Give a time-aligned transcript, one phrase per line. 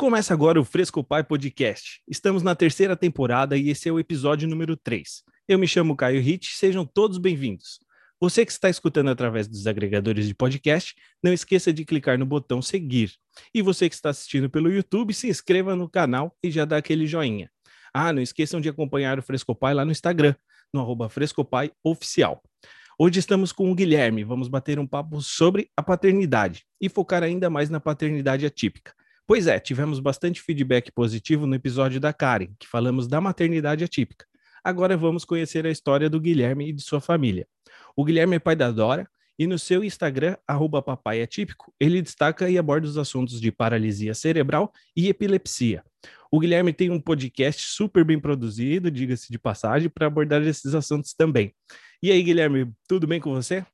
[0.00, 2.00] Começa agora o Fresco Pai Podcast.
[2.08, 5.22] Estamos na terceira temporada e esse é o episódio número 3.
[5.46, 7.78] Eu me chamo Caio Hit, sejam todos bem-vindos.
[8.18, 12.62] Você que está escutando através dos agregadores de podcast, não esqueça de clicar no botão
[12.62, 13.12] seguir.
[13.52, 17.06] E você que está assistindo pelo YouTube, se inscreva no canal e já dá aquele
[17.06, 17.50] joinha.
[17.92, 20.34] Ah, não esqueçam de acompanhar o Frescopai lá no Instagram,
[20.72, 22.42] no arroba Frescopai Oficial.
[22.98, 27.50] Hoje estamos com o Guilherme, vamos bater um papo sobre a paternidade e focar ainda
[27.50, 28.94] mais na paternidade atípica.
[29.30, 34.26] Pois é, tivemos bastante feedback positivo no episódio da Karen, que falamos da maternidade atípica.
[34.64, 37.46] Agora vamos conhecer a história do Guilherme e de sua família.
[37.94, 42.50] O Guilherme é pai da Dora e no seu Instagram, arroba papai atípico, ele destaca
[42.50, 45.84] e aborda os assuntos de paralisia cerebral e epilepsia.
[46.28, 51.14] O Guilherme tem um podcast super bem produzido, diga-se de passagem, para abordar esses assuntos
[51.14, 51.54] também.
[52.02, 53.64] E aí, Guilherme, tudo bem com você?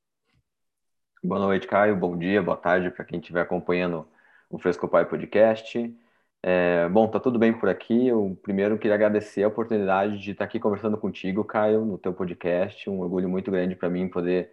[1.23, 1.95] Boa noite, Caio.
[1.95, 4.07] Bom dia, boa tarde para quem estiver acompanhando
[4.49, 5.95] o Fresco Pai Podcast.
[6.43, 8.07] É, bom, tá tudo bem por aqui.
[8.07, 12.89] Eu primeiro queria agradecer a oportunidade de estar aqui conversando contigo, Caio, no teu podcast.
[12.89, 14.51] Um orgulho muito grande para mim poder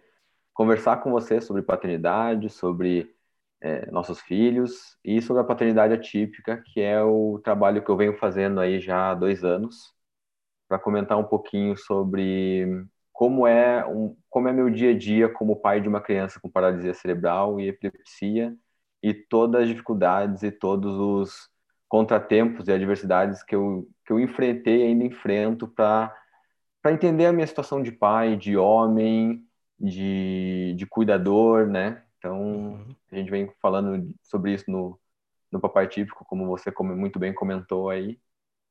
[0.53, 3.13] conversar com você sobre paternidade, sobre
[3.61, 8.17] é, nossos filhos e sobre a paternidade atípica, que é o trabalho que eu venho
[8.17, 9.93] fazendo aí já há dois anos,
[10.67, 15.55] para comentar um pouquinho sobre como é um, como é meu dia a dia como
[15.61, 18.55] pai de uma criança com paralisia cerebral e epilepsia
[19.05, 21.47] e todas as dificuldades e todos os
[21.87, 26.11] contratempos e adversidades que eu, que eu enfrentei e ainda enfrento para
[26.87, 29.45] entender a minha situação de pai, de homem,
[29.79, 32.03] de, de cuidador, né?
[32.17, 32.95] Então, uhum.
[33.11, 34.99] a gente vem falando sobre isso no,
[35.51, 38.19] no Papai Típico, como você muito bem comentou aí.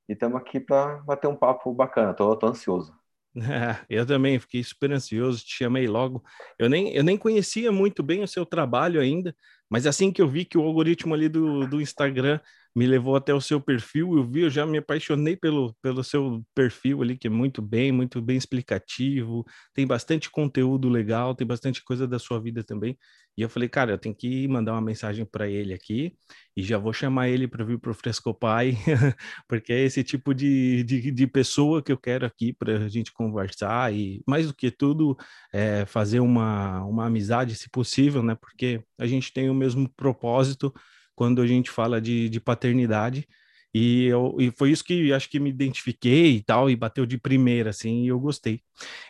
[0.08, 2.12] E estamos aqui para bater um papo bacana.
[2.12, 2.92] Tô, tô ansioso.
[3.88, 6.24] eu também fiquei super ansioso, te chamei logo.
[6.58, 9.34] Eu nem, eu nem conhecia muito bem o seu trabalho ainda,
[9.74, 12.38] mas assim que eu vi que o algoritmo ali do, do Instagram
[12.76, 16.44] me levou até o seu perfil, eu vi, eu já me apaixonei pelo, pelo seu
[16.54, 21.82] perfil ali, que é muito bem, muito bem explicativo, tem bastante conteúdo legal, tem bastante
[21.82, 22.96] coisa da sua vida também.
[23.36, 26.16] E eu falei, cara, eu tenho que mandar uma mensagem para ele aqui
[26.56, 28.76] e já vou chamar ele para vir para o Frescopai,
[29.48, 33.12] porque é esse tipo de, de, de pessoa que eu quero aqui para a gente
[33.12, 35.16] conversar e, mais do que tudo,
[35.52, 38.36] é, fazer uma, uma amizade, se possível, né?
[38.36, 40.72] Porque a gente tem o mesmo propósito
[41.14, 43.26] quando a gente fala de, de paternidade.
[43.74, 47.18] E, eu, e foi isso que acho que me identifiquei e tal, e bateu de
[47.18, 48.60] primeira, assim, e eu gostei.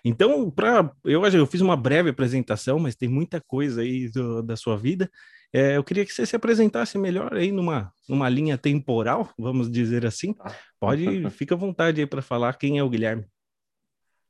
[0.03, 4.57] Então, para eu, eu fiz uma breve apresentação, mas tem muita coisa aí do, da
[4.57, 5.11] sua vida.
[5.53, 10.07] É, eu queria que você se apresentasse melhor aí numa, numa linha temporal, vamos dizer
[10.07, 10.33] assim.
[10.33, 10.53] Tá.
[10.81, 13.27] Pode, fica à vontade aí para falar quem é o Guilherme.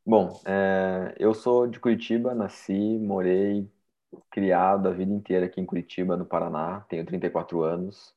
[0.04, 3.66] Bom, é, eu sou de Curitiba, nasci, morei,
[4.30, 8.14] criado a vida inteira aqui em Curitiba, no Paraná, tenho 34 anos.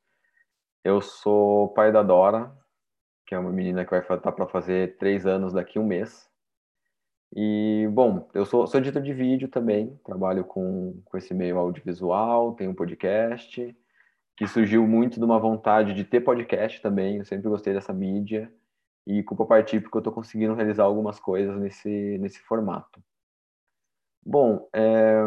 [0.83, 2.51] Eu sou pai da Dora,
[3.25, 5.85] que é uma menina que vai estar tá para fazer três anos daqui a um
[5.85, 6.27] mês.
[7.35, 12.53] E, bom, eu sou, sou editor de vídeo também, trabalho com, com esse meio audiovisual,
[12.53, 13.77] tenho um podcast,
[14.37, 18.51] que surgiu muito de uma vontade de ter podcast também, eu sempre gostei dessa mídia,
[19.05, 23.03] e com o Papai Típico eu estou conseguindo realizar algumas coisas nesse, nesse formato.
[24.25, 25.21] Bom, é,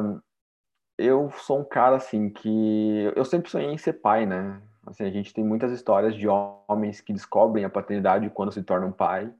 [0.99, 4.62] eu sou um cara assim que eu sempre sonhei em ser pai, né?
[4.91, 8.91] Assim, a gente tem muitas histórias de homens que descobrem a paternidade quando se tornam
[8.91, 9.33] pai.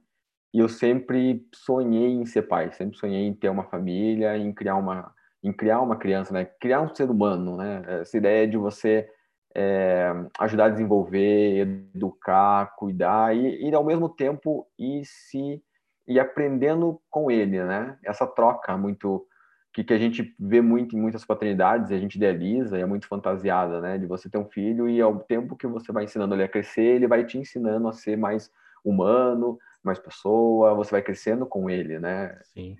[0.53, 4.77] E eu sempre sonhei em ser pai, sempre sonhei em ter uma família, em criar
[4.77, 5.13] uma,
[5.43, 6.45] em criar uma criança, né?
[6.45, 7.83] Criar um ser humano, né?
[8.01, 9.09] Essa ideia de você
[9.53, 15.61] é, ajudar a desenvolver, educar, cuidar e, e ao mesmo tempo ir se
[16.07, 17.97] e aprendendo com ele, né?
[18.03, 19.25] Essa troca muito
[19.73, 23.07] que, que a gente vê muito em muitas paternidades, a gente idealiza e é muito
[23.07, 23.97] fantasiada, né?
[23.97, 26.81] De você ter um filho e ao tempo que você vai ensinando ele a crescer,
[26.81, 28.51] ele vai te ensinando a ser mais
[28.83, 32.37] humano, mais pessoa, você vai crescendo com ele, né?
[32.53, 32.77] Sim.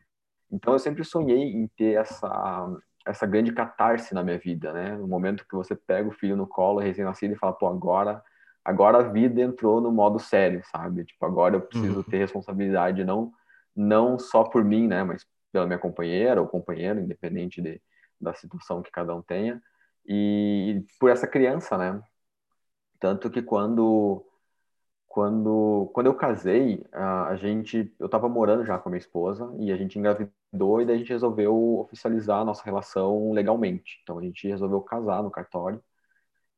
[0.51, 2.69] Então eu sempre sonhei em ter essa
[3.03, 4.95] essa grande catarse na minha vida, né?
[4.95, 8.21] No momento que você pega o filho no colo, recém-nascido, e fala, pô, agora,
[8.63, 11.03] agora a vida entrou no modo sério, sabe?
[11.05, 12.03] Tipo, agora eu preciso uhum.
[12.03, 13.31] ter responsabilidade não
[13.75, 15.03] não só por mim, né?
[15.03, 17.81] Mas pela minha companheira ou companheiro, independente de,
[18.19, 19.61] da situação que cada um tenha,
[20.05, 22.01] e, e por essa criança, né?
[22.99, 24.25] Tanto que quando
[25.07, 29.53] quando quando eu casei, a, a gente eu estava morando já com a minha esposa
[29.59, 33.99] e a gente engravidou e daí a gente resolveu oficializar a nossa relação legalmente.
[34.03, 35.83] Então a gente resolveu casar no cartório.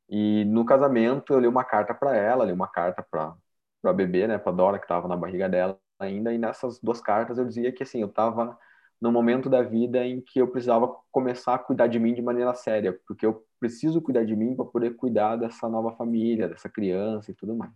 [0.10, 3.36] E no casamento eu li uma carta para ela, li uma carta para
[3.82, 7.38] para bebê, né, para Dora que estava na barriga dela ainda, e nessas duas cartas
[7.38, 8.58] eu dizia que assim, eu estava
[9.04, 12.54] no momento da vida em que eu precisava começar a cuidar de mim de maneira
[12.56, 17.30] séria, porque eu preciso cuidar de mim para poder cuidar dessa nova família, dessa criança
[17.30, 17.74] e tudo mais.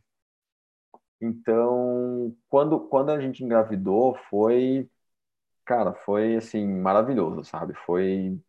[1.20, 4.90] Então, quando quando a gente engravidou, foi
[5.66, 7.74] cara, foi assim maravilhoso, sabe?
[7.86, 8.40] Foi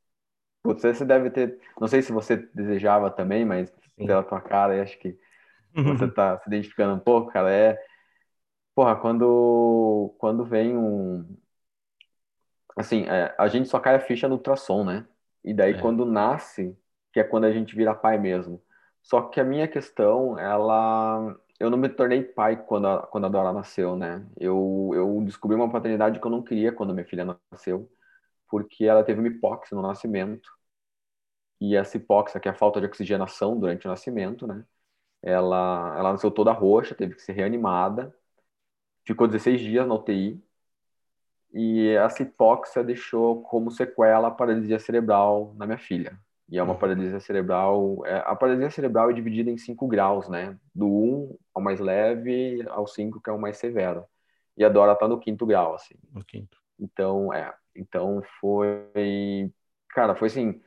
[0.65, 4.07] você, você deve ter, não sei se você desejava também, mas Sim.
[4.07, 5.19] pela tua cara, acho que
[5.85, 7.79] você está se identificando um pouco, cara, é
[8.75, 11.25] porra, quando quando vem um
[12.79, 15.07] assim, é, a gente só cai a ficha no ultrassom, né?
[15.45, 15.81] E daí é.
[15.81, 16.77] quando nasce,
[17.13, 18.63] que é quando a gente vira pai mesmo.
[19.03, 23.29] Só que a minha questão, ela eu não me tornei pai quando a, quando a
[23.29, 24.27] Dora nasceu, né?
[24.39, 27.91] Eu, eu descobri uma paternidade que eu não queria quando minha filha nasceu,
[28.49, 30.49] porque ela teve uma hipóxia no nascimento.
[31.61, 34.65] E essa hipóxia, que é a falta de oxigenação durante o nascimento, né?
[35.23, 38.15] Ela, ela nasceu toda roxa, teve que ser reanimada,
[39.05, 40.43] ficou 16 dias na UTI,
[41.53, 46.19] e essa hipóxia deixou como sequela a paralisia cerebral na minha filha.
[46.51, 46.79] E é uma uhum.
[46.79, 48.03] paralisia cerebral.
[48.07, 50.59] É, a paralisia cerebral é dividida em cinco graus, né?
[50.75, 54.05] Do 1 um ao mais leve ao 5, que é o mais severo.
[54.57, 55.95] E a Dora tá no quinto grau, assim.
[56.13, 56.57] No quinto.
[56.79, 57.53] Então, é.
[57.77, 59.53] Então foi.
[59.91, 60.61] Cara, foi assim.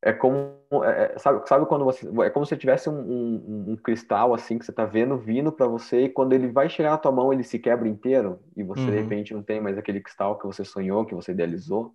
[0.00, 0.54] É como.
[0.84, 2.08] É, é sabe, sabe quando você.
[2.22, 5.66] É como se tivesse um, um, um, cristal, assim, que você tá vendo vindo para
[5.66, 8.82] você, e quando ele vai chegar na tua mão, ele se quebra inteiro, e você,
[8.82, 8.90] uhum.
[8.90, 11.94] de repente, não tem mais aquele cristal que você sonhou, que você idealizou.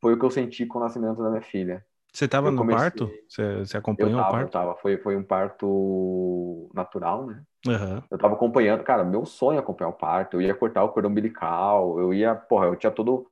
[0.00, 1.84] Foi o que eu senti com o nascimento da minha filha.
[2.12, 2.80] Você estava no comecei...
[2.80, 3.10] parto?
[3.28, 4.46] Você, você acompanhou tava, o parto?
[4.46, 7.42] Eu tava, foi, foi um parto natural, né?
[7.66, 8.02] Uhum.
[8.10, 10.36] Eu tava acompanhando, cara, meu sonho é acompanhar o parto.
[10.36, 13.26] Eu ia cortar o cordão umbilical, eu ia, porra, eu tinha todo,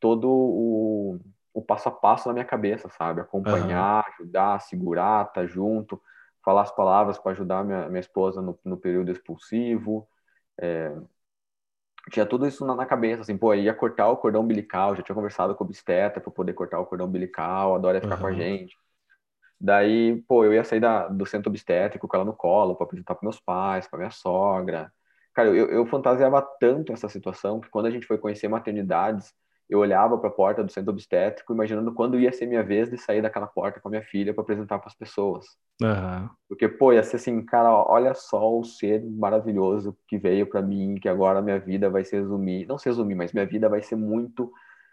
[0.00, 1.20] todo o,
[1.52, 3.20] o passo a passo na minha cabeça, sabe?
[3.20, 4.12] Acompanhar, uhum.
[4.14, 6.00] ajudar, segurar, estar tá junto,
[6.44, 10.08] falar as palavras para ajudar minha, minha esposa no, no período expulsivo.
[10.60, 10.94] É,
[12.10, 15.14] tinha tudo isso na, na, cabeça, assim, pô, ia cortar o cordão umbilical, já tinha
[15.14, 18.20] conversado com o obstetra para poder cortar o cordão umbilical, a Dora ia ficar uhum.
[18.20, 18.76] com a gente.
[19.60, 23.14] Daí, pô, eu ia sair da, do centro obstétrico com ela no colo para apresentar
[23.14, 24.92] para meus pais, para minha sogra.
[25.32, 29.32] Cara, eu, eu fantasiava tanto essa situação que quando a gente foi conhecer maternidades,
[29.72, 32.98] eu olhava para a porta do centro obstétrico, imaginando quando ia ser minha vez de
[32.98, 35.46] sair daquela porta com a minha filha para apresentar para as pessoas.
[35.80, 36.28] Uhum.
[36.46, 40.96] Porque, pô, ia ser assim, cara, olha só o ser maravilhoso que veio para mim,
[40.96, 43.96] que agora minha vida vai se resumir, não se resumir, mas minha vida vai ser
[43.96, 44.52] muito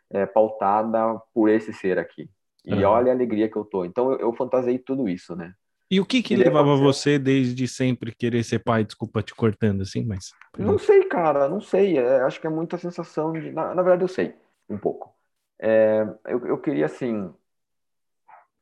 [0.09, 2.29] é, pautada por esse ser aqui.
[2.65, 2.83] E uhum.
[2.83, 3.83] olha a alegria que eu tô.
[3.83, 5.51] Então, eu, eu fantasiei tudo isso, né?
[5.91, 8.85] E o que que levava você desde sempre querer ser pai?
[8.85, 10.31] Desculpa te cortando assim, mas...
[10.57, 11.97] Não sei, cara, não sei.
[11.97, 13.51] É, acho que é muita sensação de...
[13.51, 14.33] Na, na verdade, eu sei
[14.69, 15.13] um pouco.
[15.59, 17.33] É, eu, eu queria, assim,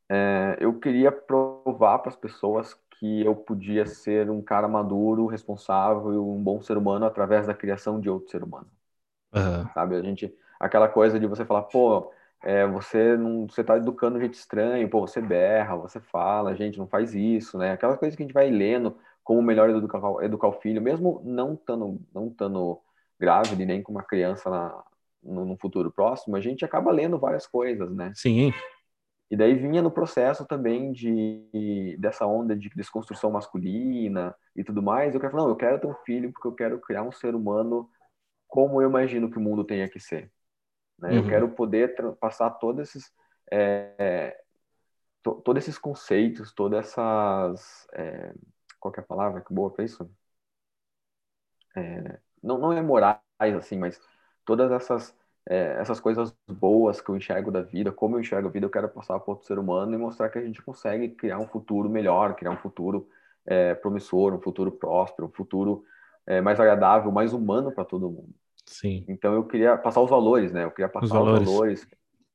[0.10, 6.14] é, eu queria provar para as pessoas que eu podia ser um cara maduro, responsável
[6.14, 8.68] e um bom ser humano através da criação de outro ser humano.
[9.34, 9.68] Uhum.
[9.74, 12.12] Sabe, a gente, aquela coisa de você falar, pô,
[12.44, 16.80] é, você não, você tá educando de jeito estranho, pô, você berra, você fala, gente,
[16.80, 17.72] não faz isso, né?
[17.72, 21.54] Aquela coisa que a gente vai lendo como melhor educar, educar o filho, mesmo não
[21.54, 22.80] estando não tando
[23.20, 24.84] grávida nem com uma criança na,
[25.24, 28.12] no, no, futuro próximo, a gente acaba lendo várias coisas, né?
[28.16, 28.54] Sim.
[29.30, 35.14] E daí vinha no processo também de dessa onda de desconstrução masculina e tudo mais.
[35.14, 37.36] Eu quero falar, não, eu quero ter um filho porque eu quero criar um ser
[37.36, 37.90] humano
[38.48, 40.32] como eu imagino que o mundo tenha que ser.
[40.98, 41.10] Né?
[41.10, 41.18] Uhum.
[41.18, 43.12] Eu quero poder passar todos esses
[43.52, 44.42] é,
[45.22, 48.34] to, todos esses conceitos, todas essas é,
[48.80, 50.10] qual é a palavra que boa para isso?
[51.76, 53.20] É, não, não é morais
[53.58, 54.00] assim, mas
[54.48, 55.14] todas essas
[55.50, 58.70] é, essas coisas boas que eu enxergo da vida, como eu enxergo a vida, eu
[58.70, 61.90] quero passar para outro ser humano e mostrar que a gente consegue criar um futuro
[61.90, 63.08] melhor, criar um futuro
[63.46, 65.86] é, promissor, um futuro próspero, um futuro
[66.26, 68.34] é, mais agradável, mais humano para todo mundo.
[68.66, 69.06] Sim.
[69.08, 70.66] Então eu queria passar os valores, né?
[70.66, 71.48] Eu queria passar os valores.
[71.48, 71.88] Os valores.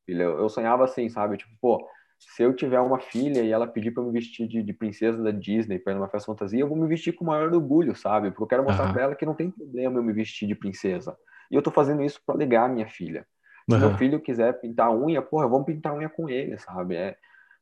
[0.08, 1.36] Eu, sonhava assim, sabe?
[1.36, 1.86] Tipo, pô,
[2.18, 5.30] se eu tiver uma filha e ela pedir para me vestir de, de, princesa da
[5.30, 8.30] Disney para ir numa festa fantasia, eu vou me vestir com o maior orgulho, sabe?
[8.30, 8.92] Porque eu quero mostrar uhum.
[8.94, 11.14] para ela que não tem problema eu me vestir de princesa.
[11.52, 13.26] E eu tô fazendo isso para alegar a minha filha.
[13.68, 13.80] Se uhum.
[13.80, 16.96] meu filho quiser pintar a unha, porra, vamos pintar unha com ele, sabe?
[16.96, 17.16] É,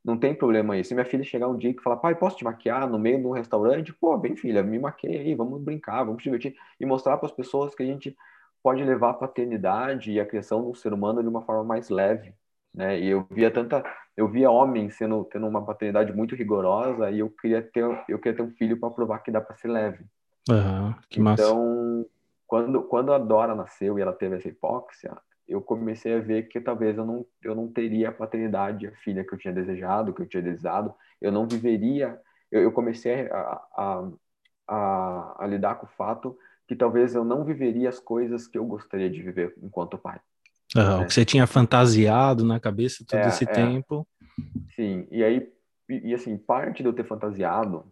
[0.04, 0.88] não tem problema isso.
[0.88, 3.26] Se minha filha chegar um dia e falar, pai, posso te maquiar no meio de
[3.26, 3.92] um restaurante?
[3.92, 6.54] Pô, bem, filha, me maqueia aí, vamos brincar, vamos te divertir.
[6.78, 8.16] E mostrar para as pessoas que a gente
[8.62, 12.32] pode levar a paternidade e a criação do ser humano de uma forma mais leve,
[12.75, 12.99] né?
[12.99, 13.82] E eu via tanta,
[14.16, 18.37] eu via homens sendo tendo uma paternidade muito rigorosa e eu queria ter, eu queria
[18.37, 20.04] ter um filho para provar que dá para ser leve.
[20.49, 21.42] Uhum, que massa.
[21.42, 22.06] Então,
[22.50, 25.16] quando, quando a Dora nasceu e ela teve essa hipóxia,
[25.47, 29.23] eu comecei a ver que talvez eu não, eu não teria a paternidade, a filha
[29.23, 32.21] que eu tinha desejado, que eu tinha desejado, eu não viveria.
[32.50, 34.11] Eu, eu comecei a, a,
[34.66, 38.66] a, a, lidar com o fato que talvez eu não viveria as coisas que eu
[38.66, 40.19] gostaria de viver enquanto pai.
[40.75, 41.04] Uhum, né?
[41.04, 43.47] O que você tinha fantasiado na cabeça todo é, esse é.
[43.47, 44.04] tempo.
[44.75, 45.52] Sim, e aí,
[45.88, 47.85] e, e, assim, parte de eu ter fantasiado,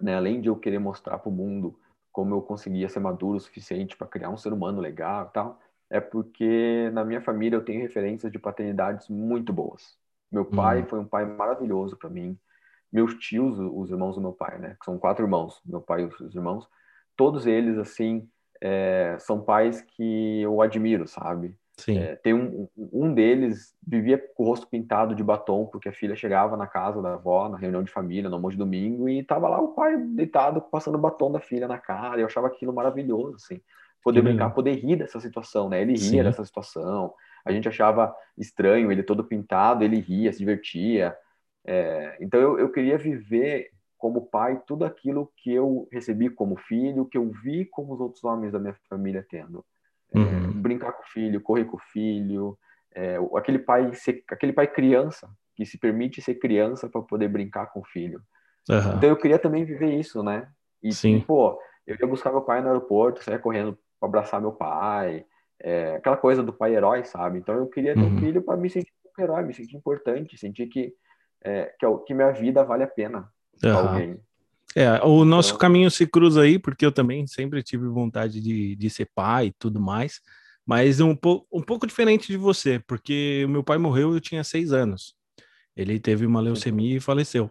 [0.00, 1.76] né, além de eu querer mostrar para o mundo
[2.14, 5.60] como eu conseguia ser maduro o suficiente para criar um ser humano legal e tal,
[5.90, 9.98] é porque na minha família eu tenho referências de paternidades muito boas.
[10.30, 10.86] Meu pai hum.
[10.86, 12.38] foi um pai maravilhoso para mim.
[12.92, 16.04] Meus tios, os irmãos do meu pai, né, que são quatro irmãos, meu pai e
[16.04, 16.68] os irmãos,
[17.16, 18.28] todos eles assim
[18.60, 21.58] é, são pais que eu admiro, sabe?
[21.76, 21.98] Sim.
[21.98, 26.14] É, tem um, um deles vivia com o rosto pintado de batom, porque a filha
[26.14, 29.48] chegava na casa da avó, na reunião de família, no almoço de domingo, e tava
[29.48, 33.36] lá o pai deitado, passando batom da filha na cara, e eu achava aquilo maravilhoso,
[33.36, 33.60] assim.
[34.02, 35.80] Poder que brincar, poder rir dessa situação, né?
[35.80, 36.22] Ele ria Sim.
[36.22, 37.12] dessa situação,
[37.44, 41.16] a gente achava estranho, ele todo pintado, ele ria, se divertia.
[41.66, 47.06] É, então eu, eu queria viver como pai tudo aquilo que eu recebi como filho,
[47.06, 49.64] que eu vi como os outros homens da minha família tendo.
[50.14, 50.53] É, uhum.
[50.64, 52.58] Brincar com o filho, correr com o filho,
[52.94, 53.90] é, aquele pai
[54.30, 58.20] aquele pai criança que se permite ser criança para poder brincar com o filho.
[58.68, 58.96] Uhum.
[58.96, 60.48] Então eu queria também viver isso, né?
[60.82, 61.16] E, Sim.
[61.16, 65.24] E, pô, eu ia buscar meu pai no aeroporto, saia correndo para abraçar meu pai,
[65.60, 67.38] é, aquela coisa do pai herói, sabe?
[67.38, 68.16] Então eu queria ter uhum.
[68.16, 70.94] um filho para me sentir um herói, me sentir importante, sentir que
[71.42, 73.28] é, que, que minha vida vale a pena
[73.62, 73.76] uhum.
[73.76, 74.20] alguém.
[74.74, 75.58] É, o nosso então...
[75.58, 79.52] caminho se cruza aí, porque eu também sempre tive vontade de, de ser pai e
[79.52, 80.20] tudo mais,
[80.66, 84.44] mas um, po um pouco diferente de você, porque o meu pai morreu eu tinha
[84.44, 85.14] seis anos.
[85.76, 87.50] Ele teve uma leucemia e faleceu.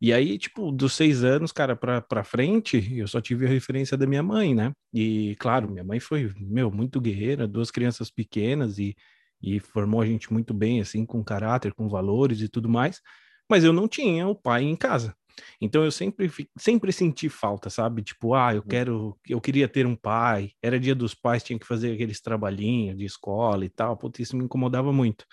[0.00, 3.96] E aí, tipo, dos seis anos, cara, pra, pra frente, eu só tive a referência
[3.96, 4.72] da minha mãe, né?
[4.92, 8.96] E, claro, minha mãe foi, meu, muito guerreira, duas crianças pequenas e,
[9.40, 13.00] e formou a gente muito bem, assim, com caráter, com valores e tudo mais.
[13.48, 15.14] Mas eu não tinha o pai em casa.
[15.60, 18.02] Então eu sempre, sempre senti falta, sabe?
[18.02, 18.68] Tipo, ah, eu uhum.
[18.68, 20.52] quero, eu queria ter um pai.
[20.62, 23.96] Era dia dos pais, tinha que fazer aqueles trabalhinhos de escola e tal.
[23.96, 25.24] Putz, isso me incomodava muito.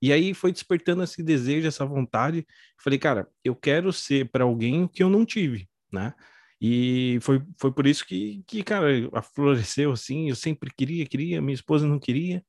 [0.00, 2.46] E aí foi despertando esse desejo, essa vontade.
[2.82, 6.12] Falei, cara, eu quero ser para alguém que eu não tive, né?
[6.60, 10.28] E foi, foi por isso que, que, cara, afloresceu assim.
[10.28, 12.44] Eu sempre queria, queria, minha esposa não queria.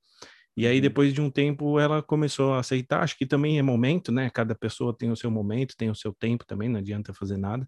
[0.55, 0.81] E aí, uhum.
[0.81, 3.01] depois de um tempo, ela começou a aceitar.
[3.01, 4.29] Acho que também é momento, né?
[4.29, 7.67] Cada pessoa tem o seu momento, tem o seu tempo também, não adianta fazer nada.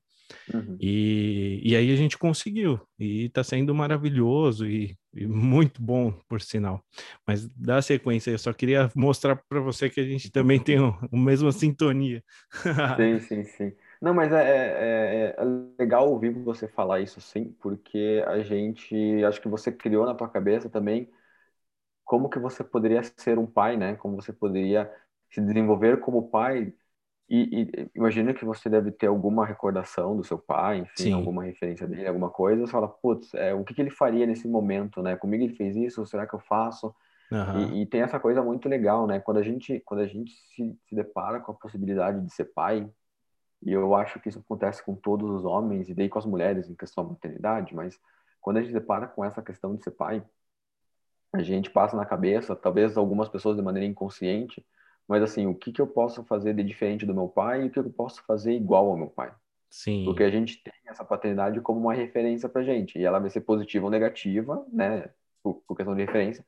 [0.53, 0.77] Uhum.
[0.79, 2.79] E, e aí a gente conseguiu.
[2.99, 6.83] E tá sendo maravilhoso e, e muito bom, por sinal.
[7.27, 10.95] Mas dá sequência, eu só queria mostrar para você que a gente também tem a
[11.11, 12.23] mesma sintonia.
[12.97, 13.73] sim, sim, sim.
[14.01, 15.43] Não, mas é, é, é,
[15.79, 20.29] legal ouvir você falar isso sim, porque a gente, acho que você criou na tua
[20.29, 21.09] cabeça também
[22.05, 23.95] como que você poderia ser um pai, né?
[23.95, 24.91] Como você poderia
[25.29, 26.73] se desenvolver como pai.
[27.27, 31.13] E, e imagina que você deve ter alguma recordação do seu pai, enfim, Sim.
[31.13, 32.61] alguma referência dele, alguma coisa.
[32.61, 35.15] Você fala, putz, é, o que, que ele faria nesse momento, né?
[35.15, 36.95] Comigo ele fez isso, será que eu faço?
[37.31, 37.73] Uhum.
[37.73, 39.19] E, e, tem essa coisa muito legal, né?
[39.19, 42.87] Quando a gente, quando a gente se, se depara com a possibilidade de ser pai,
[43.63, 46.69] e eu acho que isso acontece com todos os homens e daí com as mulheres
[46.69, 47.99] em questão da maternidade, mas
[48.39, 50.23] quando a gente se depara com essa questão de ser pai,
[51.33, 54.65] a gente passa na cabeça, talvez algumas pessoas de maneira inconsciente,
[55.07, 57.69] mas assim, o que, que eu posso fazer de diferente do meu pai e o
[57.69, 59.31] que eu posso fazer igual ao meu pai?
[59.69, 60.05] Sim.
[60.05, 63.41] Porque a gente tem essa paternidade como uma referência pra gente, e ela vai ser
[63.41, 65.09] positiva ou negativa, né,
[65.43, 66.45] por, por questão de referência,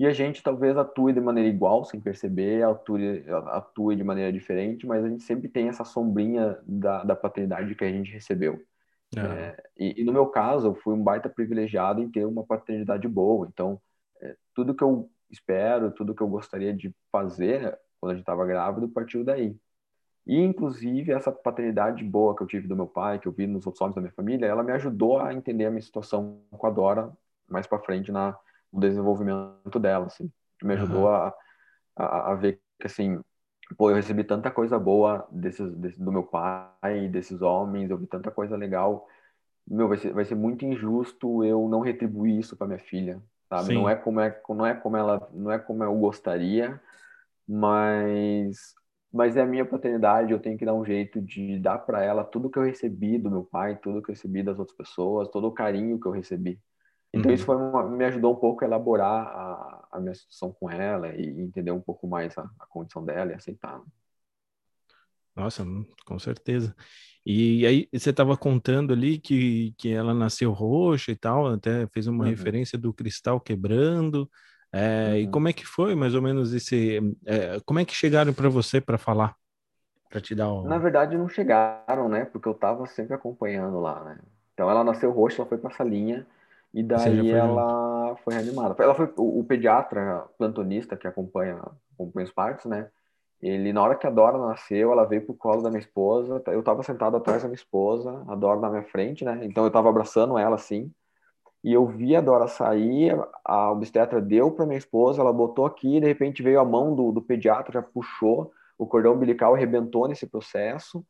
[0.00, 4.86] e a gente talvez atue de maneira igual, sem perceber, atue, atue de maneira diferente,
[4.86, 8.62] mas a gente sempre tem essa sombrinha da, da paternidade que a gente recebeu.
[9.16, 9.20] É.
[9.20, 13.08] É, e, e, no meu caso, eu fui um baita privilegiado em ter uma paternidade
[13.08, 13.48] boa.
[13.50, 13.80] Então,
[14.58, 18.88] tudo que eu espero, tudo que eu gostaria de fazer quando a gente estava grávido
[18.88, 19.56] partiu daí.
[20.26, 23.64] E, inclusive, essa paternidade boa que eu tive do meu pai, que eu vi nos
[23.64, 26.70] outros homens da minha família, ela me ajudou a entender a minha situação com a
[26.70, 27.16] Dora
[27.48, 28.36] mais para frente na,
[28.72, 30.28] no desenvolvimento dela, assim.
[30.60, 31.14] Me ajudou uhum.
[31.14, 31.34] a,
[31.94, 33.22] a, a, ver que, assim,
[33.76, 38.08] pô, eu recebi tanta coisa boa desses, desse, do meu pai, desses homens, eu vi
[38.08, 39.06] tanta coisa legal.
[39.64, 43.74] Meu, vai ser, vai ser muito injusto eu não retribuir isso para minha filha, sabe?
[43.74, 46.80] Não é como é, não é como ela, não é como eu gostaria,
[47.46, 48.74] mas
[49.10, 52.22] mas é a minha paternidade, eu tenho que dar um jeito de dar para ela
[52.22, 55.46] tudo que eu recebi do meu pai, tudo que eu recebi das outras pessoas, todo
[55.46, 56.60] o carinho que eu recebi.
[57.12, 57.34] Então uhum.
[57.34, 61.08] isso foi uma, me ajudou um pouco a elaborar a, a minha situação com ela
[61.14, 63.80] e entender um pouco mais a, a condição dela e aceitar.
[65.38, 65.64] Nossa,
[66.04, 66.74] com certeza.
[67.24, 72.06] E aí você estava contando ali que, que ela nasceu roxa e tal, até fez
[72.06, 72.30] uma uhum.
[72.30, 74.28] referência do cristal quebrando.
[74.72, 75.16] É, uhum.
[75.16, 76.98] E como é que foi, mais ou menos, esse.
[77.26, 79.34] É, como é que chegaram para você para falar?
[80.08, 80.64] Para te dar o...
[80.66, 82.24] Na verdade, não chegaram, né?
[82.24, 84.18] Porque eu estava sempre acompanhando lá, né?
[84.54, 86.26] Então ela nasceu roxa, ela foi para essa linha.
[86.72, 88.74] E daí ela foi reanimada.
[88.82, 91.62] Ela foi o, o, pediatra plantonista que acompanha,
[91.94, 92.88] acompanha os partos, né?
[93.40, 96.42] Ele, na hora que a Dora nasceu, ela veio pro colo da minha esposa.
[96.48, 99.40] Eu tava sentado atrás da minha esposa, a Dora na minha frente, né?
[99.42, 100.92] Então eu tava abraçando ela assim.
[101.62, 106.00] E eu vi a Dora sair, a obstetra deu para minha esposa, ela botou aqui,
[106.00, 110.26] de repente veio a mão do, do pediatra, já puxou o cordão umbilical arrebentou nesse
[110.26, 111.04] processo,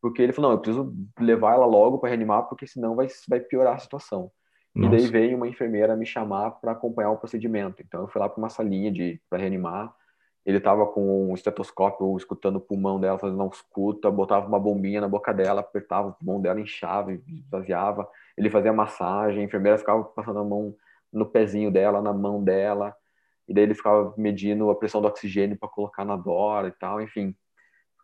[0.00, 3.40] porque ele falou: não, eu preciso levar ela logo para reanimar, porque senão vai, vai
[3.40, 4.30] piorar a situação.
[4.74, 4.94] Nossa.
[4.94, 7.80] E daí veio uma enfermeira me chamar para acompanhar o procedimento.
[7.80, 9.94] Então eu fui lá para uma salinha de para reanimar.
[10.44, 15.00] Ele estava com um estetoscópio escutando o pulmão dela, fazendo uma escuta, botava uma bombinha
[15.00, 18.08] na boca dela, apertava o pulmão dela, inchava, esvaziava.
[18.36, 20.76] Ele fazia massagem, a enfermeira ficava passando a mão
[21.12, 22.94] no pezinho dela, na mão dela.
[23.48, 27.00] E daí ele ficava medindo a pressão do oxigênio para colocar na dora e tal,
[27.00, 27.34] enfim.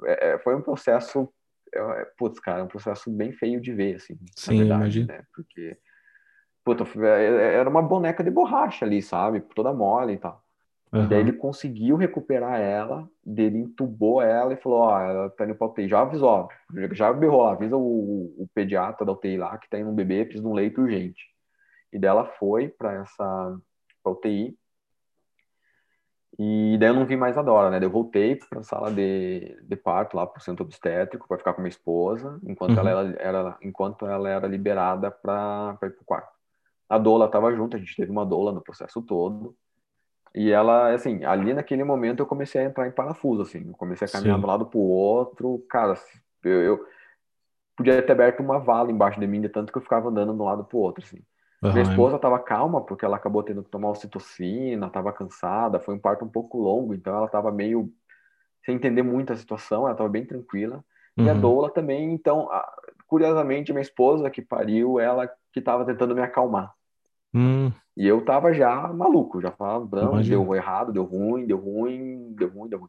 [0.05, 1.29] É, é foi um processo,
[1.75, 5.07] é, putz, cara, um processo bem feio de ver, assim, Sim, verdade, imagino.
[5.09, 5.23] né?
[5.35, 5.77] Porque
[6.65, 9.41] puta, é, é, era uma boneca de borracha ali, sabe?
[9.55, 10.43] Toda mole e tal.
[10.93, 11.09] Uhum.
[11.09, 15.69] Daí ele conseguiu recuperar ela, dele entubou ela e falou, ó, ela tá indo pra
[15.69, 15.89] UTI.
[15.89, 16.49] Já avisou,
[16.93, 20.43] já berrou avisa o, o, pediatra da UTI lá que tá indo um bebê, precisa
[20.43, 21.23] de um leito urgente.
[21.93, 23.59] E dela foi para essa
[24.03, 24.57] pra UTI.
[26.39, 27.79] E daí eu não vi mais a Dora, né?
[27.79, 31.53] Daí eu voltei para a sala de, de parto lá pro centro obstétrico para ficar
[31.53, 32.89] com minha esposa, enquanto uhum.
[32.89, 36.33] ela era, enquanto ela era liberada para ir pro quarto.
[36.89, 39.55] A doula estava junto, a gente teve uma doula no processo todo.
[40.35, 43.67] E ela, assim, ali naquele momento eu comecei a entrar em parafuso, assim.
[43.67, 44.41] Eu comecei a caminhar Sim.
[44.41, 45.65] de um lado pro outro.
[45.69, 45.95] Cara,
[46.45, 46.87] eu, eu,
[47.77, 50.41] podia ter aberto uma vala embaixo de mim, de tanto que eu ficava andando de
[50.41, 51.21] um lado pro outro, assim.
[51.63, 51.73] Uhum.
[51.73, 55.99] Minha esposa estava calma, porque ela acabou tendo que tomar ocitocina, estava cansada, foi um
[55.99, 57.93] parto um pouco longo, então ela estava meio
[58.65, 60.85] sem entender muito a situação, ela estava bem tranquila.
[61.17, 61.25] Uhum.
[61.25, 61.41] E a uhum.
[61.41, 62.49] doula também, então,
[63.07, 66.73] curiosamente, minha esposa que pariu, ela que estava tentando me acalmar.
[67.35, 67.73] Hum.
[68.01, 72.49] E eu tava já maluco, já falava, não, deu errado, deu ruim, deu ruim, deu
[72.49, 72.89] ruim, deu ruim.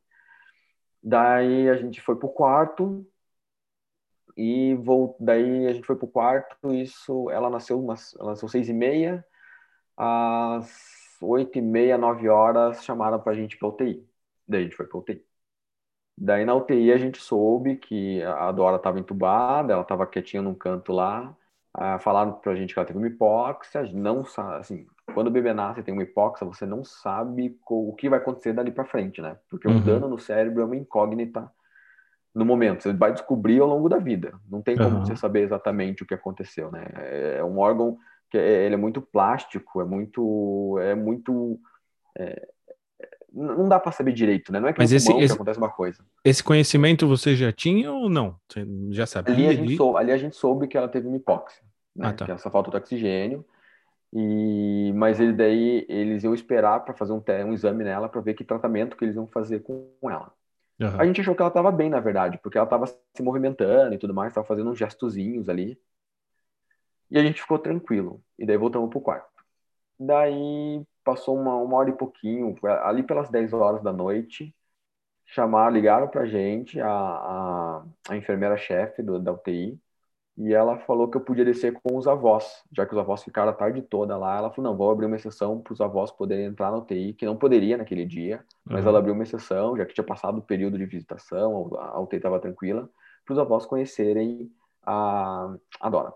[1.03, 3.05] Daí a gente foi pro quarto
[4.37, 8.69] e vou, daí a gente foi pro quarto, isso, ela nasceu umas, ela nasceu seis
[8.69, 9.25] e meia,
[9.97, 14.07] às oito e meia, nove horas, chamaram pra gente pra UTI.
[14.47, 15.25] Daí a gente foi pra UTI.
[16.17, 20.55] Daí na UTI a gente soube que a Dora estava entubada, ela estava quietinha num
[20.55, 21.35] canto lá,
[21.73, 25.53] ah, falaram pra gente que ela teve uma hipóxia, não sabe, assim, quando o bebê
[25.53, 29.21] nasce e tem uma hipóxia, você não sabe o que vai acontecer dali para frente,
[29.21, 29.37] né?
[29.49, 29.77] Porque uhum.
[29.77, 31.49] um dano no cérebro é uma incógnita
[32.33, 34.33] no momento, você vai descobrir ao longo da vida.
[34.49, 35.05] Não tem como uhum.
[35.05, 36.85] você saber exatamente o que aconteceu, né?
[37.37, 37.97] É um órgão
[38.29, 41.59] que é, ele é muito plástico, é muito é muito
[42.17, 42.47] é,
[43.31, 44.59] não dá para saber direito, né?
[44.59, 46.03] Não é que Mas esse, esse, acontece uma coisa.
[46.23, 48.35] Esse conhecimento você já tinha ou não?
[48.49, 49.33] Você já sabia?
[49.33, 51.63] Ali a gente, soube, ali a gente soube que ela teve uma hipóxia,
[51.95, 52.07] né?
[52.07, 52.25] Ah, tá.
[52.25, 53.45] Que é essa falta de oxigênio.
[54.13, 58.33] E mas ele daí eles iam esperar para fazer um, um exame nela para ver
[58.33, 60.33] que tratamento que eles iam fazer com ela.
[60.77, 60.99] Uhum.
[60.99, 63.97] A gente achou que ela estava bem, na verdade, porque ela estava se movimentando e
[63.97, 65.79] tudo mais, estava fazendo uns gestozinhos ali.
[67.09, 68.21] E a gente ficou tranquilo.
[68.37, 69.29] E daí voltamos pro quarto.
[69.99, 74.55] Daí passou uma, uma hora e pouquinho, ali pelas 10 horas da noite,
[75.25, 79.79] chamaram, ligaram pra gente, a, a, a enfermeira-chefe da UTI,
[80.37, 83.51] e ela falou que eu podia descer com os avós, já que os avós ficaram
[83.51, 84.37] a tarde toda lá.
[84.37, 87.25] Ela falou: não, vou abrir uma exceção para os avós poderem entrar na UTI, que
[87.25, 88.89] não poderia naquele dia, mas uhum.
[88.89, 92.39] ela abriu uma exceção, já que tinha passado o período de visitação, a UTI estava
[92.39, 92.89] tranquila,
[93.25, 94.49] para os avós conhecerem
[94.83, 96.13] a, a Dora.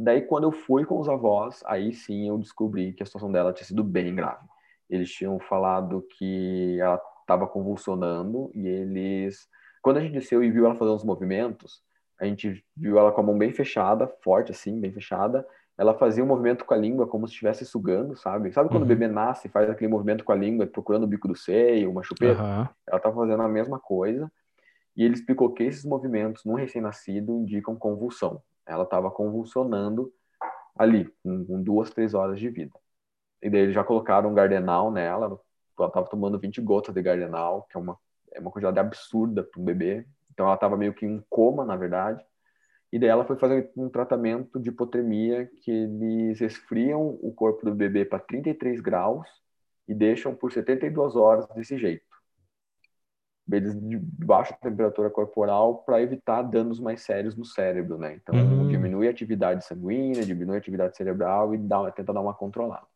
[0.00, 3.52] Daí, quando eu fui com os avós, aí sim eu descobri que a situação dela
[3.52, 4.46] tinha sido bem grave.
[4.88, 9.48] Eles tinham falado que ela estava convulsionando e eles.
[9.82, 11.82] Quando a gente desceu e viu ela fazendo uns movimentos,
[12.20, 15.44] a gente viu ela com a mão bem fechada, forte assim, bem fechada.
[15.76, 18.52] Ela fazia um movimento com a língua como se estivesse sugando, sabe?
[18.52, 18.86] Sabe quando uhum.
[18.86, 21.90] o bebê nasce e faz aquele movimento com a língua procurando o bico do seio,
[21.90, 22.40] uma chupeta?
[22.40, 22.68] Uhum.
[22.86, 24.30] Ela estava fazendo a mesma coisa.
[24.96, 28.42] E ele explicou que esses movimentos, num recém-nascido, indicam convulsão.
[28.68, 30.12] Ela estava convulsionando
[30.78, 32.72] ali, com, com, duas, três horas de vida.
[33.42, 35.40] E daí eles já colocaram um gardenal nela,
[35.78, 37.98] ela estava tomando 20 gotas de gardenal, que é uma,
[38.32, 40.06] é uma quantidade absurda para um bebê.
[40.32, 42.22] Então ela estava meio que em coma, na verdade.
[42.92, 47.74] E daí ela foi fazer um tratamento de hipotermia que eles esfriam o corpo do
[47.74, 49.28] bebê para 33 graus
[49.86, 52.07] e deixam por 72 horas desse jeito
[53.50, 58.14] eles de baixa temperatura corporal para evitar danos mais sérios no cérebro, né?
[58.14, 58.68] Então, uhum.
[58.68, 62.86] diminui a atividade sanguínea, diminui a atividade cerebral e dá, tenta dar uma controlada.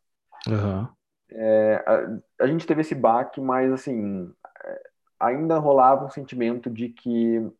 [0.47, 0.87] Uhum.
[1.31, 4.31] É, a, a, gente teve esse baque, mas, assim,
[4.63, 4.81] é,
[5.19, 7.51] ainda rolava um sentimento de que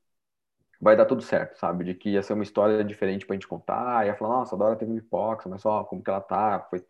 [0.79, 1.85] vai dar tudo certo, sabe?
[1.85, 4.75] De que ia ser uma história diferente pra gente contar, ia falar, nossa, a Dora
[4.75, 6.83] teve hipoxia, mas só como que ela tá, foi,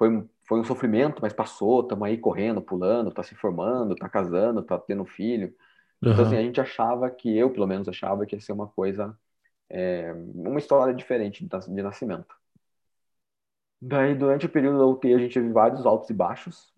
[0.00, 4.62] foi, foi um sofrimento, mas passou, estamos aí correndo, pulando, tá se formando, tá casando,
[4.62, 5.54] tá tendo filho.
[6.02, 6.12] Uhum.
[6.12, 9.14] Então, assim, a gente achava que, eu pelo menos achava que ia ser uma coisa,
[9.68, 12.34] é, uma história diferente de, de nascimento.
[13.78, 16.72] Daí, durante o período da UTI, a gente teve vários altos e baixos.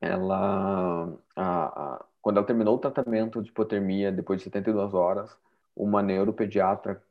[0.00, 5.36] Ela, a, a, quando ela terminou o tratamento de hipotermia, depois de 72 horas,
[5.76, 7.02] uma neuropediatra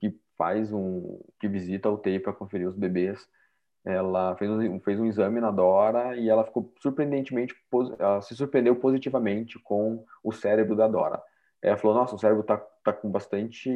[0.00, 3.28] que faz um, que visita a UTI para conferir os bebês,
[3.88, 7.54] ela fez um, fez um exame na Dora e ela ficou surpreendentemente,
[7.98, 11.22] ela se surpreendeu positivamente com o cérebro da Dora.
[11.62, 13.70] Ela falou, nossa, o cérebro está tá com bastante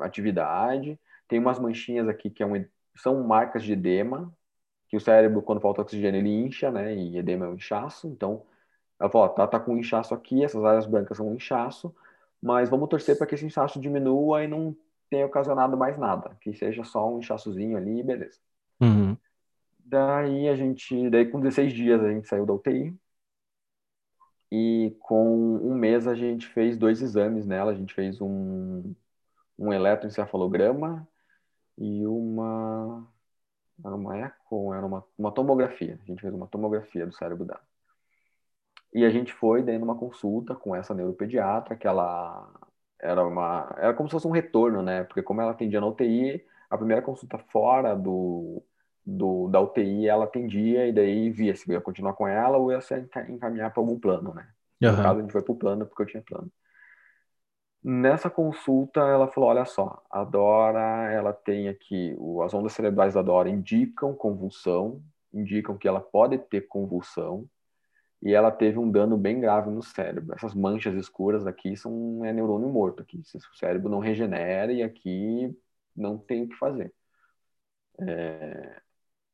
[0.00, 2.64] atividade, tem umas manchinhas aqui que é um
[2.96, 4.32] são marcas de edema,
[4.88, 6.94] que o cérebro, quando falta oxigênio, ele incha, né?
[6.94, 8.08] E edema é um inchaço.
[8.08, 8.42] Então,
[8.98, 11.94] ela falou: tá, tá com um inchaço aqui, essas áreas brancas são um inchaço,
[12.42, 14.74] mas vamos torcer para que esse inchaço diminua e não
[15.10, 18.38] tenha ocasionado mais nada, que seja só um inchaçozinho ali beleza.
[18.80, 19.07] Uhum.
[19.88, 22.94] Daí a gente, daí com 16 dias a gente saiu da UTI
[24.50, 28.94] e com um mês a gente fez dois exames nela, a gente fez um,
[29.58, 31.08] um eletroencefalograma
[31.78, 33.06] e uma
[33.84, 35.98] era uma eco, era uma, uma tomografia.
[36.02, 37.62] A gente fez uma tomografia do cérebro dela.
[38.92, 42.50] E a gente foi daí numa consulta com essa neuropediatra, que ela
[43.00, 45.04] era uma era como se fosse um retorno, né?
[45.04, 48.62] Porque como ela atendia na UTI, a primeira consulta fora do,
[49.08, 52.80] do da UTI ela atendia e daí via se ia continuar com ela ou ia
[52.80, 52.94] se
[53.28, 54.48] encaminhar para algum plano, né?
[54.96, 56.52] No caso a gente foi pro plano porque eu tinha plano.
[57.82, 63.22] Nessa consulta, ela falou: olha só, a Dora, ela tem aqui, as ondas cerebrais da
[63.22, 67.48] Dora indicam convulsão, indicam que ela pode ter convulsão,
[68.20, 70.34] e ela teve um dano bem grave no cérebro.
[70.34, 73.22] Essas manchas escuras aqui são é neurônio morto aqui.
[73.34, 75.56] O cérebro não regenera e aqui
[75.96, 76.92] não tem o que fazer.
[78.00, 78.80] É...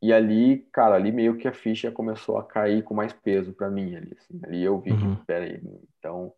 [0.04, 3.70] E ali, cara, ali meio que a ficha começou a cair com mais peso para
[3.70, 4.14] mim ali.
[4.18, 4.38] Assim.
[4.44, 5.16] Ali eu vi uhum.
[5.16, 5.62] que, peraí,
[5.98, 6.30] então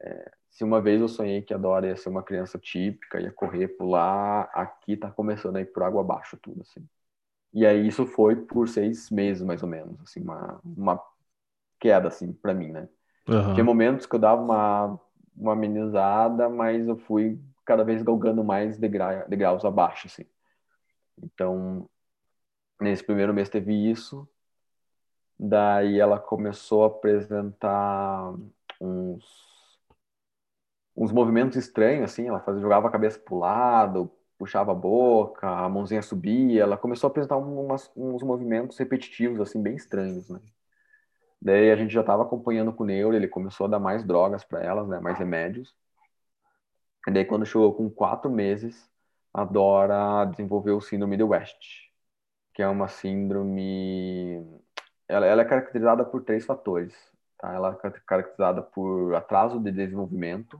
[0.00, 3.30] é, se uma vez eu sonhei que a Dora ia ser uma criança típica, ia
[3.30, 6.82] correr, pular, aqui tá começando a ir por água abaixo tudo, assim.
[7.52, 10.98] E aí isso foi por seis meses, mais ou menos, assim, uma, uma
[11.78, 12.88] queda, assim, para mim, né?
[13.28, 13.52] Uhum.
[13.52, 14.98] Tinha momentos que eu dava uma,
[15.36, 20.24] uma amenizada, mas eu fui cada vez galgando mais degra degraus abaixo, assim.
[21.22, 21.86] Então,
[22.80, 24.28] nesse primeiro mês teve isso,
[25.38, 28.34] daí ela começou a apresentar
[28.80, 29.54] uns
[30.96, 35.68] uns movimentos estranhos, assim, ela fazia, jogava a cabeça pro lado, puxava a boca, a
[35.68, 40.40] mãozinha subia, ela começou a apresentar umas, uns movimentos repetitivos, assim, bem estranhos, né?
[41.40, 44.44] Daí a gente já estava acompanhando com o neuro, ele começou a dar mais drogas
[44.44, 45.74] para elas, né, mais remédios.
[47.06, 48.90] E daí quando chegou com quatro meses,
[49.32, 51.83] a Dora desenvolveu o síndrome de West,
[52.54, 54.42] que é uma síndrome...
[55.08, 56.94] Ela, ela é caracterizada por três fatores.
[57.38, 57.52] Tá?
[57.52, 60.58] Ela é caracterizada por atraso de desenvolvimento,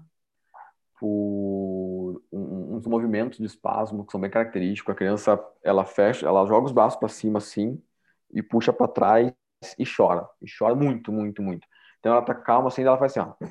[0.99, 4.93] por uns movimentos de espasmo que são bem característicos.
[4.93, 7.83] A criança, ela fecha, ela joga os braços para cima assim
[8.33, 9.33] e puxa para trás
[9.79, 10.29] e chora.
[10.43, 11.67] E chora muito, muito, muito.
[12.01, 13.47] Então ela tá calma assim, ela faz assim, ó.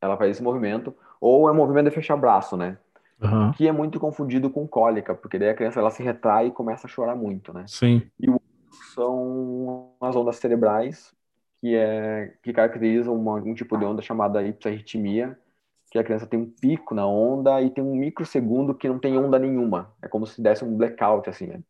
[0.00, 2.78] Ela faz esse movimento ou é um movimento de fechar braço, né?
[3.22, 3.52] Uhum.
[3.52, 6.86] Que é muito confundido com cólica, porque daí a criança ela se retrai e começa
[6.86, 7.64] a chorar muito, né?
[7.66, 8.02] Sim.
[8.18, 8.40] E o
[8.94, 11.14] são as ondas cerebrais
[11.60, 15.38] que, é, que caracterizam uma, um tipo de onda chamada hiperritmia,
[15.90, 19.18] que a criança tem um pico na onda e tem um microsegundo que não tem
[19.18, 19.94] onda nenhuma.
[20.00, 21.46] É como se desse um blackout, assim.
[21.48, 21.60] Né?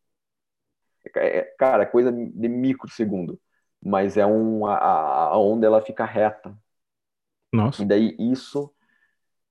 [1.15, 3.39] É, é, cara, é coisa de microsegundo.
[3.83, 6.55] Mas é um, a, a onda ela fica reta.
[7.51, 7.81] Nossa.
[7.81, 8.71] E daí isso,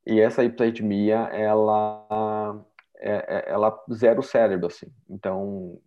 [0.07, 2.65] e essa hiperritmia, ela,
[2.97, 4.87] é, é, ela zera o cérebro, assim.
[5.09, 5.79] Então,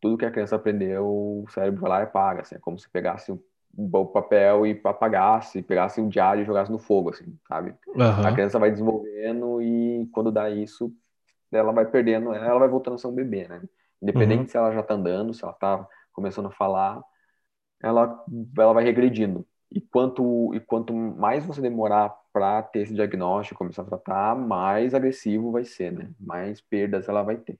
[0.00, 2.88] tudo que a criança aprendeu, o cérebro vai lá e apaga, assim, é como se
[2.88, 3.42] pegasse o,
[3.76, 7.74] o papel e apagasse, pegasse um diário e jogasse no fogo, assim, sabe?
[7.88, 8.26] Uhum.
[8.26, 10.92] A criança vai desenvolvendo e quando dá isso,
[11.52, 13.62] ela vai perdendo, ela vai voltando a ser um bebê, né?
[14.00, 14.48] Independente uhum.
[14.48, 17.02] se ela já tá andando, se ela tá começando a falar,
[17.82, 18.24] ela,
[18.58, 19.46] ela vai regredindo.
[19.70, 24.92] E quanto, e quanto mais você demorar para ter esse diagnóstico, começar a tratar, mais
[24.92, 26.10] agressivo vai ser, né?
[26.20, 27.58] Mais perdas ela vai ter.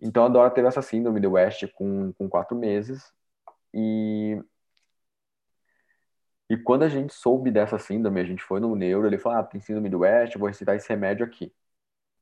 [0.00, 3.12] Então a Dora teve essa síndrome do West com, com quatro meses.
[3.74, 4.42] E,
[6.48, 9.42] e quando a gente soube dessa síndrome, a gente foi no neuro, ele falou: Ah,
[9.44, 11.52] tem síndrome do West, vou recitar esse remédio aqui.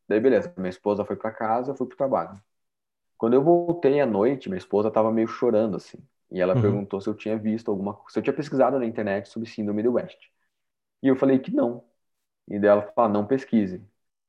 [0.08, 2.42] Daí, beleza, minha esposa foi para casa, eu fui pro trabalho.
[3.16, 5.98] Quando eu voltei à noite, minha esposa tava meio chorando, assim.
[6.32, 6.62] E ela uhum.
[6.62, 9.84] perguntou se eu tinha visto alguma coisa, se eu tinha pesquisado na internet sobre síndrome
[9.84, 10.32] do West.
[11.02, 11.84] E eu falei que não.
[12.48, 13.82] E dela fala, não pesquise.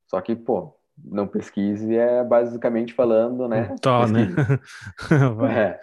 [0.07, 3.75] Só que, pô, não pesquise é basicamente falando, né?
[3.81, 4.27] Tá, né?
[5.51, 5.79] é.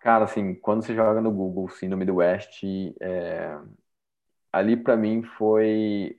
[0.00, 2.64] Cara, assim, quando você joga no Google Síndrome do West,
[3.00, 3.56] é...
[4.52, 6.16] ali para mim foi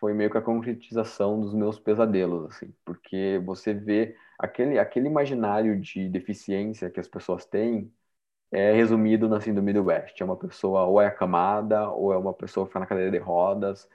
[0.00, 5.80] foi meio que a concretização dos meus pesadelos, assim, porque você vê aquele aquele imaginário
[5.80, 7.90] de deficiência que as pessoas têm
[8.54, 10.20] é resumido na síndrome do West.
[10.20, 13.18] É uma pessoa ou é acamada ou é uma pessoa que fica na cadeira de
[13.18, 13.88] rodas.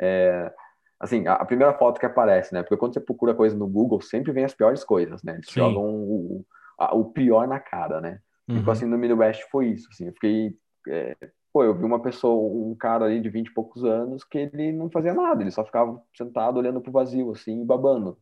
[0.00, 0.50] É,
[0.98, 2.62] assim, a, primeira foto que aparece, né?
[2.62, 5.34] Porque quando você procura coisa no Google, sempre vem as piores coisas, né?
[5.34, 5.60] Eles Sim.
[5.60, 6.44] jogam o,
[6.78, 8.18] o, o, pior na cara, né?
[8.48, 8.56] Uhum.
[8.56, 10.06] E com a síndrome do West foi isso, assim.
[10.06, 10.56] Eu fiquei...
[10.88, 11.14] É,
[11.52, 14.72] pô, eu vi uma pessoa, um cara ali de 20 e poucos anos que ele
[14.72, 18.16] não fazia nada, ele só ficava sentado olhando pro vazio, assim, babando.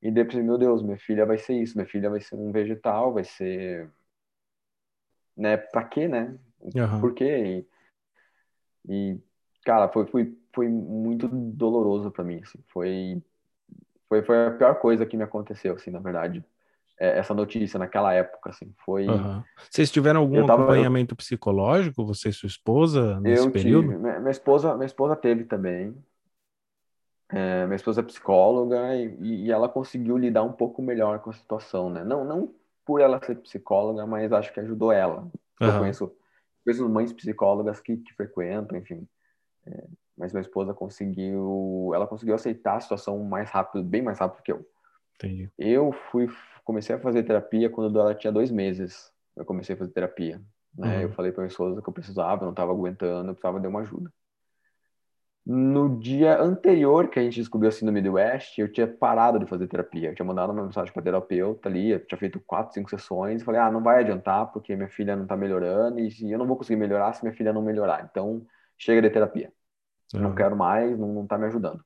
[0.00, 3.12] E depois, meu Deus, minha filha vai ser isso, minha filha vai ser um vegetal,
[3.12, 3.90] vai ser
[5.36, 5.56] né?
[5.56, 6.34] Pra quê, né?
[6.60, 7.00] Uhum.
[7.00, 7.66] Por quê?
[8.88, 9.18] E, e,
[9.64, 12.58] cara, foi, foi, foi muito doloroso para mim, assim.
[12.68, 13.22] Foi,
[14.08, 16.44] foi, foi a pior coisa que me aconteceu, assim, na verdade.
[16.98, 19.06] É, essa notícia naquela época, assim, foi...
[19.06, 19.42] Uhum.
[19.68, 23.88] Vocês tiveram algum tava, acompanhamento psicológico, você e sua esposa, nesse eu período?
[23.88, 23.98] Tive.
[23.98, 25.94] Minha, minha, esposa, minha esposa teve também.
[27.30, 31.32] É, minha esposa é psicóloga e, e, ela conseguiu lidar um pouco melhor com a
[31.32, 32.04] situação, né?
[32.04, 35.22] Não, não por ela ser psicóloga, mas acho que ajudou ela.
[35.60, 35.68] Uhum.
[35.68, 36.16] Eu conheço,
[36.64, 39.06] conheço mães psicólogas que, que frequentam, enfim.
[39.66, 39.84] É,
[40.16, 44.52] mas minha esposa conseguiu, ela conseguiu aceitar a situação mais rápido, bem mais rápido que
[44.52, 44.66] eu.
[45.16, 45.50] Entendi.
[45.58, 46.28] Eu fui,
[46.64, 49.12] comecei a fazer terapia quando ela tinha dois meses.
[49.36, 50.40] Eu comecei a fazer terapia.
[50.76, 50.96] Né?
[50.96, 51.02] Uhum.
[51.02, 53.66] Eu falei para minha esposa que eu precisava, eu não estava aguentando, eu precisava de
[53.66, 54.12] uma ajuda.
[55.46, 59.44] No dia anterior que a gente descobriu a síndrome do West, eu tinha parado de
[59.46, 60.08] fazer terapia.
[60.08, 63.60] Eu tinha mandado uma mensagem para terapeuta ali, eu tinha feito quatro, cinco sessões, falei,
[63.60, 66.78] ah, não vai adiantar, porque minha filha não está melhorando, e eu não vou conseguir
[66.78, 68.08] melhorar se minha filha não melhorar.
[68.10, 68.46] Então,
[68.78, 69.52] chega de terapia.
[70.14, 70.20] Uhum.
[70.20, 71.84] Não quero mais, não, não tá me ajudando.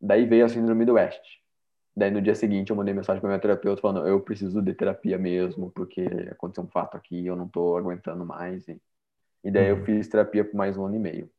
[0.00, 1.22] Daí veio a síndrome do West.
[1.96, 5.18] Daí no dia seguinte eu mandei mensagem para minha terapeuta falando, eu preciso de terapia
[5.18, 8.66] mesmo, porque aconteceu um fato aqui, eu não estou aguentando mais.
[8.68, 8.80] E,
[9.44, 9.78] e daí uhum.
[9.78, 11.30] eu fiz terapia por mais um ano e meio.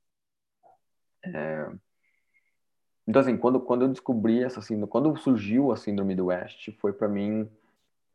[1.25, 1.67] É...
[3.07, 6.93] Então, assim, quando, quando eu descobri essa síndrome, quando surgiu a síndrome do West, foi
[6.93, 7.49] para mim.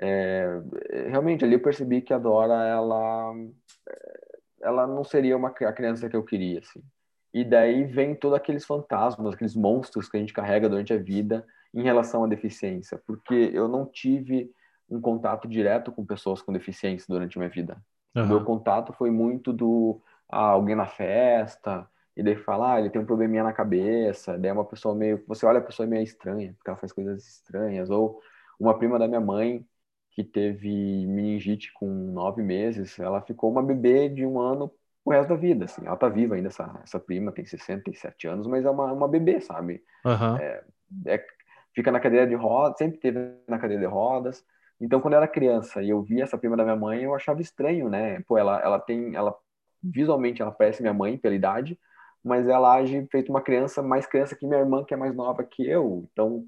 [0.00, 0.60] É...
[1.08, 3.34] realmente, ali eu percebi que a Dora, ela,
[4.62, 6.82] ela não seria uma, a criança que eu queria, assim.
[7.32, 11.46] E daí vem todos aqueles fantasmas, aqueles monstros que a gente carrega durante a vida
[11.74, 14.50] em relação à deficiência, porque eu não tive
[14.88, 17.76] um contato direto com pessoas com deficiência durante a minha vida.
[18.16, 18.24] Uhum.
[18.24, 21.86] O meu contato foi muito do ah, alguém na festa,
[22.18, 25.22] e daí fala, ah, ele tem um probleminha na cabeça, daí é uma pessoa meio,
[25.24, 28.20] você olha a pessoa meio estranha, porque ela faz coisas estranhas, ou
[28.58, 29.64] uma prima da minha mãe
[30.10, 34.68] que teve meningite com nove meses, ela ficou uma bebê de um ano
[35.04, 38.48] o resto da vida, assim, ela tá viva ainda, essa, essa prima tem 67 anos,
[38.48, 39.80] mas é uma, uma bebê, sabe?
[40.04, 40.36] Uhum.
[40.38, 40.64] É,
[41.06, 41.24] é,
[41.72, 44.44] fica na cadeira de rodas, sempre teve na cadeira de rodas,
[44.80, 47.40] então quando eu era criança e eu via essa prima da minha mãe, eu achava
[47.40, 48.20] estranho, né?
[48.26, 49.34] Pô, ela, ela tem, ela
[49.80, 51.78] visualmente ela parece minha mãe pela idade,
[52.24, 55.44] mas ela age feito uma criança, mais criança que minha irmã, que é mais nova
[55.44, 56.06] que eu.
[56.12, 56.44] Então,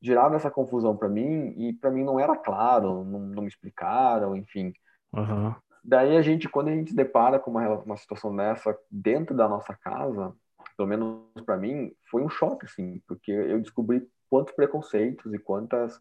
[0.00, 4.36] gerava essa confusão para mim e para mim não era claro, não, não me explicaram,
[4.36, 4.72] enfim.
[5.12, 5.54] Uhum.
[5.82, 9.48] Daí a gente, quando a gente se depara com uma, uma situação dessa dentro da
[9.48, 10.34] nossa casa,
[10.76, 16.00] pelo menos para mim, foi um choque, assim, porque eu descobri quantos preconceitos e quantas.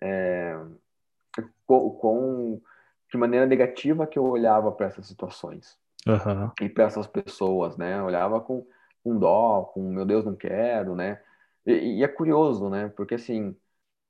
[0.00, 0.58] É,
[1.66, 2.60] com, com,
[3.10, 6.50] de maneira negativa que eu olhava para essas situações uhum.
[6.60, 7.98] e para essas pessoas, né?
[7.98, 8.66] Eu olhava com,
[9.02, 11.20] com dó, com meu Deus, não quero, né?
[11.66, 12.88] E, e, é curioso, né?
[12.96, 13.56] Porque assim,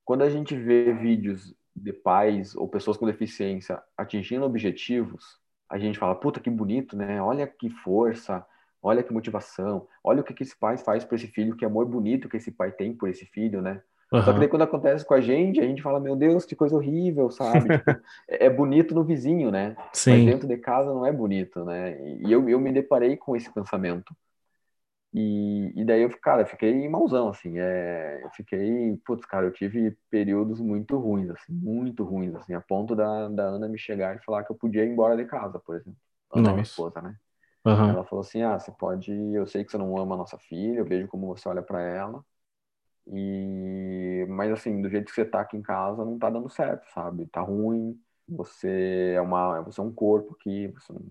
[0.05, 5.99] quando a gente vê vídeos de pais ou pessoas com deficiência atingindo objetivos, a gente
[5.99, 7.21] fala, puta que bonito, né?
[7.23, 8.45] Olha que força,
[8.83, 11.87] olha que motivação, olha o que, que esse pai faz para esse filho, que amor
[11.87, 13.83] bonito que esse pai tem por esse filho, né?
[14.13, 14.23] Uhum.
[14.23, 16.75] Só que daí quando acontece com a gente, a gente fala, meu Deus, que coisa
[16.77, 17.71] horrível, sabe?
[17.71, 17.91] tipo,
[18.29, 19.77] é, é bonito no vizinho, né?
[19.93, 20.11] Sim.
[20.13, 21.99] Mas dentro de casa não é bonito, né?
[22.21, 24.15] E eu, eu me deparei com esse pensamento.
[25.13, 27.59] E, e daí eu, cara, fiquei mauzão, assim.
[27.59, 32.61] É, eu fiquei, putz, cara, eu tive períodos muito ruins, assim, muito ruins, assim, a
[32.61, 35.59] ponto da, da Ana me chegar e falar que eu podia ir embora de casa,
[35.61, 35.97] por exemplo.
[36.33, 37.15] Ana, minha esposa, né?
[37.65, 37.91] Uhum.
[37.91, 40.79] Ela falou assim: ah, você pode, eu sei que você não ama a nossa filha,
[40.81, 42.25] eu vejo como você olha para ela
[43.07, 46.87] e mas assim, do jeito que você tá aqui em casa, não tá dando certo,
[46.93, 47.27] sabe?
[47.27, 47.99] Tá ruim.
[48.29, 51.03] Você é uma, você é um corpo que você não...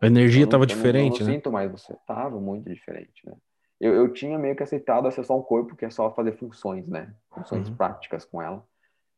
[0.00, 1.32] a energia estava tava diferente, eu não, né?
[1.34, 3.32] sinto mais você, tava muito diferente, né?
[3.80, 7.12] Eu, eu tinha meio que aceitado só um corpo que é só fazer funções, né?
[7.30, 7.76] Funções uhum.
[7.76, 8.64] práticas com ela.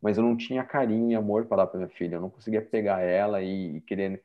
[0.01, 2.17] Mas eu não tinha carinho e amor para dar para minha filha.
[2.17, 4.23] Eu não conseguia pegar ela e, e querer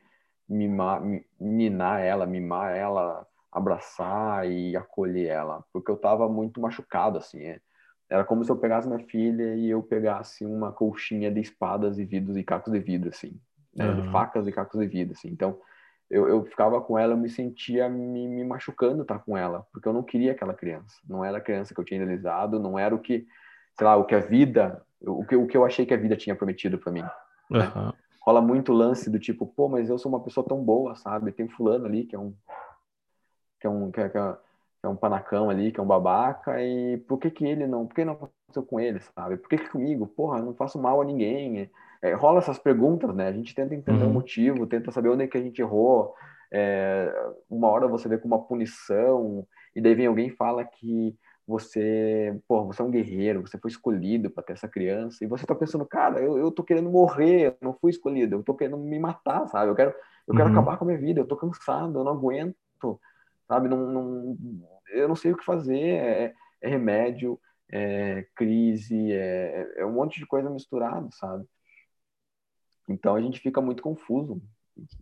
[0.47, 1.01] mimar,
[1.39, 7.43] minar ela, mimar ela, abraçar e acolher ela, porque eu estava muito machucado, assim.
[7.43, 7.59] É.
[8.09, 12.05] Era como se eu pegasse minha filha e eu pegasse uma colchinha de espadas e
[12.05, 13.39] vidros e cacos de vidro, assim.
[13.75, 13.87] Né?
[13.87, 14.01] Uhum.
[14.01, 15.29] De facas e cacos de vidro, assim.
[15.29, 15.59] Então,
[16.09, 19.87] eu, eu ficava com ela, eu me sentia me, me machucando estar com ela, porque
[19.87, 20.95] eu não queria aquela criança.
[21.07, 23.25] Não era a criança que eu tinha idealizado, não era o que,
[23.77, 26.15] sei lá, o que a vida, o que, o que eu achei que a vida
[26.15, 27.03] tinha prometido para mim.
[27.49, 27.59] Uhum.
[27.59, 27.93] Né?
[28.21, 31.31] Rola muito lance do tipo, pô, mas eu sou uma pessoa tão boa, sabe?
[31.31, 32.33] Tem fulano ali que é um
[33.63, 34.35] que é um que é, que é,
[34.83, 37.95] é um panacão ali, que é um babaca, e por que que ele não, por
[37.95, 39.37] que não aconteceu com ele, sabe?
[39.37, 40.05] Por que que comigo?
[40.05, 41.71] Porra, eu não faço mal a ninguém.
[42.01, 43.29] É, rola essas perguntas, né?
[43.29, 44.09] A gente tenta entender uhum.
[44.09, 46.13] o motivo, tenta saber onde é que a gente errou.
[46.51, 47.09] É,
[47.49, 51.15] uma hora você vê como uma punição, e daí vem alguém e fala que
[51.47, 55.45] você, pô, você é um guerreiro, você foi escolhido para ter essa criança, e você
[55.45, 58.77] tá pensando, cara, eu, eu tô querendo morrer, eu não fui escolhido, eu tô querendo
[58.77, 59.71] me matar, sabe?
[59.71, 59.93] Eu quero,
[60.27, 60.51] eu quero uhum.
[60.51, 62.99] acabar com a minha vida, eu tô cansado, eu não aguento,
[63.47, 63.67] sabe?
[63.67, 64.37] Não, não,
[64.89, 67.39] eu não sei o que fazer, é, é remédio,
[67.71, 71.45] é crise, é, é um monte de coisa misturada, sabe?
[72.89, 74.41] Então a gente fica muito confuso.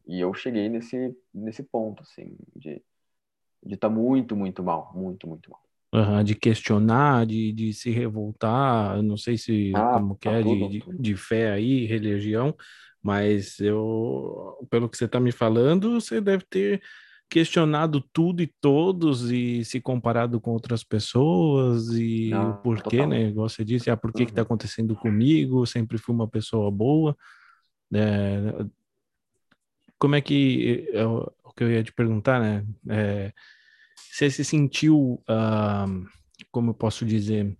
[0.05, 2.83] E eu cheguei nesse, nesse ponto, assim, de
[3.63, 5.61] de estar tá muito, muito mal, muito, muito mal.
[5.93, 10.41] Uhum, de questionar, de, de se revoltar, não sei se ah, como que tá é,
[10.41, 12.55] de, de, de, fé aí, religião,
[13.03, 16.81] mas eu, pelo que você está me falando, você deve ter
[17.31, 23.29] questionado tudo e todos e se comparado com outras pessoas e o porquê, né?
[23.29, 24.25] Igual você disse, ah, por que uhum.
[24.27, 24.45] que tá uhum.
[24.45, 25.65] acontecendo comigo?
[25.65, 27.15] sempre fui uma pessoa boa.
[27.93, 28.65] É,
[29.97, 32.65] como é que é, o que eu ia te perguntar, né?
[32.89, 33.31] É,
[33.95, 36.05] você se sentiu, uh,
[36.51, 37.57] como eu posso dizer,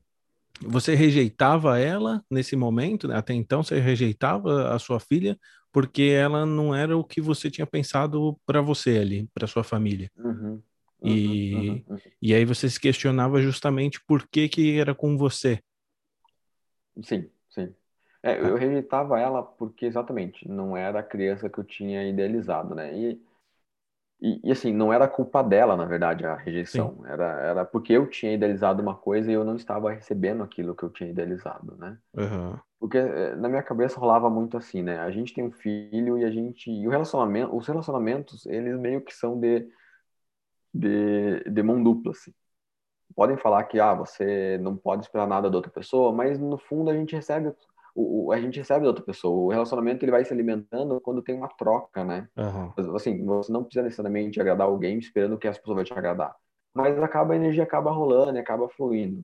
[0.62, 3.07] você rejeitava ela nesse momento?
[3.07, 3.15] Né?
[3.15, 5.39] Até então você rejeitava a sua filha
[5.71, 10.10] porque ela não era o que você tinha pensado para você ali, para sua família.
[10.17, 10.62] Uhum,
[11.01, 15.17] uhum, e, uhum, uhum, e aí você se questionava justamente por que que era com
[15.17, 15.60] você.
[17.03, 17.73] Sim, sim.
[18.23, 22.95] É, eu rejeitava ela porque exatamente não era a criança que eu tinha idealizado, né?
[22.95, 23.21] E,
[24.21, 27.03] e, e assim, não era culpa dela, na verdade, a rejeição.
[27.07, 30.84] Era, era porque eu tinha idealizado uma coisa e eu não estava recebendo aquilo que
[30.84, 31.97] eu tinha idealizado, né?
[32.15, 32.55] Uhum.
[32.79, 34.99] Porque eh, na minha cabeça rolava muito assim, né?
[34.99, 36.69] A gente tem um filho e a gente.
[36.69, 39.67] E o relacionamento, os relacionamentos, eles meio que são de,
[40.71, 42.31] de, de mão dupla, assim.
[43.15, 46.91] Podem falar que ah, você não pode esperar nada da outra pessoa, mas no fundo
[46.91, 47.51] a gente recebe
[47.95, 49.38] o, o, a gente recebe da outra pessoa.
[49.38, 52.27] O relacionamento ele vai se alimentando quando tem uma troca, né?
[52.38, 52.95] Uhum.
[52.95, 56.36] Assim, você não precisa necessariamente agradar alguém esperando que as pessoas vão te agradar.
[56.73, 59.23] Mas acaba a energia acaba rolando, acaba fluindo.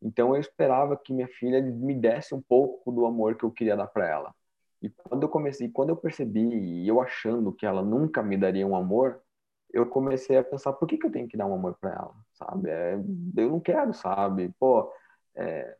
[0.00, 3.76] Então eu esperava que minha filha me desse um pouco do amor que eu queria
[3.76, 4.34] dar para ela.
[4.82, 8.66] E quando eu comecei, quando eu percebi e eu achando que ela nunca me daria
[8.66, 9.20] um amor,
[9.72, 12.14] eu comecei a pensar por que, que eu tenho que dar um amor para ela,
[12.32, 12.68] sabe?
[12.68, 14.52] É, eu não quero, sabe?
[14.58, 14.92] Pô,
[15.36, 15.76] é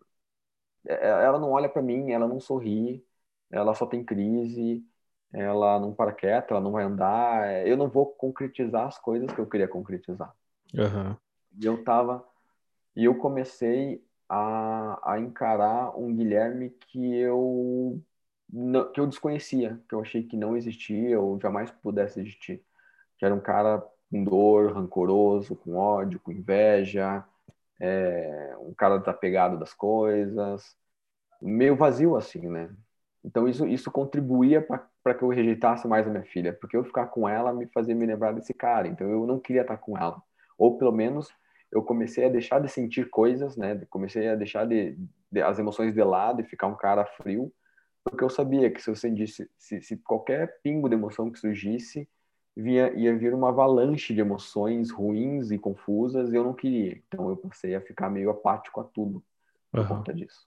[0.86, 3.04] ela não olha para mim, ela não sorri,
[3.50, 4.84] ela só tem crise,
[5.32, 7.46] ela não para quieta, ela não vai andar.
[7.46, 10.34] É, eu não vou concretizar as coisas que eu queria concretizar.
[10.74, 11.16] Uhum.
[11.60, 12.24] E eu tava,
[12.96, 18.00] e eu comecei a, a encarar um Guilherme que eu
[18.92, 22.62] que eu desconhecia, que eu achei que não existia ou jamais pudesse existir.
[23.16, 27.24] Que era um cara com dor, rancoroso, com ódio, com inveja,
[27.82, 30.76] é, um cara desapegado das coisas,
[31.40, 32.70] meio vazio assim, né?
[33.24, 34.64] Então isso, isso contribuía
[35.02, 37.94] para que eu rejeitasse mais a minha filha, porque eu ficar com ela me fazia
[37.94, 40.22] me lembrar desse cara, então eu não queria estar com ela.
[40.56, 41.28] Ou pelo menos
[41.72, 43.84] eu comecei a deixar de sentir coisas, né?
[43.90, 44.96] Comecei a deixar de,
[45.30, 47.52] de, as emoções de lado e ficar um cara frio,
[48.04, 52.08] porque eu sabia que se eu sentisse, se, se qualquer pingo de emoção que surgisse,
[52.56, 57.00] via, ia vir uma avalanche de emoções ruins e confusas e eu não queria.
[57.08, 59.22] Então eu passei a ficar meio apático a tudo
[59.70, 59.86] por uhum.
[59.86, 60.46] conta disso.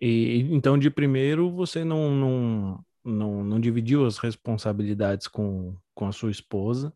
[0.00, 6.12] E então de primeiro você não, não, não, não dividiu as responsabilidades com, com a
[6.12, 6.92] sua esposa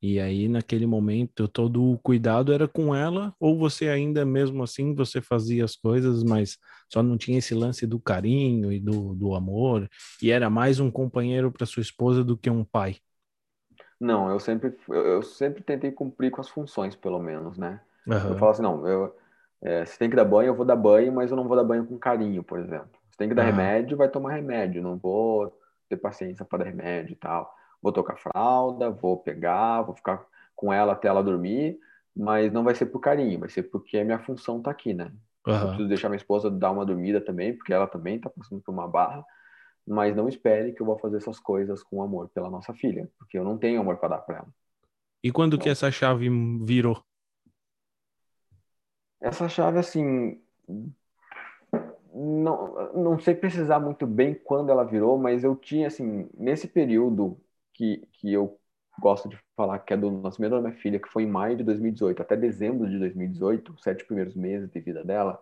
[0.00, 4.94] e aí, naquele momento, todo o cuidado era com ela, ou você ainda mesmo assim
[4.94, 6.56] você fazia as coisas, mas
[6.88, 9.88] só não tinha esse lance do carinho e do, do amor,
[10.22, 12.96] e era mais um companheiro para sua esposa do que um pai?
[14.00, 17.80] Não, eu sempre, eu sempre tentei cumprir com as funções, pelo menos, né?
[18.06, 18.28] Uhum.
[18.28, 19.16] Eu falo assim, não, eu,
[19.60, 21.64] é, se tem que dar banho, eu vou dar banho, mas eu não vou dar
[21.64, 22.90] banho com carinho, por exemplo.
[23.10, 23.50] Se tem que dar uhum.
[23.50, 25.52] remédio, vai tomar remédio, não vou
[25.88, 30.72] ter paciência para dar remédio e tal vou tocar fralda, vou pegar, vou ficar com
[30.72, 31.78] ela até ela dormir,
[32.14, 35.12] mas não vai ser por carinho, vai ser porque a minha função tá aqui, né?
[35.46, 35.54] Uhum.
[35.54, 38.72] Eu preciso deixar minha esposa dar uma dormida também, porque ela também tá passando por
[38.72, 39.24] uma barra,
[39.86, 43.38] mas não espere que eu vou fazer essas coisas com amor pela nossa filha, porque
[43.38, 44.48] eu não tenho amor para dar para ela.
[45.22, 46.28] E quando que essa chave
[46.64, 47.02] virou?
[49.20, 50.40] Essa chave, assim,
[52.14, 57.36] não, não sei precisar muito bem quando ela virou, mas eu tinha, assim, nesse período
[57.78, 58.58] que, que eu
[59.00, 61.64] gosto de falar, que é do nascimento da minha filha, que foi em maio de
[61.64, 65.40] 2018 até dezembro de 2018, os sete primeiros meses de vida dela,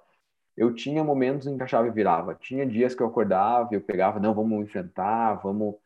[0.57, 2.35] eu tinha momentos em que a chave virava.
[2.35, 5.77] Tinha dias que eu acordava e eu pegava, não, vamos enfrentar, vamos.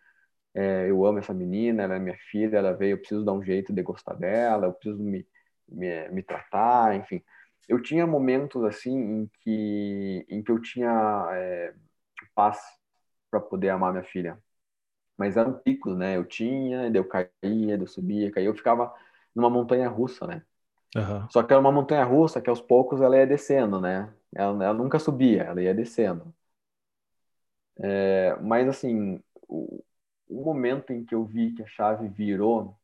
[0.55, 3.43] É, eu amo essa menina, ela é minha filha, ela veio, eu preciso dar um
[3.45, 5.27] jeito de gostar dela, eu preciso me,
[5.69, 7.23] me, me tratar, enfim.
[7.69, 11.75] Eu tinha momentos assim em que, em que eu tinha é,
[12.35, 12.59] paz
[13.31, 14.39] para poder amar minha filha.
[15.21, 16.17] Mas eram picos, né?
[16.17, 18.47] Eu tinha, eu caía, eu subia, caía.
[18.49, 18.91] Eu ficava
[19.35, 20.43] numa montanha russa, né?
[20.97, 21.29] Uhum.
[21.29, 24.11] Só que era uma montanha russa que aos poucos ela ia descendo, né?
[24.35, 26.35] Ela, ela nunca subia, ela ia descendo.
[27.79, 29.85] É, mas assim, o,
[30.27, 32.75] o, momento em que eu vi que a chave virou,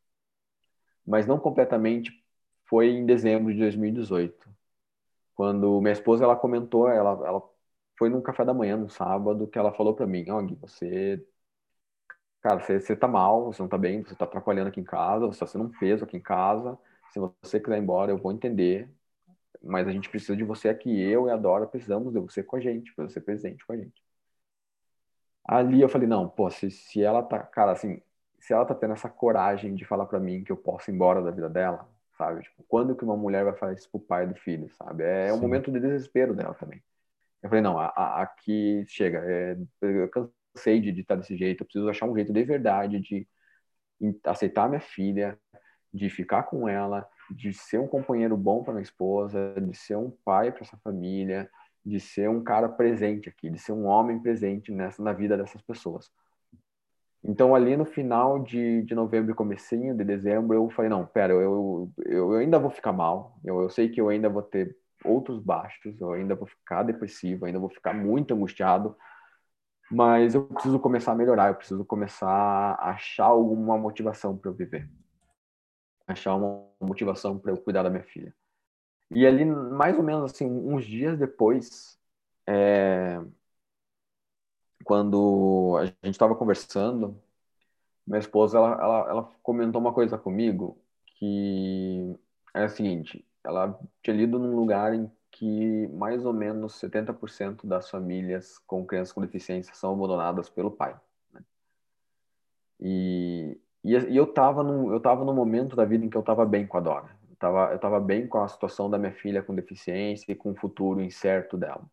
[1.06, 2.22] mas não completamente,
[2.66, 4.46] foi em dezembro de 2018,
[5.34, 7.42] quando minha esposa ela comentou, ela, ela
[7.98, 11.24] foi num café da manhã no sábado que ela falou para mim, ó, oh, você
[12.42, 15.26] cara, você, você tá mal, você não tá bem, você tá atrapalhando aqui em casa,
[15.26, 16.78] você tá sendo um peso aqui em casa,
[17.12, 18.90] se você quiser ir embora, eu vou entender,
[19.62, 21.00] mas a gente precisa de você aqui.
[21.00, 23.76] Eu e a Dora precisamos de você com a gente, para você presente com a
[23.76, 24.02] gente.
[25.44, 28.02] Ali eu falei, não, pô, se, se ela tá, cara, assim,
[28.40, 31.22] se ela tá tendo essa coragem de falar para mim que eu posso ir embora
[31.22, 32.42] da vida dela, sabe?
[32.42, 35.04] Tipo, quando que uma mulher vai falar isso pro pai do filho, sabe?
[35.04, 35.38] É Sim.
[35.38, 36.82] um momento de desespero dela também.
[37.42, 40.10] Eu falei, não, a, a, aqui chega, é, eu
[40.56, 43.26] cansei de estar desse jeito, eu preciso achar um jeito de verdade de
[44.24, 45.38] aceitar minha filha,
[45.92, 50.10] de ficar com ela, de ser um companheiro bom para minha esposa, de ser um
[50.24, 51.48] pai para essa família,
[51.84, 55.62] de ser um cara presente aqui, de ser um homem presente nessa na vida dessas
[55.62, 56.10] pessoas.
[57.24, 61.32] Então ali no final de, de novembro e comecinho de dezembro eu falei não, pera,
[61.32, 64.76] eu, eu, eu ainda vou ficar mal, eu, eu sei que eu ainda vou ter
[65.04, 68.96] outros baixos, eu ainda vou ficar depressivo, ainda vou ficar muito angustiado,
[69.90, 74.54] mas eu preciso começar a melhorar, eu preciso começar a achar alguma motivação para eu
[74.54, 74.88] viver
[76.06, 78.34] achar uma motivação para eu cuidar da minha filha.
[79.10, 81.98] E ali, mais ou menos assim, uns dias depois,
[82.46, 83.20] é,
[84.84, 87.20] quando a gente estava conversando,
[88.06, 90.78] minha esposa ela, ela, ela, comentou uma coisa comigo
[91.18, 92.16] que
[92.54, 97.90] é a seguinte: ela tinha lido num lugar em que mais ou menos 70% das
[97.90, 100.96] famílias com crianças com deficiência são abandonadas pelo pai.
[101.32, 101.42] Né?
[102.80, 106.20] E e, e eu estava num, eu tava num momento da vida em que eu
[106.20, 107.08] estava bem com a Dora.
[107.28, 110.50] Eu estava eu tava bem com a situação da minha filha com deficiência e com
[110.50, 111.84] o futuro incerto dela.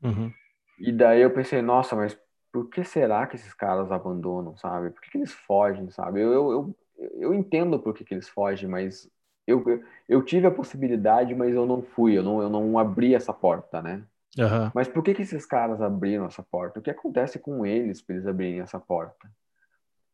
[0.00, 0.32] Uhum.
[0.78, 2.16] E daí eu pensei, nossa, mas
[2.52, 4.90] por que será que esses caras abandonam, sabe?
[4.90, 6.20] Por que, que eles fogem, sabe?
[6.20, 6.76] Eu, eu, eu,
[7.18, 9.10] eu entendo por que, que eles fogem, mas
[9.50, 13.32] eu, eu tive a possibilidade, mas eu não fui, eu não, eu não abri essa
[13.32, 14.02] porta, né?
[14.38, 14.70] Uhum.
[14.74, 16.78] Mas por que, que esses caras abriram essa porta?
[16.78, 19.30] O que acontece com eles para eles abrirem essa porta?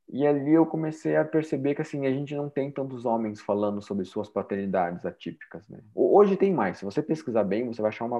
[0.09, 3.83] E ali eu comecei a perceber que assim a gente não tem tantos homens falando
[3.83, 5.81] sobre suas paternidades atípicas, né?
[5.95, 6.79] Hoje tem mais.
[6.79, 8.19] Se você pesquisar bem, você vai achar uma,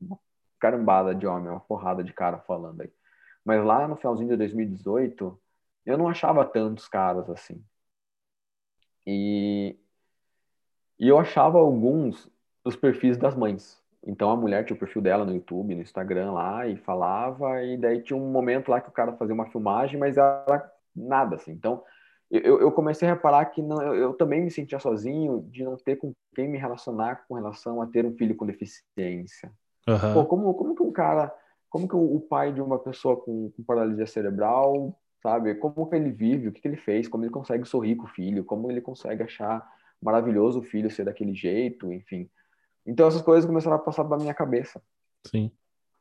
[0.00, 0.18] uma
[0.60, 2.92] carambada de homem, uma porrada de cara falando aí.
[3.44, 5.38] Mas lá no finalzinho de 2018,
[5.84, 7.62] eu não achava tantos caras assim.
[9.06, 9.76] E,
[10.98, 12.30] e eu achava alguns
[12.64, 13.82] dos perfis das mães.
[14.06, 17.76] Então a mulher tinha o perfil dela no YouTube, no Instagram lá e falava, e
[17.76, 21.52] daí tinha um momento lá que o cara fazia uma filmagem, mas ela nada, assim.
[21.52, 21.82] Então,
[22.30, 25.76] eu, eu comecei a reparar que não, eu, eu, também me sentia sozinho de não
[25.76, 29.52] ter com quem me relacionar com relação a ter um filho com deficiência.
[29.86, 30.14] Uhum.
[30.14, 31.32] Pô, como, como que um cara,
[31.68, 35.96] como que o, o pai de uma pessoa com, com, paralisia cerebral, sabe, como que
[35.96, 38.70] ele vive, o que, que ele fez, como ele consegue sorrir com o filho, como
[38.70, 39.66] ele consegue achar
[40.04, 42.28] maravilhoso o filho ser daquele jeito, enfim.
[42.86, 44.80] Então essas coisas começaram a passar pela minha cabeça.
[45.26, 45.50] Sim.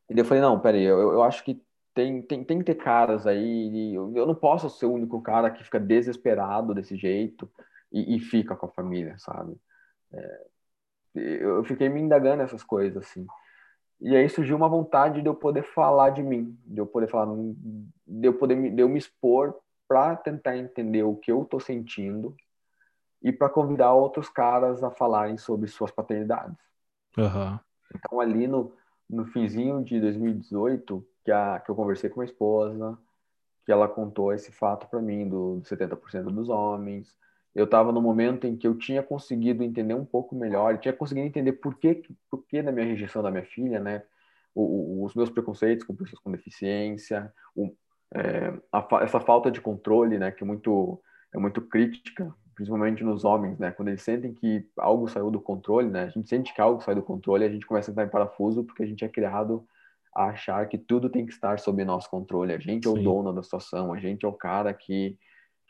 [0.09, 3.25] E eu falei, não, peraí, eu, eu acho que tem, tem, tem que ter caras
[3.25, 3.93] aí.
[3.95, 7.49] Eu, eu não posso ser o único cara que fica desesperado desse jeito
[7.91, 9.55] e, e fica com a família, sabe?
[10.11, 10.45] É,
[11.15, 13.25] eu fiquei me indagando essas coisas, assim.
[14.01, 17.33] E aí surgiu uma vontade de eu poder falar de mim, de eu poder falar,
[18.05, 19.55] de eu poder me, de eu me expor
[19.87, 22.35] para tentar entender o que eu tô sentindo
[23.23, 26.57] e para convidar outros caras a falarem sobre suas paternidades.
[27.17, 27.57] Uhum.
[27.95, 28.73] Então ali no,
[29.09, 32.97] no finzinho de 2018, que, a, que eu conversei com a esposa,
[33.65, 37.15] que ela contou esse fato para mim, do, do 70% dos homens.
[37.55, 41.27] Eu estava no momento em que eu tinha conseguido entender um pouco melhor, tinha conseguido
[41.27, 44.03] entender por que, por que da minha rejeição da minha filha, né?
[44.53, 47.73] O, o, os meus preconceitos com pessoas com deficiência, o,
[48.13, 50.31] é, a, essa falta de controle, né?
[50.31, 51.01] Que é muito,
[51.33, 53.71] é muito crítica principalmente nos homens, né?
[53.71, 56.03] Quando eles sentem que algo saiu do controle, né?
[56.03, 58.63] A gente sente que algo sai do controle, a gente começa a entrar em parafuso
[58.63, 59.65] porque a gente é criado
[60.15, 62.53] a achar que tudo tem que estar sob nosso controle.
[62.53, 62.95] A gente Sim.
[62.95, 65.17] é o dono da situação, a gente é o cara que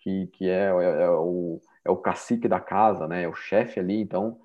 [0.04, 3.24] que, que é, é, é, o, é o cacique da casa, né?
[3.24, 4.38] É o chefe ali, então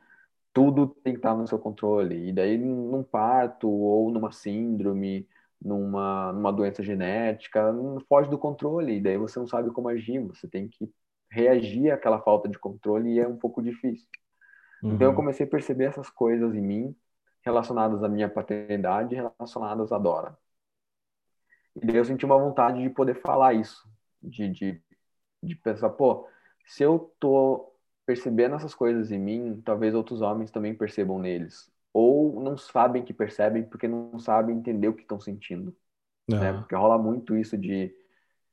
[0.52, 2.28] tudo tem que estar no seu controle.
[2.28, 5.28] E daí num parto ou numa síndrome,
[5.60, 7.74] numa, numa doença genética,
[8.08, 10.88] foge do controle, e daí você não sabe como agir, você tem que
[11.30, 14.08] reagir àquela falta de controle e é um pouco difícil.
[14.82, 14.94] Uhum.
[14.94, 15.16] Então eu uhum.
[15.16, 16.96] comecei a perceber essas coisas em mim
[17.42, 20.36] relacionadas à minha paternidade, relacionadas à Dora.
[21.76, 23.88] E daí eu senti uma vontade de poder falar isso,
[24.22, 24.82] de, de,
[25.42, 26.26] de pensar, pô,
[26.66, 27.72] se eu tô
[28.04, 31.70] percebendo essas coisas em mim, talvez outros homens também percebam neles.
[31.92, 35.74] Ou não sabem que percebem porque não sabem entender o que estão sentindo.
[36.30, 36.38] Uhum.
[36.38, 36.52] Né?
[36.52, 37.94] Porque rola muito isso de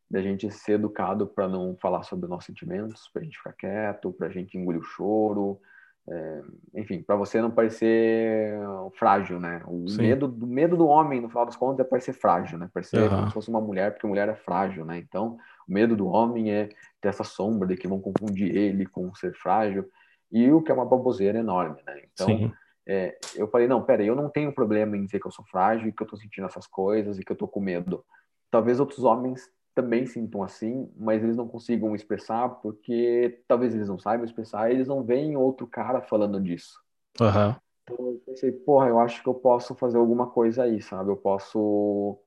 [0.10, 4.14] da gente ser educado para não falar sobre nossos sentimentos, para a gente ficar quieto,
[4.14, 5.60] para a gente engolir o choro,
[6.08, 6.42] é,
[6.76, 8.54] enfim, para você não parecer
[8.94, 9.64] frágil, né?
[9.66, 12.70] O medo, do medo do homem, no final das contas, é parecer frágil, né?
[12.72, 13.10] Parecer uhum.
[13.10, 15.00] como se fosse uma mulher, porque mulher é frágil, né?
[15.00, 15.38] Então,
[15.68, 16.70] o medo do homem é
[17.02, 19.90] ter essa sombra de que vão confundir ele com ser frágil,
[20.32, 22.02] e o que é uma baboseira enorme, né?
[22.14, 22.54] Então,
[22.88, 25.92] é, eu falei, não, pera, eu não tenho problema em dizer que eu sou frágil,
[25.92, 28.06] que eu tô sentindo essas coisas e que eu tô com medo.
[28.52, 34.00] Talvez outros homens também sintam assim, mas eles não consigam expressar porque talvez eles não
[34.00, 36.82] saibam expressar, eles não veem outro cara falando disso.
[37.20, 37.56] Uhum.
[37.84, 41.12] Então eu pensei, porra, eu acho que eu posso fazer alguma coisa aí, sabe?
[41.12, 42.18] Eu posso,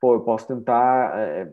[0.00, 1.52] pô, eu posso tentar é,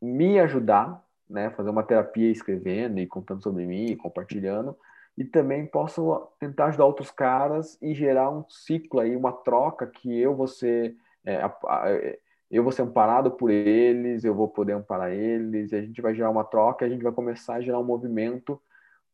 [0.00, 1.50] me ajudar, né?
[1.50, 4.74] Fazer uma terapia escrevendo e contando sobre mim, e compartilhando,
[5.18, 10.18] e também posso tentar ajudar outros caras e gerar um ciclo aí, uma troca que
[10.18, 11.88] eu ser é, a, a,
[12.50, 16.14] eu vou ser amparado por eles, eu vou poder amparar eles, e a gente vai
[16.14, 18.60] gerar uma troca, a gente vai começar a gerar um movimento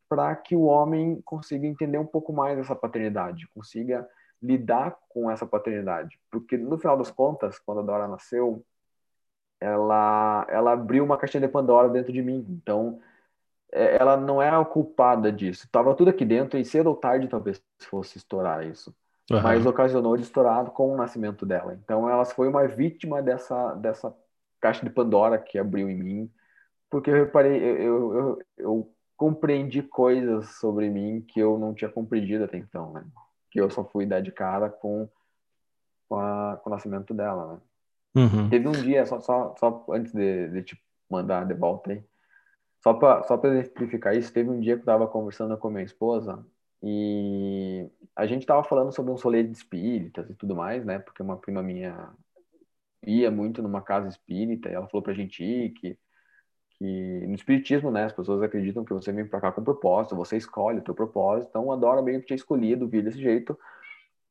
[0.08, 4.08] para que o homem consiga entender um pouco mais essa paternidade, consiga
[4.42, 6.20] lidar com essa paternidade.
[6.30, 8.64] Porque no final das contas, quando a Dora nasceu,
[9.60, 12.46] ela, ela abriu uma caixinha de Pandora dentro de mim.
[12.50, 13.00] Então,
[13.72, 15.68] é, ela não é a culpada disso.
[15.72, 18.94] Tava tudo aqui dentro e cedo ou tarde talvez fosse estourar isso
[19.30, 19.42] uhum.
[19.42, 21.78] mas ocasionou de estourado com o nascimento dela.
[21.82, 24.14] Então, ela foi uma vítima dessa, dessa
[24.60, 26.30] caixa de Pandora que abriu em mim,
[26.90, 31.90] porque eu reparei, eu, eu, eu, eu compreendi coisas sobre mim que eu não tinha
[31.90, 33.04] compreendido até então, né?
[33.50, 35.08] Que eu só fui dar de cara com,
[36.08, 37.60] com, a, com o nascimento dela, né?
[38.16, 38.48] Uhum.
[38.48, 42.04] Teve um dia, só, só, só antes de, de te mandar de volta aí,
[42.80, 46.44] só para só exemplificar isso, teve um dia que eu estava conversando com minha esposa
[46.86, 50.98] e a gente estava falando sobre um solê de espíritas e tudo mais, né?
[50.98, 52.10] Porque uma prima minha
[53.06, 55.98] ia muito numa casa espírita e ela falou pra gente ir que,
[56.72, 58.04] que no espiritismo, né?
[58.04, 61.48] As pessoas acreditam que você vem pra cá com propósito, você escolhe o teu propósito.
[61.48, 63.58] Então a Dora meio que tinha escolhido vir desse jeito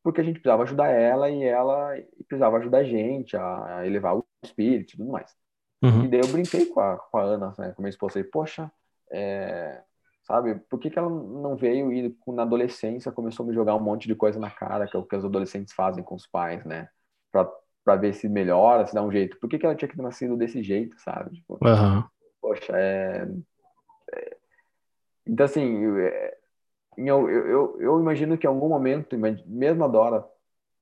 [0.04, 1.96] porque a gente precisava ajudar ela e ela
[2.28, 5.36] precisava ajudar a gente a elevar o espírito e tudo mais.
[5.82, 6.06] Uhum.
[6.06, 8.24] E daí eu brinquei com a, com a Ana, né, com a minha esposa, e,
[8.24, 8.72] poxa,
[9.12, 9.82] é,
[10.24, 10.56] sabe?
[10.70, 14.08] Por que, que ela não veio e na adolescência começou a me jogar um monte
[14.08, 16.90] de coisa na cara, que é o que os adolescentes fazem com os pais, né?
[17.32, 17.50] Pra,
[17.84, 19.38] pra ver se melhora, se dá um jeito.
[19.40, 21.36] Por que, que ela tinha que ter nascido desse jeito, sabe?
[21.36, 22.04] Tipo, uhum.
[22.42, 23.28] Poxa, é...
[24.14, 24.38] é...
[25.28, 26.38] Então, assim, é...
[26.98, 30.26] eu, eu, eu imagino que em algum momento, mesmo a Dora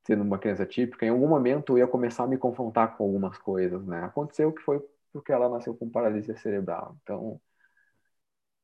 [0.05, 3.37] sendo uma criança típica, em algum momento eu ia começar a me confrontar com algumas
[3.37, 4.03] coisas, né?
[4.03, 4.81] Aconteceu que foi
[5.13, 6.95] porque ela nasceu com paralisia cerebral.
[7.03, 7.39] Então,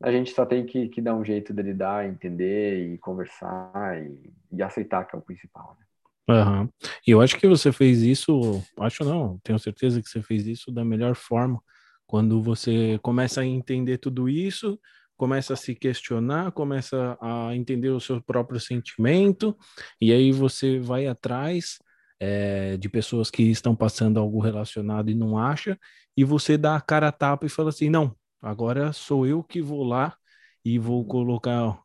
[0.02, 4.32] a gente só tem que, que dar um jeito de lidar, entender e conversar e,
[4.52, 5.76] e aceitar que é o principal.
[5.80, 5.86] Né?
[6.30, 6.70] Uhum.
[7.06, 10.72] E eu acho que você fez isso, acho não, tenho certeza que você fez isso
[10.72, 11.62] da melhor forma.
[12.06, 14.80] Quando você começa a entender tudo isso,
[15.16, 19.58] começa a se questionar, começa a entender o seu próprio sentimento,
[20.00, 21.80] e aí você vai atrás
[22.20, 25.78] é, de pessoas que estão passando algo relacionado e não acha,
[26.16, 29.62] e você dá a cara a tapa e fala assim: não, Agora sou eu que
[29.62, 30.16] vou lá
[30.64, 31.82] e vou colocar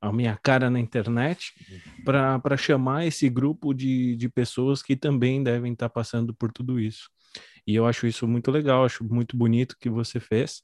[0.00, 1.52] a minha cara na internet
[2.04, 6.80] para chamar esse grupo de, de pessoas que também devem estar tá passando por tudo
[6.80, 7.10] isso.
[7.66, 10.62] E eu acho isso muito legal, acho muito bonito que você fez.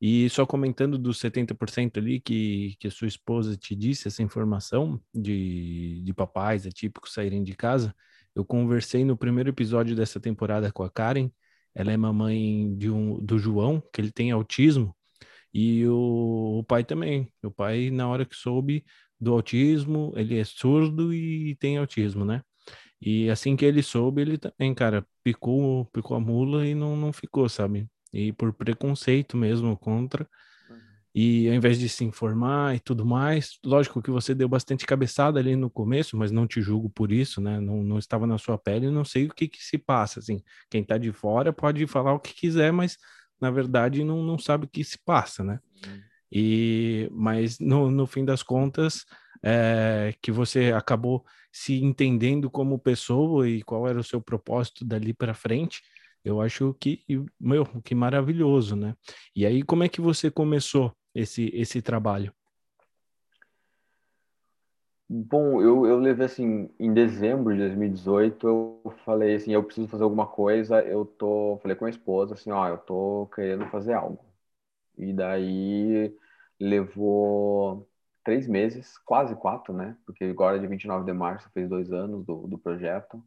[0.00, 5.00] E só comentando dos 70% ali que, que a sua esposa te disse, essa informação
[5.14, 7.94] de, de papais atípicos saírem de casa,
[8.34, 11.30] eu conversei no primeiro episódio dessa temporada com a Karen,
[11.76, 14.96] ela é mamãe de um, do João, que ele tem autismo,
[15.54, 17.32] e o, o pai também.
[17.44, 18.84] O pai, na hora que soube
[19.20, 22.42] do autismo, ele é surdo e tem autismo, né?
[23.00, 27.12] E assim que ele soube, ele também, cara, picou, picou a mula e não, não
[27.12, 27.88] ficou, sabe?
[28.12, 30.28] E por preconceito mesmo contra.
[31.18, 35.40] E ao invés de se informar e tudo mais, lógico que você deu bastante cabeçada
[35.40, 37.58] ali no começo, mas não te julgo por isso, né?
[37.58, 40.42] Não, não estava na sua pele, não sei o que que se passa, assim.
[40.68, 42.98] Quem tá de fora pode falar o que quiser, mas
[43.40, 45.58] na verdade não, não sabe o que se passa, né?
[45.86, 46.00] Uhum.
[46.30, 49.06] E, mas no, no fim das contas,
[49.42, 55.14] é, que você acabou se entendendo como pessoa e qual era o seu propósito dali
[55.14, 55.80] para frente,
[56.22, 57.02] eu acho que,
[57.40, 58.94] meu, que maravilhoso, né?
[59.34, 62.32] E aí, como é que você começou esse, esse trabalho?
[65.08, 70.02] Bom, eu, eu levei assim, em dezembro de 2018, eu falei assim, eu preciso fazer
[70.02, 74.24] alguma coisa, eu tô, falei com a esposa assim, ó, eu tô querendo fazer algo.
[74.98, 76.14] E daí
[76.60, 77.88] levou
[78.24, 79.96] três meses, quase quatro, né?
[80.06, 83.22] Porque agora de 29 de março fez dois anos do, do projeto.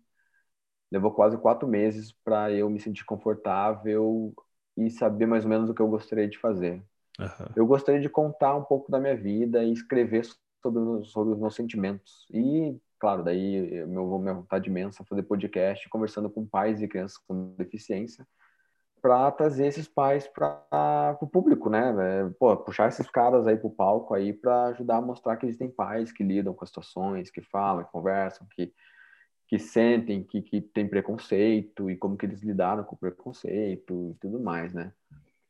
[0.91, 4.33] Levou quase quatro meses para eu me sentir confortável
[4.77, 6.83] e saber mais ou menos o que eu gostaria de fazer.
[7.19, 7.47] Uhum.
[7.55, 10.25] Eu gostaria de contar um pouco da minha vida e escrever
[10.61, 12.25] sobre, sobre os meus sentimentos.
[12.31, 17.17] E, claro, daí meu, minha vontade imensa é fazer podcast conversando com pais e crianças
[17.17, 18.25] com deficiência
[19.01, 21.95] para trazer esses pais para o público, né?
[21.99, 25.45] É, pô, puxar esses caras aí para o palco aí para ajudar a mostrar que
[25.45, 28.73] existem pais que lidam com as situações, que falam, que conversam, que
[29.47, 34.19] que sentem que, que tem preconceito e como que eles lidaram com o preconceito e
[34.19, 34.93] tudo mais, né?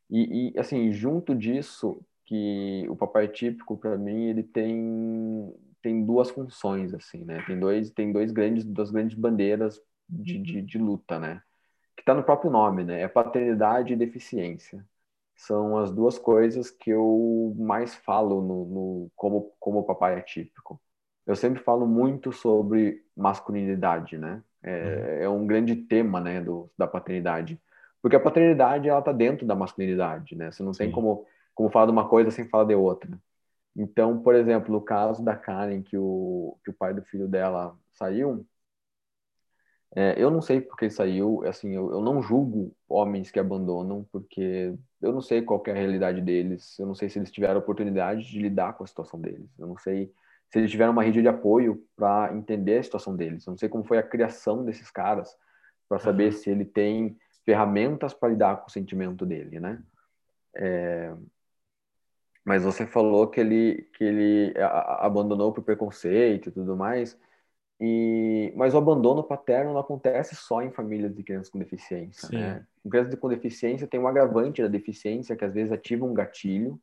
[0.09, 6.29] E, e assim, junto disso, que o papai típico para mim ele tem tem duas
[6.29, 7.43] funções assim, né?
[7.47, 11.41] Tem dois tem dois grandes duas grandes bandeiras de, de, de luta, né?
[11.95, 13.01] Que está no próprio nome, né?
[13.01, 14.85] É paternidade e deficiência.
[15.35, 20.81] São as duas coisas que eu mais falo no, no como como papai é típico.
[21.25, 24.43] Eu sempre falo muito sobre masculinidade, né?
[24.61, 25.23] É, uhum.
[25.23, 27.59] é um grande tema, né, do, da paternidade.
[28.01, 30.51] Porque a paternidade, ela tá dentro da masculinidade, né?
[30.51, 30.85] Você não Sim.
[30.85, 31.25] tem como
[31.59, 33.19] como falar de uma coisa sem falar de outra.
[33.75, 37.77] Então, por exemplo, no caso da Karen, que o, que o pai do filho dela
[37.91, 38.45] saiu,
[39.95, 44.05] é, eu não sei porque ele saiu, assim, eu, eu, não julgo homens que abandonam,
[44.11, 47.55] porque eu não sei qual é a realidade deles, eu não sei se eles tiveram
[47.55, 50.13] a oportunidade de lidar com a situação deles, eu não sei
[50.49, 53.67] se eles tiveram uma rede de apoio para entender a situação deles, eu não sei
[53.67, 55.35] como foi a criação desses caras,
[55.89, 56.31] para saber uhum.
[56.33, 57.17] se ele tem
[57.49, 59.81] ferramentas para lidar com o sentimento dele, né?
[60.55, 61.11] É,
[62.45, 64.53] mas você falou que ele, que ele
[64.99, 67.17] abandonou por preconceito e tudo mais.
[67.81, 72.27] E, mas o abandono paterno não acontece só em famílias de crianças com deficiência.
[72.27, 72.37] Sim.
[72.37, 72.67] Né?
[72.87, 76.79] Crianças com deficiência tem um agravante da deficiência que às vezes ativa um gatilho,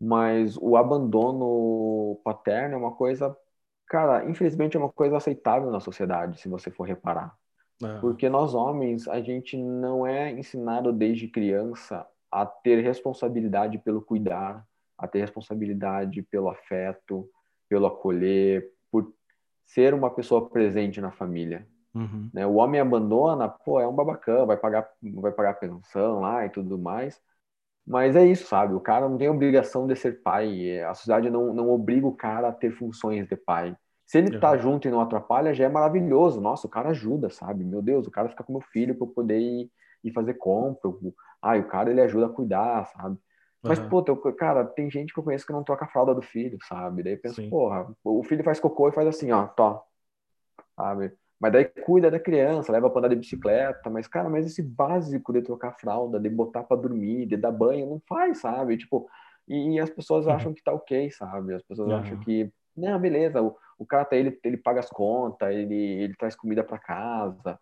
[0.00, 3.36] mas o abandono paterno é uma coisa,
[3.86, 7.36] cara, infelizmente é uma coisa aceitável na sociedade, se você for reparar.
[7.82, 7.98] É.
[8.00, 14.66] Porque nós homens, a gente não é ensinado desde criança a ter responsabilidade pelo cuidar,
[14.96, 17.28] a ter responsabilidade pelo afeto,
[17.68, 19.12] pelo acolher, por
[19.64, 21.66] ser uma pessoa presente na família.
[21.94, 22.30] Uhum.
[22.32, 22.46] Né?
[22.46, 26.78] O homem abandona, pô, é um babacão, vai pagar, vai pagar pensão lá e tudo
[26.78, 27.20] mais.
[27.86, 28.74] Mas é isso, sabe?
[28.74, 30.80] O cara não tem obrigação de ser pai.
[30.82, 33.76] A sociedade não, não obriga o cara a ter funções de pai.
[34.12, 36.38] Se ele tá junto e não atrapalha, já é maravilhoso.
[36.38, 37.64] Nossa, o cara ajuda, sabe?
[37.64, 39.70] Meu Deus, o cara fica com meu filho para eu poder ir,
[40.04, 40.92] ir fazer compra.
[41.40, 43.16] Ah, o cara ele ajuda a cuidar, sabe?
[43.62, 43.88] Mas, uhum.
[43.88, 44.02] pô,
[44.32, 47.02] cara, tem gente que eu conheço que não troca a fralda do filho, sabe?
[47.02, 47.48] Daí eu penso, Sim.
[47.48, 49.82] porra, o filho faz cocô e faz assim, ó, tó,
[50.76, 51.14] sabe?
[51.40, 55.32] Mas daí cuida da criança, leva pra andar de bicicleta, mas, cara, mas esse básico
[55.32, 58.76] de trocar a fralda, de botar pra dormir, de dar banho, não faz, sabe?
[58.76, 59.08] Tipo,
[59.48, 60.32] e, e as pessoas uhum.
[60.32, 61.54] acham que tá ok, sabe?
[61.54, 61.96] As pessoas uhum.
[61.96, 66.14] acham que, não, beleza, o, o cara tá, ele, ele paga as contas, ele, ele
[66.16, 67.58] traz comida para casa.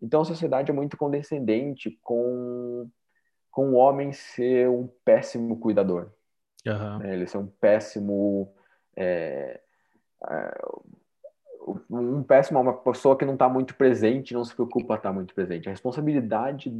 [0.00, 2.90] Então a sociedade é muito condescendente com
[3.52, 6.10] com o homem ser um péssimo cuidador.
[6.66, 6.98] Uhum.
[6.98, 7.12] Né?
[7.12, 8.52] Ele ser um péssimo.
[8.96, 9.60] É,
[10.28, 10.60] é,
[11.88, 15.34] um péssimo, uma pessoa que não está muito presente, não se preocupa estar tá muito
[15.34, 15.68] presente.
[15.68, 16.72] A responsabilidade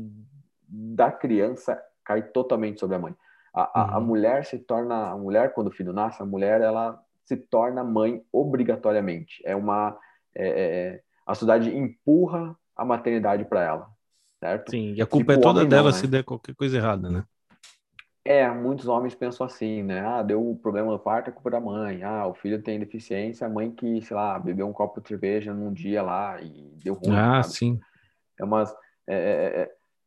[0.66, 3.14] da criança cai totalmente sobre a mãe.
[3.54, 4.06] A, a, a, uhum.
[4.06, 8.22] mulher se torna, a mulher quando o filho nasce, a mulher ela se torna mãe
[8.32, 9.42] obrigatoriamente.
[9.44, 9.98] É uma,
[10.34, 13.92] é, é a sociedade empurra a maternidade para ela
[14.42, 14.70] certo?
[14.72, 15.98] Sim, e a culpa tipo, é toda dela não, né?
[15.98, 17.24] se der qualquer coisa errada, né?
[18.24, 20.00] É, muitos homens pensam assim, né?
[20.00, 22.02] Ah, deu problema no parto, é culpa da mãe.
[22.02, 25.52] Ah, o filho tem deficiência, a mãe que, sei lá, bebeu um copo de cerveja
[25.52, 27.16] num dia lá e deu ruim.
[27.16, 27.54] Ah, sabe?
[27.54, 27.80] sim.
[28.38, 28.72] É, umas,
[29.08, 29.14] é,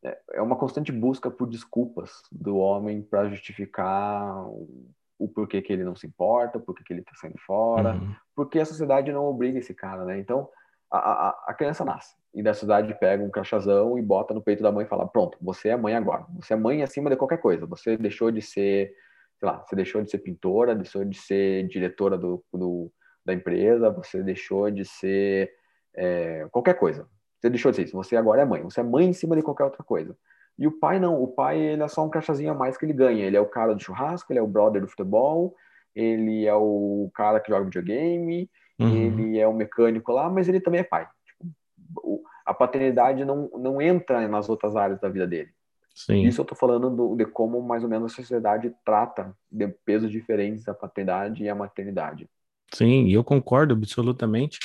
[0.03, 5.61] é, é, é uma constante busca por desculpas do homem para justificar o, o, porquê
[5.61, 8.13] que ele não se importa, porquê que ele tá saindo fora, uhum.
[8.35, 10.19] porque a sociedade não obriga esse cara, né?
[10.19, 10.49] Então,
[10.91, 14.61] a, a, a criança nasce e da cidade pega um crachazão e bota no peito
[14.61, 16.25] da mãe e fala: Pronto, você é mãe agora.
[16.35, 17.65] Você é mãe acima de qualquer coisa.
[17.65, 18.93] Você deixou de ser
[19.39, 22.91] sei lá, você deixou de ser pintora, deixou de ser diretora do, do
[23.25, 25.51] da empresa, você deixou de ser
[25.95, 27.07] é, qualquer coisa.
[27.39, 27.97] Você deixou de ser isso.
[27.97, 28.61] Você agora é mãe.
[28.63, 30.15] Você é mãe em cima de qualquer outra coisa.
[30.57, 31.21] E o pai não.
[31.21, 33.25] O pai ele é só um crachazinho a mais que ele ganha.
[33.25, 35.55] Ele é o cara do churrasco, ele é o brother do futebol,
[35.93, 38.49] ele é o cara que joga videogame,
[38.79, 38.95] uhum.
[38.95, 41.07] ele é o mecânico lá, mas ele também é pai.
[41.27, 45.49] Tipo, a paternidade não, não entra nas outras áreas da vida dele.
[45.95, 46.23] Sim.
[46.23, 50.11] Isso eu estou falando do, de como mais ou menos a sociedade trata de pesos
[50.11, 52.29] diferentes a paternidade e a maternidade.
[52.73, 54.59] Sim, eu concordo absolutamente.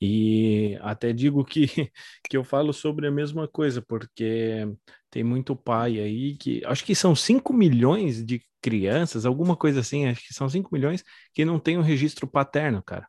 [0.00, 1.66] E até digo que,
[2.28, 4.66] que eu falo sobre a mesma coisa, porque
[5.10, 6.62] tem muito pai aí que.
[6.64, 11.04] Acho que são 5 milhões de crianças, alguma coisa assim, acho que são 5 milhões
[11.32, 13.06] que não tem o um registro paterno, cara.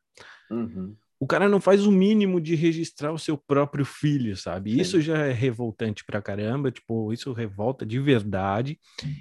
[0.49, 4.71] Uhum o cara não faz o mínimo de registrar o seu próprio filho, sabe?
[4.71, 4.81] Sim.
[4.81, 8.79] Isso já é revoltante pra caramba, tipo, isso revolta de verdade.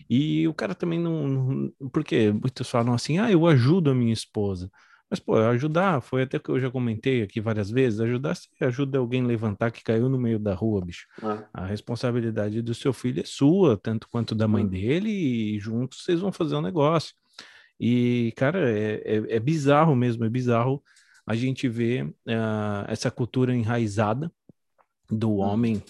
[0.09, 1.73] E o cara também não, não.
[1.91, 4.71] Porque muitos falam assim, ah, eu ajudo a minha esposa.
[5.09, 8.99] Mas, pô, ajudar, foi até que eu já comentei aqui várias vezes, ajudar se ajuda
[8.99, 11.07] alguém levantar que caiu no meio da rua, bicho.
[11.23, 11.45] É.
[11.55, 14.69] A responsabilidade do seu filho é sua, tanto quanto da mãe hum.
[14.69, 17.15] dele, e juntos vocês vão fazer um negócio.
[17.79, 20.83] E, cara, é, é, é bizarro mesmo, é bizarro
[21.27, 24.31] a gente vê uh, essa cultura enraizada
[25.11, 25.39] do hum.
[25.39, 25.83] homem,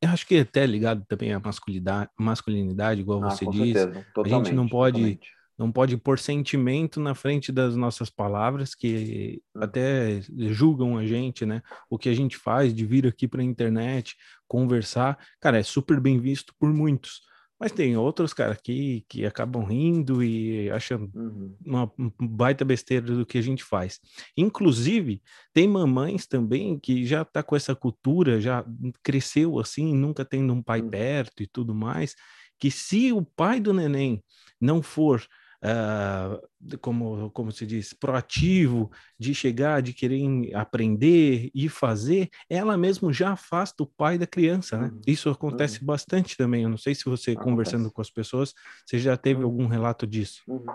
[0.00, 3.78] eu acho que é até ligado também à masculinidade, masculinidade igual ah, você disse.
[3.78, 5.33] a gente não pode totalmente.
[5.58, 9.60] Não pode pôr sentimento na frente das nossas palavras que hum.
[9.62, 11.62] até julgam a gente, né?
[11.88, 14.16] O que a gente faz de vir aqui para a internet,
[14.48, 17.22] conversar, cara, é super bem visto por muitos.
[17.58, 21.56] Mas tem outros, cara, que, que acabam rindo e acham uhum.
[21.64, 21.90] uma
[22.20, 24.00] baita besteira do que a gente faz.
[24.36, 28.64] Inclusive, tem mamães também que já tá com essa cultura, já
[29.02, 30.90] cresceu assim, nunca tendo um pai uhum.
[30.90, 32.16] perto e tudo mais,
[32.58, 34.22] que se o pai do neném
[34.60, 35.24] não for
[35.64, 40.22] uh, como, como se diz, proativo, de chegar, de querer
[40.54, 44.88] aprender e fazer, ela mesmo já afasta o pai da criança, né?
[44.88, 45.00] Uhum.
[45.06, 45.86] Isso acontece uhum.
[45.86, 46.64] bastante também.
[46.64, 47.50] Eu não sei se você, acontece.
[47.50, 48.54] conversando com as pessoas,
[48.84, 49.46] você já teve uhum.
[49.46, 50.42] algum relato disso.
[50.46, 50.66] Uhum.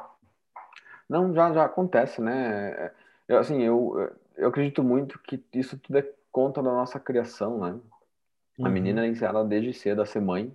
[1.08, 2.92] Não, já, já acontece, né?
[3.28, 7.80] Eu, assim, eu, eu acredito muito que isso tudo é conta da nossa criação, né?
[8.60, 8.72] A uhum.
[8.72, 10.54] menina, ela desde cedo a ser mãe,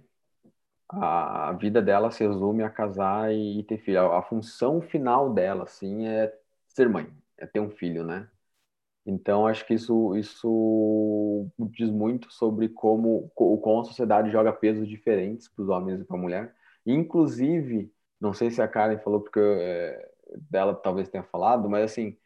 [0.89, 4.13] a vida dela se resume a casar e ter filho.
[4.13, 6.33] A, função final dela, assim, é
[6.69, 7.09] ser mãe,
[7.39, 8.29] é ter um filho, né?
[9.07, 15.49] Então, acho que isso, isso diz muito sobre como, como a sociedade joga pesos diferentes
[15.49, 16.55] para os homens e para a mulher.
[16.87, 20.11] Inclusive, não sei se a Karen falou, porque é,
[20.51, 22.17] dela talvez tenha falado, mas assim,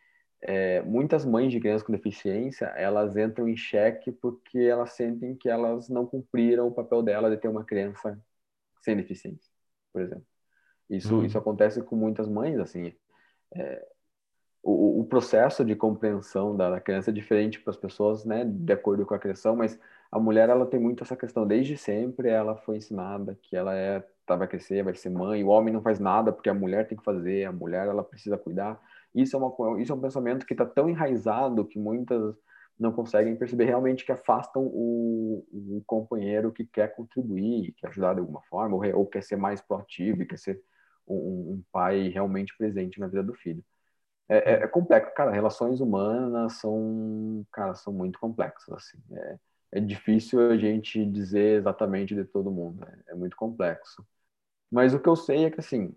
[0.43, 5.49] é, muitas mães de crianças com deficiência, elas entram em xeque porque elas sentem que
[5.49, 8.19] elas não cumpriram o papel dela de ter uma criança
[8.89, 9.53] sem deficiência,
[9.93, 10.25] por exemplo.
[10.89, 11.25] Isso, uhum.
[11.25, 12.95] isso acontece com muitas mães, assim.
[13.55, 13.87] É,
[14.63, 18.73] o, o, processo de compreensão da, da criança é diferente para as pessoas, né, de
[18.73, 19.79] acordo com a criação, mas
[20.11, 21.47] a mulher, ela tem muito essa questão.
[21.47, 25.45] Desde sempre, ela foi ensinada que ela é, tá, vai crescer, vai ser mãe.
[25.45, 28.39] O homem não faz nada porque a mulher tem que fazer, a mulher, ela precisa
[28.39, 28.81] cuidar.
[29.15, 32.35] Isso é, uma, isso é um pensamento que está tão enraizado que muitas
[32.79, 38.21] não conseguem perceber realmente que afastam o, o companheiro que quer contribuir, quer ajudar de
[38.21, 40.63] alguma forma, ou, ou quer ser mais proativo, quer ser
[41.07, 43.65] um, um, pai realmente presente na vida do filho.
[44.29, 45.33] É, é, é, complexo, cara.
[45.33, 48.99] Relações humanas são, cara, são muito complexas, assim.
[49.13, 49.39] É,
[49.73, 52.85] é difícil a gente dizer exatamente de todo mundo.
[53.09, 54.07] É, é muito complexo.
[54.71, 55.95] Mas o que eu sei é que, assim,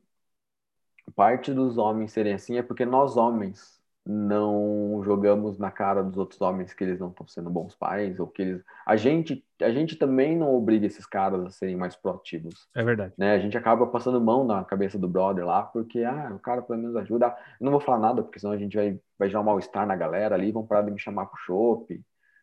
[1.16, 6.42] parte dos homens serem assim é porque nós homens não jogamos na cara dos outros
[6.42, 9.96] homens que eles não estão sendo bons pais ou que eles a gente a gente
[9.96, 12.68] também não obriga esses caras a serem mais proativos.
[12.76, 13.14] É verdade.
[13.16, 13.34] Né?
[13.34, 16.80] A gente acaba passando mão na cabeça do brother lá porque ah o cara pelo
[16.80, 17.28] menos ajuda.
[17.60, 19.86] Eu não vou falar nada porque senão a gente vai vai gerar um mal estar
[19.86, 21.94] na galera ali vão parar de me chamar pro chopp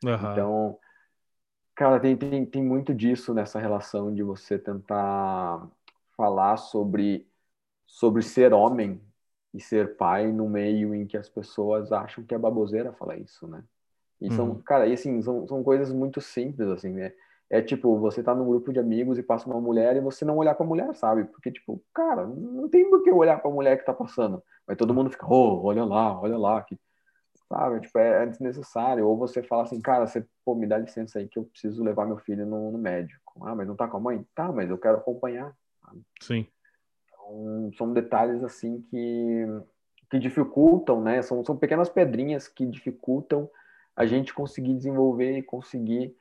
[0.04, 0.32] uhum.
[0.32, 0.78] então
[1.78, 5.64] cara tem, tem tem muito disso nessa relação de você tentar
[6.16, 7.28] falar sobre
[7.86, 9.00] sobre ser homem
[9.58, 13.48] e ser pai no meio em que as pessoas acham que é baboseira falar isso,
[13.48, 13.64] né?
[14.20, 14.62] E são, uhum.
[14.62, 17.12] cara, e assim, são, são coisas muito simples, assim, né?
[17.50, 20.36] É tipo, você tá num grupo de amigos e passa uma mulher e você não
[20.36, 21.24] olhar pra mulher, sabe?
[21.24, 24.40] Porque, tipo, cara, não tem por que olhar pra mulher que tá passando.
[24.64, 26.62] Mas todo mundo fica, oh, olha lá, olha lá.
[26.62, 26.78] Que...
[27.48, 27.80] Sabe?
[27.80, 29.08] Tipo, é, é desnecessário.
[29.08, 32.06] Ou você fala assim, cara, você, pô, me dá licença aí que eu preciso levar
[32.06, 33.44] meu filho no, no médico.
[33.44, 34.24] Ah, mas não tá com a mãe?
[34.36, 35.52] Tá, mas eu quero acompanhar.
[35.80, 36.00] Sabe?
[36.20, 36.46] Sim.
[37.28, 39.46] Então, são detalhes assim que,
[40.10, 41.20] que dificultam, né?
[41.22, 43.48] São, são pequenas pedrinhas que dificultam
[43.94, 46.16] a gente conseguir desenvolver e conseguir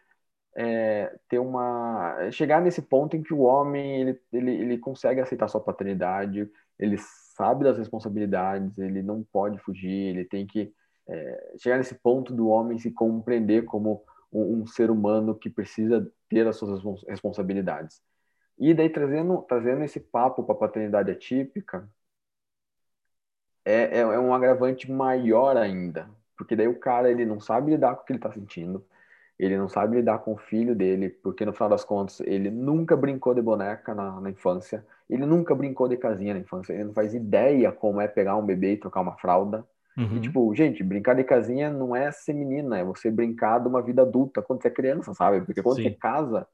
[0.56, 5.48] é, ter uma chegar nesse ponto em que o homem ele, ele, ele consegue aceitar
[5.48, 6.50] sua paternidade,
[6.80, 10.74] ele sabe das responsabilidades, ele não pode fugir, ele tem que
[11.08, 14.04] é, chegar nesse ponto do homem se compreender como
[14.34, 18.02] um, um, ser humano que precisa ter as suas responsabilidades.
[18.58, 21.88] E daí trazendo, trazendo esse papo para a paternidade atípica,
[23.64, 27.96] é, é, é um agravante maior ainda, porque daí o cara ele não sabe lidar
[27.96, 28.84] com o que ele está sentindo,
[29.38, 32.96] ele não sabe lidar com o filho dele, porque no final das contas ele nunca
[32.96, 36.94] brincou de boneca na, na, infância, ele nunca brincou de casinha na infância, ele não
[36.94, 39.66] faz ideia como é pegar um bebê e trocar uma fralda.
[39.96, 40.18] Uhum.
[40.18, 43.82] E tipo, gente, brincar de casinha não é ser menina, é você brincar de uma
[43.82, 45.42] vida adulta quando você é criança, sabe?
[45.42, 45.84] Porque quando Sim.
[45.84, 46.48] você casa,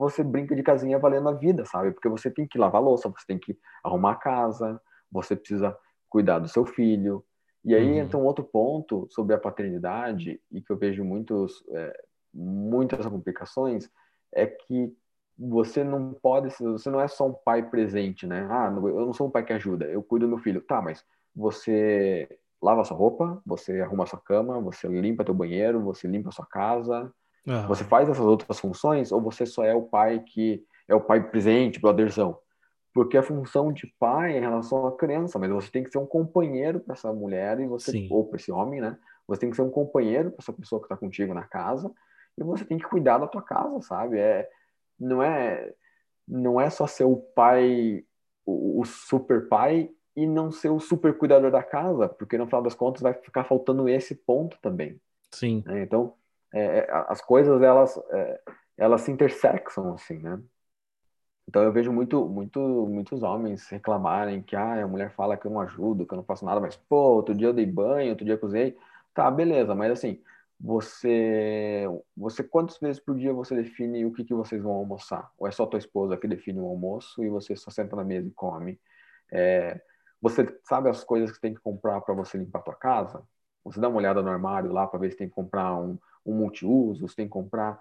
[0.00, 1.92] você brinca de casinha valendo a vida, sabe?
[1.92, 4.80] Porque você tem que lavar louça, você tem que arrumar a casa,
[5.12, 5.76] você precisa
[6.08, 7.22] cuidar do seu filho.
[7.62, 7.98] E aí uhum.
[7.98, 13.90] entra um outro ponto sobre a paternidade, e que eu vejo muitos é, muitas complicações
[14.32, 14.90] é que
[15.38, 18.48] você não pode, você não é só um pai presente, né?
[18.50, 20.62] Ah, eu não sou um pai que ajuda, eu cuido do meu filho.
[20.62, 21.04] Tá, mas
[21.36, 22.26] você
[22.62, 27.12] lava sua roupa, você arruma sua cama, você limpa teu banheiro, você limpa sua casa,
[27.46, 27.66] uhum.
[27.66, 31.28] você faz essas outras funções ou você só é o pai que é o pai
[31.30, 32.38] presente, brotherzão?
[32.92, 35.98] Porque a função de pai é em relação à criança, mas você tem que ser
[35.98, 38.08] um companheiro para essa mulher e você Sim.
[38.10, 38.98] ou para esse homem, né?
[39.28, 41.90] Você tem que ser um companheiro para essa pessoa que está contigo na casa
[42.36, 44.18] e você tem que cuidar da tua casa, sabe?
[44.18, 44.48] É,
[44.98, 45.72] não é
[46.26, 48.04] não é só ser o pai,
[48.46, 52.62] o, o super pai e não ser o super cuidador da casa, porque no final
[52.62, 55.00] das contas vai ficar faltando esse ponto também.
[55.32, 55.62] Sim.
[55.66, 55.82] Né?
[55.82, 56.14] Então,
[56.52, 58.40] é, é as coisas elas é,
[58.78, 60.40] elas se intersexam assim, né?
[61.48, 65.50] Então eu vejo muito, muito, muitos homens reclamarem que ah, a mulher fala que eu
[65.50, 68.24] não ajudo, que eu não faço nada, mas pô, outro dia eu dei banho, outro
[68.24, 68.76] dia eu cozinhei,
[69.12, 70.22] tá, beleza, mas assim,
[70.60, 71.86] você,
[72.16, 75.30] você quantas vezes por dia você define o que, que vocês vão almoçar?
[75.38, 78.28] Ou é só tua esposa que define o almoço e você só senta na mesa
[78.28, 78.78] e come?
[79.32, 79.80] É,
[80.20, 83.22] você sabe as coisas que tem que comprar para você limpar a tua casa?
[83.64, 86.34] Você dá uma olhada no armário lá para ver se tem que comprar um, um
[86.34, 87.80] multiuso, se tem que comprar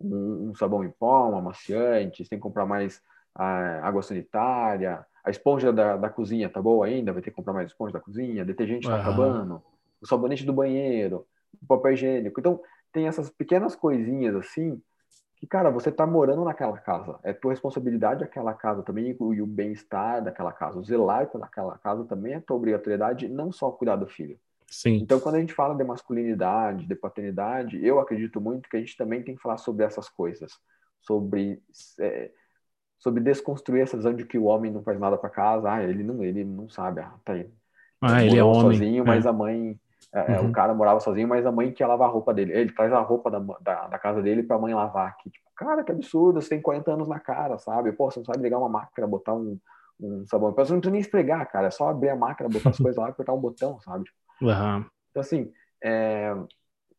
[0.00, 3.02] um, um sabão em pó, um amaciante, se tem que comprar mais
[3.34, 7.12] ah, água sanitária, a esponja da, da cozinha tá boa ainda?
[7.12, 9.62] Vai ter que comprar mais esponja da cozinha, detergente tá acabando,
[10.00, 11.26] o sabonete do banheiro
[11.62, 12.40] o papel higiênico.
[12.40, 12.60] Então,
[12.92, 14.80] tem essas pequenas coisinhas assim
[15.36, 17.18] que, cara, você tá morando naquela casa.
[17.22, 20.78] É tua responsabilidade aquela casa também e o bem-estar daquela casa.
[20.78, 24.38] O zelar pelaquela casa também é tua obrigatoriedade, não só cuidar do filho.
[24.68, 24.96] Sim.
[24.96, 28.96] Então, quando a gente fala de masculinidade, de paternidade, eu acredito muito que a gente
[28.96, 30.52] também tem que falar sobre essas coisas.
[31.00, 31.62] Sobre...
[32.00, 32.30] É,
[32.98, 36.02] sobre desconstruir essa visão de que o homem não faz nada para casa, ah, ele
[36.02, 37.48] não, ele não sabe, ah, tá aí.
[38.00, 38.78] Ah, ele é homem.
[38.78, 39.06] sozinho, é.
[39.06, 39.78] mas a mãe
[40.14, 40.48] é, é, uhum.
[40.48, 42.52] O cara morava sozinho, mas a mãe que ia lavar a roupa dele.
[42.52, 45.30] Ele traz a roupa da, da, da casa dele para a mãe lavar aqui.
[45.30, 47.92] Tipo, cara, que absurdo, você tem 40 anos na cara, sabe?
[47.92, 49.58] Pô, você não sabe ligar uma máquina, botar um,
[50.00, 50.52] um sabão.
[50.52, 51.66] Você não precisa nem esfregar, cara.
[51.66, 54.04] É só abrir a máquina, botar as coisas lá e apertar um botão, sabe?
[54.40, 54.84] Uhum.
[55.10, 56.34] Então, assim, é,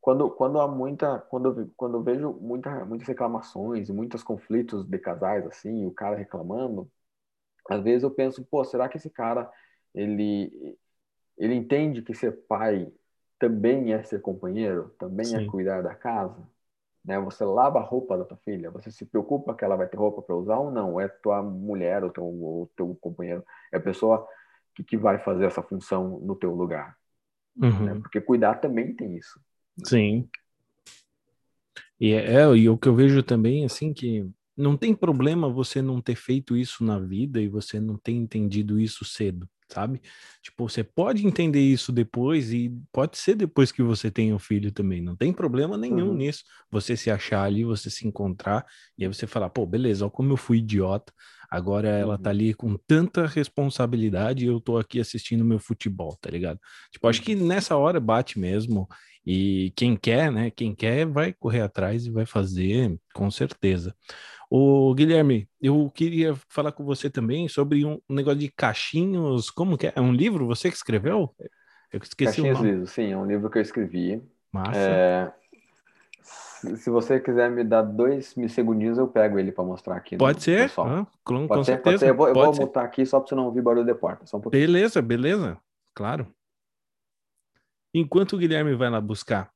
[0.01, 1.19] quando, quando há muita.
[1.19, 6.15] Quando, quando eu vejo muita, muitas reclamações e muitos conflitos de casais, assim, o cara
[6.15, 6.89] reclamando,
[7.69, 9.51] às vezes eu penso, pô, será que esse cara
[9.93, 10.77] ele
[11.37, 12.91] ele entende que ser pai
[13.39, 15.45] também é ser companheiro, também é Sim.
[15.45, 16.41] é cuidar da casa.
[17.05, 17.19] Né?
[17.19, 20.21] Você lava a roupa da tua filha, você se preocupa que ela vai ter roupa
[20.21, 20.99] para usar ou não?
[20.99, 24.27] É tua mulher ou teu, ou teu companheiro, é a pessoa
[24.75, 26.97] que, que vai fazer essa função no teu lugar.
[27.59, 27.85] Uhum.
[27.85, 27.95] Né?
[27.95, 29.39] Porque cuidar também tem isso.
[29.83, 30.27] Sim.
[31.99, 35.81] E, é, é, e o que eu vejo também, assim, que não tem problema você
[35.81, 40.01] não ter feito isso na vida e você não ter entendido isso cedo sabe?
[40.41, 44.39] Tipo, você pode entender isso depois e pode ser depois que você tenha o um
[44.39, 46.15] filho também, não tem problema nenhum uhum.
[46.15, 46.43] nisso.
[46.71, 48.65] Você se achar ali, você se encontrar
[48.97, 51.13] e aí você falar, pô, beleza, ó como eu fui idiota,
[51.49, 52.35] agora ela tá uhum.
[52.35, 56.59] ali com tanta responsabilidade e eu tô aqui assistindo meu futebol, tá ligado?
[56.91, 57.47] Tipo, acho que uhum.
[57.47, 58.87] nessa hora bate mesmo
[59.25, 63.93] e quem quer, né, quem quer vai correr atrás e vai fazer, com certeza.
[64.49, 69.49] O Guilherme, eu queria falar com você também sobre um negócio de caixinhos.
[69.49, 69.93] Como que é?
[69.95, 71.35] É um livro você que escreveu?
[71.91, 72.87] Eu esqueci Caixinhos o nome.
[72.87, 74.21] sim, é um livro que eu escrevi.
[74.51, 74.79] Massa.
[74.79, 75.33] É...
[76.77, 80.17] Se você quiser me dar dois segundinhos, eu pego ele para mostrar aqui.
[80.17, 81.83] Pode ser, ah, com, pode com ser, certeza.
[81.83, 82.09] Pode ser.
[82.09, 84.25] Eu vou, eu vou mutar aqui só para você não ouvir barulho de porta.
[84.25, 85.57] Só um beleza, beleza,
[85.93, 86.27] claro.
[87.93, 89.49] Enquanto o Guilherme vai lá buscar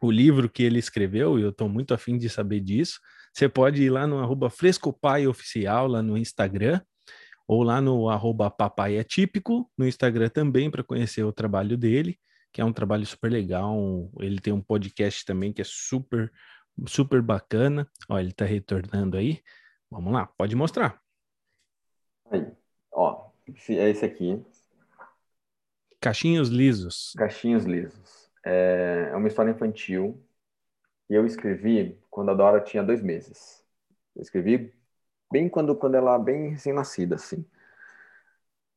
[0.00, 2.98] o livro que ele escreveu, e eu estou muito afim de saber disso,
[3.32, 6.80] você pode ir lá no arroba Frescopai Oficial, lá no Instagram,
[7.46, 12.18] ou lá no arroba Papai é Típico, no Instagram também, para conhecer o trabalho dele,
[12.52, 14.10] que é um trabalho super legal.
[14.18, 16.32] Ele tem um podcast também que é super,
[16.86, 17.88] super bacana.
[18.08, 19.42] Ó, ele está retornando aí.
[19.90, 21.00] Vamos lá, pode mostrar.
[22.30, 22.46] Aí,
[22.92, 23.30] ó,
[23.68, 24.42] É esse aqui.
[26.00, 27.12] Cachinhos Lisos.
[27.16, 28.30] Cachinhos Lisos.
[28.44, 30.22] É, é uma história infantil
[31.08, 33.62] e eu escrevi quando a Dora tinha dois meses.
[34.14, 34.72] Eu escrevi
[35.30, 37.44] bem quando, quando ela bem recém-nascida, assim.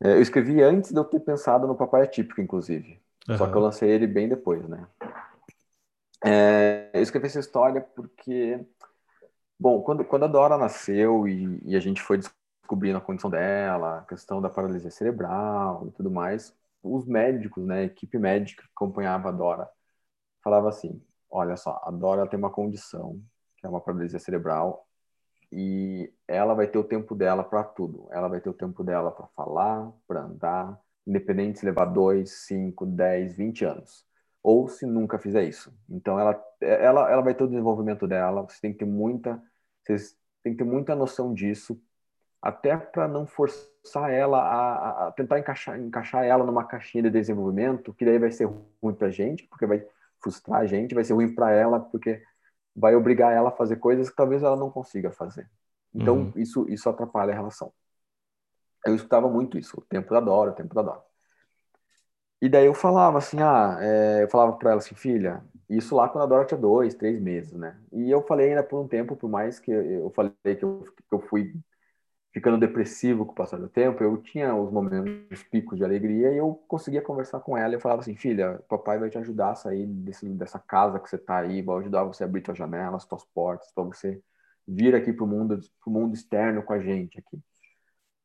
[0.02, 3.03] É, eu escrevi antes de eu ter pensado no Papai Atípico, inclusive.
[3.28, 3.38] Uhum.
[3.38, 4.88] Só que eu lancei ele bem depois, né?
[6.26, 8.66] É, eu escrevi essa história porque,
[9.60, 14.00] bom, quando, quando a Dora nasceu e, e, a gente foi descobrindo a condição dela,
[14.00, 18.70] a questão da paralisia cerebral e tudo mais, os médicos, né, a equipe médica que
[18.74, 19.70] acompanhava a Dora,
[20.44, 23.22] falava assim, olha só, a Dora tem uma condição,
[23.58, 24.88] que é uma paralisia cerebral,
[25.52, 28.08] e ela vai ter o tempo dela para tudo.
[28.12, 32.86] Ela vai ter o tempo dela para falar, para andar, independente se levar 2, 5,
[32.86, 34.06] 10, 20 anos.
[34.42, 35.74] Ou se nunca fizer isso.
[35.90, 39.42] Então, ela, ela, ela vai ter o desenvolvimento dela, você tem que ter muita,
[39.82, 41.82] vocês tem que ter muita noção disso,
[42.42, 47.94] até para não forçar ela a, a, tentar encaixar, encaixar ela numa caixinha de desenvolvimento,
[47.94, 48.50] que daí vai ser
[48.82, 49.86] ruim para a gente, porque vai
[50.22, 52.22] frustrar a gente, vai ser ruim para ela, porque
[52.76, 55.50] vai obrigar ela a fazer coisas que talvez ela não consiga fazer.
[55.96, 56.34] Então, uhum.
[56.36, 57.72] isso, isso atrapalha a relação.
[58.86, 61.04] Eu escutava muito isso, o tempo da Dora, o tempo da Dora.
[62.42, 66.10] E daí eu falava assim, ah, é, eu falava para ela assim, filha, isso lá
[66.10, 67.80] quando a Dora tinha dois, três meses, né?
[67.92, 71.14] E eu falei ainda por um tempo, por mais que eu falei que eu, que
[71.16, 71.54] eu fui
[72.34, 76.38] ficando depressivo com o passar do tempo, eu tinha os momentos picos de alegria e
[76.38, 77.76] eu conseguia conversar com ela.
[77.76, 81.16] Eu falava assim, filha, papai vai te ajudar a sair desse, dessa casa que você
[81.18, 84.22] está aí, vai ajudar você a abrir suas janelas, suas portas, para você
[84.68, 87.40] vir aqui para o mundo, pro mundo externo com a gente aqui.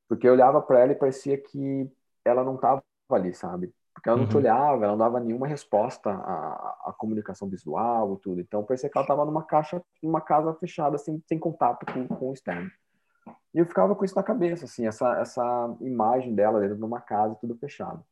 [0.09, 1.91] Porque eu olhava para ela e parecia que
[2.25, 3.73] ela não estava ali, sabe?
[3.93, 4.31] Porque ela não uhum.
[4.31, 8.41] te olhava, ela não dava nenhuma resposta à, à comunicação visual e tudo.
[8.41, 12.31] Então parecia que ela estava numa caixa, numa casa fechada, sem, sem contato com, com
[12.31, 12.71] o externo.
[13.53, 17.01] E eu ficava com isso na cabeça, assim, essa, essa imagem dela dentro de uma
[17.01, 18.05] casa, tudo fechado.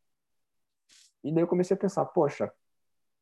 [1.22, 2.53] E daí eu comecei a pensar, poxa,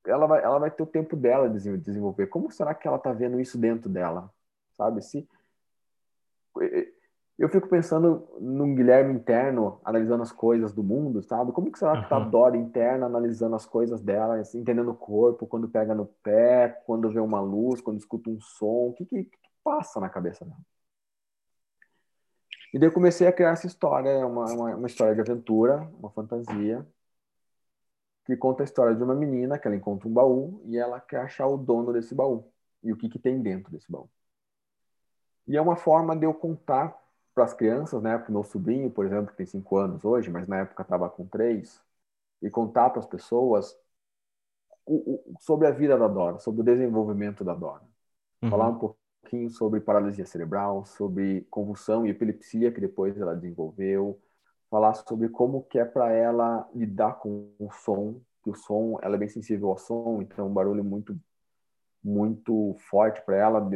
[0.07, 2.27] ela vai, ela vai ter o tempo dela de desenvolver.
[2.29, 4.31] Como será que ela está vendo isso dentro dela?
[4.73, 5.03] Sabe?
[5.03, 5.29] Se
[7.37, 11.51] eu fico pensando no Guilherme interno, analisando as coisas do mundo, sabe?
[11.51, 14.95] Como que será que tá a Dora interna, analisando as coisas dela, assim, entendendo o
[14.95, 19.05] corpo, quando pega no pé, quando vê uma luz, quando escuta um som, o que,
[19.05, 20.61] que, que passa na cabeça dela?
[22.73, 25.89] E daí eu comecei a criar essa história, é uma, uma, uma, história de aventura,
[25.99, 26.87] uma fantasia,
[28.25, 31.21] que conta a história de uma menina que ela encontra um baú e ela quer
[31.21, 32.51] achar o dono desse baú
[32.83, 34.09] e o que, que tem dentro desse baú.
[35.47, 37.04] E é uma forma de eu contar
[37.35, 40.31] para as crianças, né, para o meu sobrinho, por exemplo, que tem cinco anos hoje,
[40.31, 41.83] mas na época estava com três,
[42.41, 43.77] e contar para as pessoas
[44.87, 47.83] o, o, sobre a vida da Dora, sobre o desenvolvimento da Dora.
[48.43, 48.51] Uhum.
[48.51, 54.21] Falar um pouquinho sobre paralisia cerebral, sobre convulsão e epilepsia que depois ela desenvolveu,
[54.71, 59.17] falar sobre como que é para ela lidar com o som, que o som, ela
[59.17, 61.19] é bem sensível ao som, então um barulho muito
[62.03, 63.67] muito forte para ela,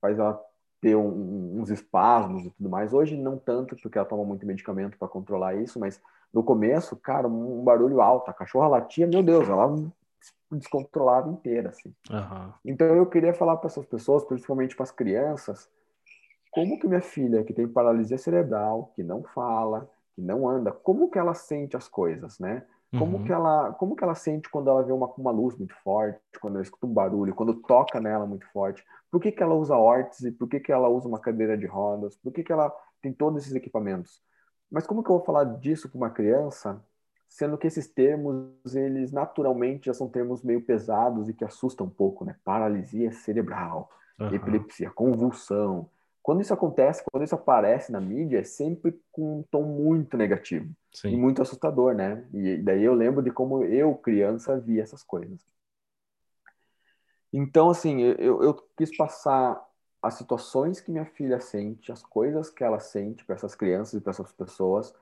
[0.00, 0.42] faz ela
[0.84, 2.92] ter um, uns espasmos e tudo mais.
[2.92, 5.98] Hoje não tanto, porque ela toma muito medicamento para controlar isso, mas
[6.30, 9.74] no começo, cara, um barulho alto, a cachorra latia, meu Deus, ela
[10.52, 11.88] descontrolada inteira, assim.
[12.10, 12.52] Uhum.
[12.66, 15.70] Então eu queria falar para essas pessoas, principalmente para as crianças,
[16.50, 21.10] como que minha filha, que tem paralisia cerebral, que não fala, que não anda, como
[21.10, 22.62] que ela sente as coisas, né?
[22.98, 23.24] Como uhum.
[23.24, 26.54] que ela, como que ela sente quando ela vê uma, uma luz muito forte, quando
[26.54, 28.84] ela escuta um barulho, quando toca nela muito forte?
[29.10, 30.32] Por que, que ela usa órtese?
[30.32, 32.16] Por que, que ela usa uma cadeira de rodas?
[32.16, 34.22] Por que, que ela tem todos esses equipamentos?
[34.70, 36.82] Mas como que eu vou falar disso com uma criança
[37.34, 41.90] sendo que esses termos, eles naturalmente já são termos meio pesados e que assustam um
[41.90, 42.36] pouco, né?
[42.44, 43.90] Paralisia cerebral,
[44.20, 44.32] uhum.
[44.32, 45.90] epilepsia, convulsão.
[46.24, 50.74] Quando isso acontece, quando isso aparece na mídia, é sempre com um tom muito negativo
[50.90, 51.10] Sim.
[51.10, 52.26] e muito assustador, né?
[52.32, 55.38] E daí eu lembro de como eu, criança, via essas coisas.
[57.30, 59.62] Então, assim, eu, eu quis passar
[60.00, 64.00] as situações que minha filha sente, as coisas que ela sente para essas crianças e
[64.00, 64.94] para essas pessoas,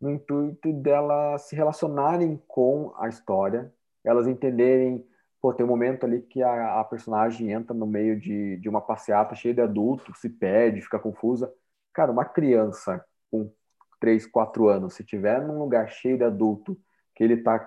[0.00, 3.72] no intuito delas se relacionarem com a história,
[4.02, 5.06] elas entenderem,
[5.44, 8.80] pô, tem um momento ali que a, a personagem entra no meio de, de uma
[8.80, 11.52] passeata cheia de adultos, se perde, fica confusa.
[11.92, 13.52] Cara, uma criança com
[14.00, 16.80] 3, 4 anos, se tiver num lugar cheio de adulto,
[17.14, 17.58] que ele tá,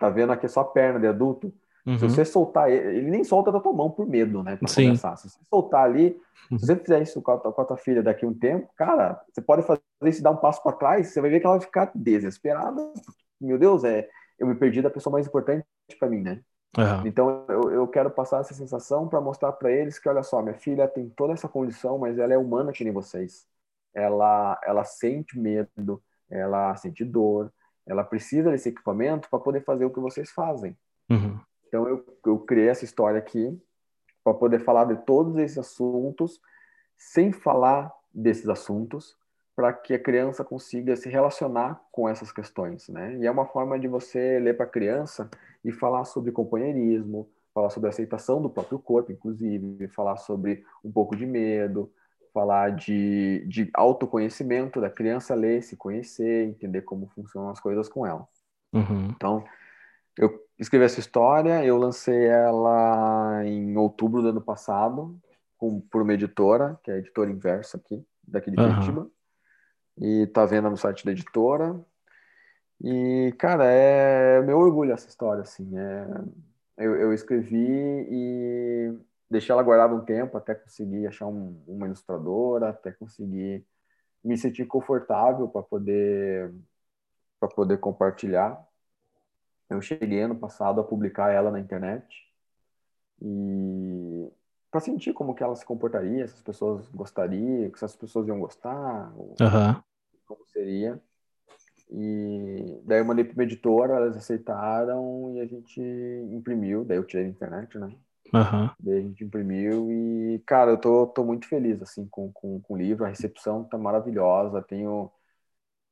[0.00, 1.52] tá vendo aqui só a perna de adulto,
[1.86, 1.96] Uhum.
[1.96, 4.56] Se você soltar ele, ele nem solta da tua mão por medo, né?
[4.56, 4.88] Pra Sim.
[4.88, 5.16] começar.
[5.16, 6.20] Se você soltar ali,
[6.50, 9.18] se você fizer isso com a, com a tua filha daqui a um tempo, cara,
[9.32, 11.64] você pode fazer isso dar um passo para trás, você vai ver que ela vai
[11.64, 12.92] ficar desesperada.
[13.40, 14.06] Meu Deus, é,
[14.38, 15.64] eu me perdi da pessoa mais importante
[15.98, 16.42] para mim, né?
[16.76, 17.06] Uhum.
[17.06, 20.54] Então eu, eu quero passar essa sensação para mostrar para eles que, olha só, minha
[20.54, 23.46] filha tem toda essa condição, mas ela é humana que nem vocês.
[23.94, 27.52] Ela, ela sente medo, ela sente dor,
[27.86, 30.76] ela precisa desse equipamento para poder fazer o que vocês fazem.
[31.10, 31.40] Uhum.
[31.66, 33.58] Então eu, eu criei essa história aqui
[34.22, 36.40] para poder falar de todos esses assuntos
[36.96, 39.16] sem falar desses assuntos,
[39.54, 43.16] para que a criança consiga se relacionar com essas questões, né?
[43.16, 45.30] E é uma forma de você ler para a criança
[45.68, 51.14] e falar sobre companheirismo, falar sobre aceitação do próprio corpo, inclusive, falar sobre um pouco
[51.14, 51.92] de medo,
[52.32, 58.06] falar de, de autoconhecimento da criança ler, se conhecer, entender como funcionam as coisas com
[58.06, 58.26] ela.
[58.72, 59.08] Uhum.
[59.14, 59.44] Então,
[60.16, 65.20] eu escrevi essa história, eu lancei ela em outubro do ano passado,
[65.58, 69.02] com, por uma editora, que é a Editora Inverso aqui, daqui de Curitiba.
[69.02, 69.10] Uhum.
[70.00, 71.78] E tá vendo no site da editora.
[72.80, 75.76] E, cara, é meu orgulho essa história, assim.
[75.76, 76.06] É,
[76.78, 78.98] eu, eu escrevi e
[79.30, 83.66] deixei ela guardada um tempo até conseguir achar um, uma ilustradora, até conseguir
[84.22, 86.52] me sentir confortável para poder
[87.40, 88.60] para poder compartilhar.
[89.70, 92.26] Eu cheguei ano passado a publicar ela na internet
[93.20, 94.32] e
[94.70, 98.40] para sentir como que ela se comportaria, se as pessoas gostariam, se as pessoas iam
[98.40, 99.82] gostar, uhum.
[100.26, 101.00] como seria.
[101.90, 106.84] E daí eu mandei para uma editora, elas aceitaram e a gente imprimiu.
[106.84, 107.94] Daí eu tirei da internet, né?
[108.34, 108.70] Uhum.
[108.78, 112.74] Daí a gente imprimiu e, cara, eu tô, tô muito feliz, assim, com, com, com
[112.74, 113.04] o livro.
[113.04, 114.62] A recepção tá maravilhosa.
[114.62, 115.10] Tenho...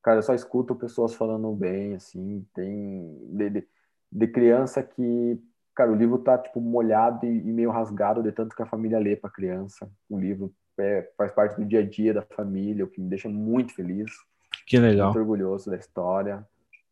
[0.02, 2.46] Cara, eu só escuto pessoas falando bem, assim.
[2.54, 3.18] Tem...
[3.32, 3.68] De, de,
[4.12, 5.42] de criança que...
[5.74, 8.98] Cara, o livro tá, tipo, molhado e, e meio rasgado de tanto que a família
[8.98, 9.90] lê pra criança.
[10.08, 13.28] O livro é, faz parte do dia a dia da família, o que me deixa
[13.28, 14.10] muito feliz.
[14.66, 15.06] Que legal.
[15.06, 16.46] Muito orgulhoso da história.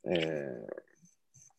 [0.04, 0.66] É...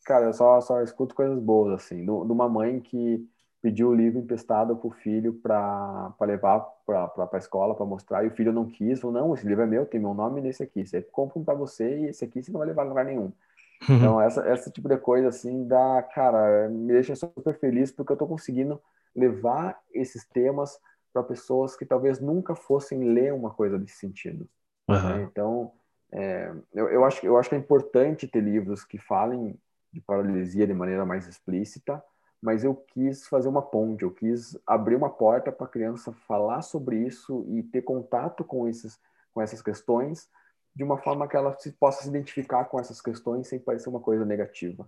[0.05, 2.03] Cara, eu só, só escuto coisas boas, assim.
[2.05, 3.27] De uma mãe que
[3.61, 8.27] pediu o livro emprestado para o filho para levar para a escola, para mostrar, e
[8.27, 10.85] o filho não quis, falou, não, esse livro é meu, tem meu nome nesse aqui,
[10.85, 13.31] você compra um para você e esse aqui você não vai levar a lugar nenhum.
[13.89, 13.97] Uhum.
[13.97, 18.15] Então, essa, esse tipo de coisa, assim, dá, cara, me deixa super feliz porque eu
[18.15, 18.81] estou conseguindo
[19.13, 20.79] levar esses temas
[21.11, 24.47] para pessoas que talvez nunca fossem ler uma coisa desse sentido.
[24.87, 25.09] Uhum.
[25.09, 25.27] Né?
[25.29, 25.73] Então,
[26.15, 29.59] é, eu, eu, acho, eu acho que é importante ter livros que falem
[29.91, 32.01] de paralisia de maneira mais explícita,
[32.41, 36.61] mas eu quis fazer uma ponte, eu quis abrir uma porta para a criança falar
[36.61, 38.99] sobre isso e ter contato com, esses,
[39.33, 40.29] com essas questões
[40.75, 44.01] de uma forma que ela se, possa se identificar com essas questões sem parecer uma
[44.01, 44.87] coisa negativa.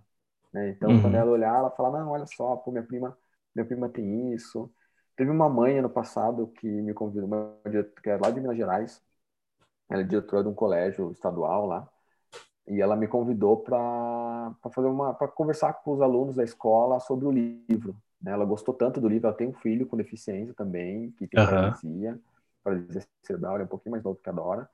[0.52, 0.70] Né?
[0.70, 1.00] Então, uhum.
[1.00, 3.16] quando ela olhar, ela fala, não, olha só, pô, minha prima,
[3.54, 4.70] minha prima tem isso.
[5.16, 7.56] Teve uma mãe ano passado que me convidou, uma,
[8.02, 9.02] que é lá de Minas Gerais,
[9.88, 11.88] ela é diretora de um colégio estadual lá,
[12.66, 17.26] e ela me convidou para fazer uma para conversar com os alunos da escola sobre
[17.26, 17.96] o livro.
[18.20, 18.32] Né?
[18.32, 21.46] Ela gostou tanto do livro, ela tem um filho com deficiência também, que tem uhum.
[21.46, 22.20] paralisia,
[22.62, 24.68] paralisia cerebral, ele é um pouquinho mais novo que a Dora.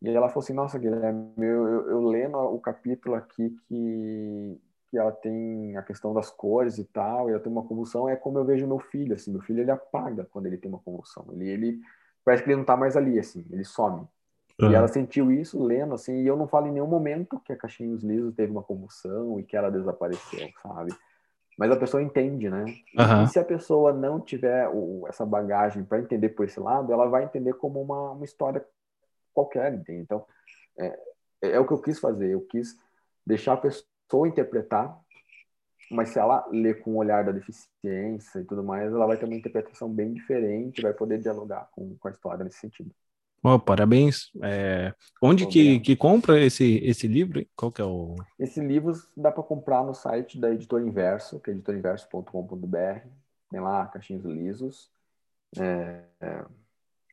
[0.00, 4.98] E ela falou assim, nossa, Guilherme, eu, eu, eu lendo o capítulo aqui que, que
[4.98, 8.38] ela tem a questão das cores e tal, e ela tem uma convulsão, é como
[8.38, 11.26] eu vejo meu filho, assim, meu filho ele apaga quando ele tem uma convulsão.
[11.32, 11.80] Ele, ele
[12.24, 14.06] parece que ele não tá mais ali, assim, ele some.
[14.60, 14.72] Uhum.
[14.72, 17.56] E ela sentiu isso lendo, assim, e eu não falo em nenhum momento que a
[17.56, 20.92] Caixinhos Lisos teve uma convulsão e que ela desapareceu, sabe?
[21.56, 22.64] Mas a pessoa entende, né?
[22.96, 23.24] Uhum.
[23.24, 27.08] E se a pessoa não tiver o, essa bagagem para entender por esse lado, ela
[27.08, 28.64] vai entender como uma, uma história
[29.32, 30.02] qualquer, entende?
[30.02, 30.24] Então,
[30.76, 30.98] é,
[31.42, 32.30] é o que eu quis fazer.
[32.30, 32.76] Eu quis
[33.24, 34.98] deixar a pessoa interpretar,
[35.90, 39.24] mas se ela ler com o olhar da deficiência e tudo mais, ela vai ter
[39.24, 42.90] uma interpretação bem diferente, vai poder dialogar com, com a história nesse sentido.
[43.42, 44.30] Oh, parabéns.
[44.42, 44.92] É,
[45.22, 47.44] onde que, que compra esse, esse livro?
[47.56, 48.16] Qual que é o...
[48.38, 53.06] Esse livro dá para comprar no site da Editora Inverso, que é editorinverso.com.br.
[53.50, 54.90] Tem lá caixinhos lisos.
[55.58, 56.44] É, é,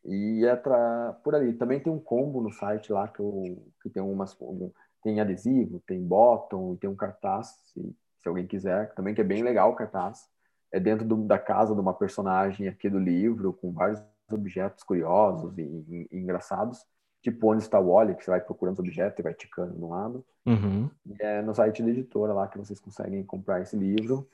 [0.03, 1.53] e é por ali.
[1.53, 4.35] Também tem um combo no site lá que, eu, que tem umas...
[4.41, 4.71] Um,
[5.03, 9.23] tem adesivo, tem bottom e tem um cartaz, se, se alguém quiser, também que é
[9.23, 10.27] bem legal o cartaz.
[10.71, 15.57] É dentro do, da casa de uma personagem aqui do livro, com vários objetos curiosos
[15.57, 16.85] e, e, e, engraçados,
[17.21, 19.83] tipo onde está o Wally, que você vai procurando os objetos e vai ticando de
[19.83, 20.25] um lado.
[20.45, 20.89] Uhum.
[21.19, 24.27] é no site da editora lá que vocês conseguem comprar esse livro.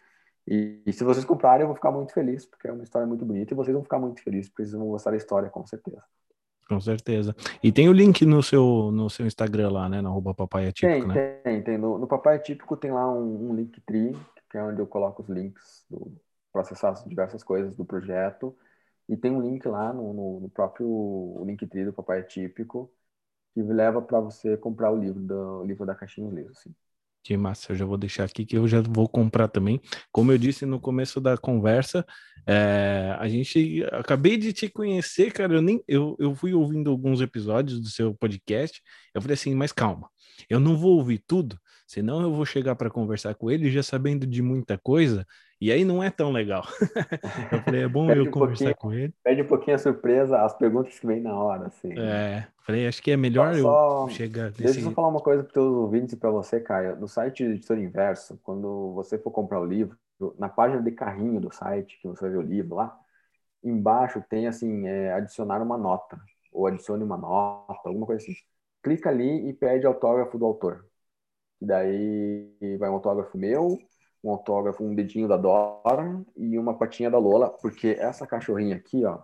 [0.48, 3.24] E, e, se vocês comprarem, eu vou ficar muito feliz, porque é uma história muito
[3.24, 6.04] bonita e vocês vão ficar muito felizes, porque vocês vão gostar da história, com certeza.
[6.68, 7.36] Com certeza.
[7.62, 10.02] E tem o link no seu, no seu Instagram lá, né?
[10.02, 11.42] Na arroba Papai Atípico, tem, né?
[11.44, 11.78] Tem, tem.
[11.78, 14.16] No, no Papai Atípico tem lá um, um link tri,
[14.50, 15.86] que é onde eu coloco os links
[16.52, 18.56] para acessar diversas coisas do projeto.
[19.12, 22.90] E tem um link lá no, no, no próprio Linktree do Papai Típico
[23.54, 26.52] que leva para você comprar o livro do o livro da Caixinha Liso.
[26.52, 26.74] Assim.
[27.22, 29.82] Que massa, eu já vou deixar aqui que eu já vou comprar também.
[30.12, 32.06] Como eu disse no começo da conversa,
[32.48, 35.54] é, a gente acabei de te conhecer, cara.
[35.54, 38.82] Eu nem eu, eu fui ouvindo alguns episódios do seu podcast.
[39.14, 40.10] Eu falei assim, mas calma,
[40.50, 41.60] eu não vou ouvir tudo,
[41.92, 45.28] senão eu vou chegar para conversar com ele já sabendo de muita coisa,
[45.60, 46.64] e aí não é tão legal.
[47.52, 49.14] eu falei, é bom eu um conversar com ele.
[49.22, 51.92] Pede um pouquinho a surpresa, as perguntas que vem na hora, assim.
[52.00, 54.64] É, falei, acho que é melhor só, eu chegar nesse...
[54.64, 56.96] Deixa eu falar uma coisa para os ouvintes e para você, Caio.
[56.96, 59.98] No site do Editor Inverso, quando você for comprar o livro,
[60.40, 62.98] na página de carrinho do site, que você vai ver o livro lá,
[63.62, 66.18] embaixo tem, assim, é, adicionar uma nota,
[66.54, 68.34] ou adicione uma nota, alguma coisa assim.
[68.82, 70.86] Clica ali e pede autógrafo do autor
[71.66, 73.80] daí vai um autógrafo meu,
[74.24, 79.06] um autógrafo, um dedinho da Dora e uma patinha da Lola, porque essa cachorrinha aqui,
[79.06, 79.20] ó,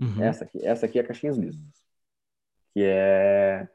[0.00, 0.22] uhum.
[0.22, 1.62] essa aqui, essa aqui é Caixinhos Lisos,
[2.72, 3.68] que é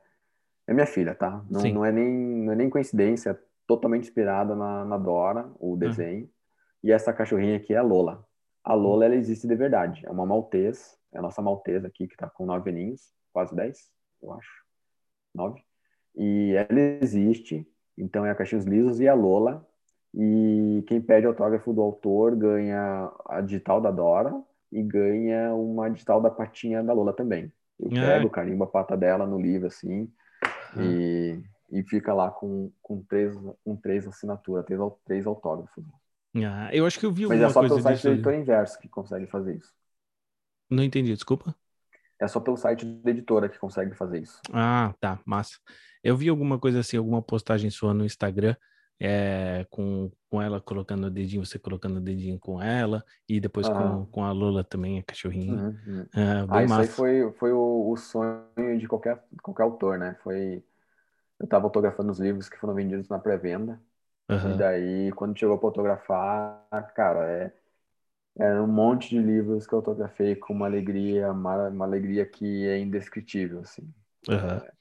[0.67, 1.43] é minha filha, tá?
[1.49, 5.71] Não, não é nem não é nem coincidência, é totalmente inspirada na, na Dora, o
[5.71, 5.77] uhum.
[5.77, 6.21] desenho.
[6.21, 6.29] Uhum.
[6.83, 8.25] E essa cachorrinha aqui é a Lola.
[8.63, 10.05] A Lola, ela existe de verdade.
[10.05, 13.91] É uma maltês, é a nossa maltesa aqui, que tá com nove aninhos, quase dez,
[14.21, 14.63] eu acho.
[15.33, 15.63] Nove.
[16.15, 17.67] E ela existe,
[17.99, 19.65] então é a Caixinhos Lisos e a Lola.
[20.13, 24.33] E quem pede autógrafo do autor ganha a digital da Dora
[24.71, 27.51] e ganha uma digital da patinha da Lola também.
[27.79, 28.17] Eu é.
[28.17, 30.11] pego, carimbo a pata dela no livro, assim,
[30.43, 30.81] ah.
[30.81, 35.83] e, e fica lá com, com, três, com três assinaturas, três, três autógrafos.
[36.35, 38.87] Ah, eu acho que eu vi Mas é só pelo site do editor inverso que
[38.87, 39.73] consegue fazer isso.
[40.69, 41.55] Não entendi, desculpa.
[42.19, 44.41] É só pelo site da editora que consegue fazer isso.
[44.51, 45.57] Ah, tá, massa.
[46.03, 48.55] Eu vi alguma coisa assim, alguma postagem sua no Instagram,
[48.99, 53.67] é, com, com ela colocando o dedinho, você colocando o dedinho com ela, e depois
[53.67, 55.53] com, com a Lula também, a cachorrinha.
[55.53, 56.05] Uhum, uhum.
[56.15, 60.17] É, ah, isso aí foi, foi o, o, sonho de qualquer, qualquer autor, né?
[60.21, 60.63] Foi.
[61.39, 63.79] Eu estava autografando os livros que foram vendidos na pré-venda.
[64.29, 64.53] Uhum.
[64.53, 67.53] E daí, quando chegou para autografar, cara, é,
[68.37, 72.67] é um monte de livros que eu autografei com uma alegria, uma, uma alegria que
[72.67, 73.83] é indescritível, assim.
[74.27, 74.35] Uhum.
[74.35, 74.71] É,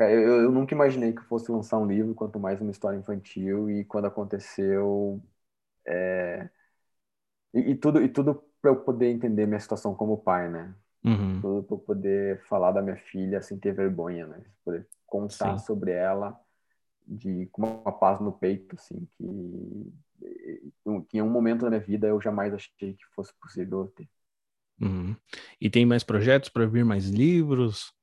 [0.00, 3.70] eu, eu nunca imaginei que eu fosse lançar um livro, quanto mais uma história infantil,
[3.70, 5.22] e quando aconteceu.
[5.86, 6.48] É...
[7.54, 10.74] E, e, tudo, e tudo para eu poder entender minha situação como pai, né?
[11.04, 11.40] Uhum.
[11.40, 14.42] Tudo para eu poder falar da minha filha sem ter vergonha, né?
[14.64, 15.64] Poder contar Sim.
[15.64, 16.38] sobre ela
[17.06, 19.92] de, com uma paz no peito, assim, que,
[21.08, 24.08] que em um momento da minha vida eu jamais achei que fosse possível ter.
[24.80, 25.16] Uhum.
[25.60, 27.94] E tem mais projetos para vir mais livros?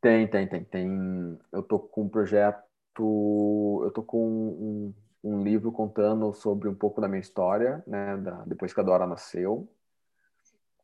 [0.00, 1.38] Tem, tem, tem, tem.
[1.52, 2.62] Eu tô com um projeto,
[2.98, 8.42] eu tô com um, um livro contando sobre um pouco da minha história, né, da,
[8.46, 9.68] depois que a Dora nasceu,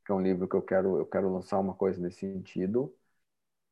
[0.04, 2.94] que é um livro que eu quero, eu quero lançar uma coisa nesse sentido.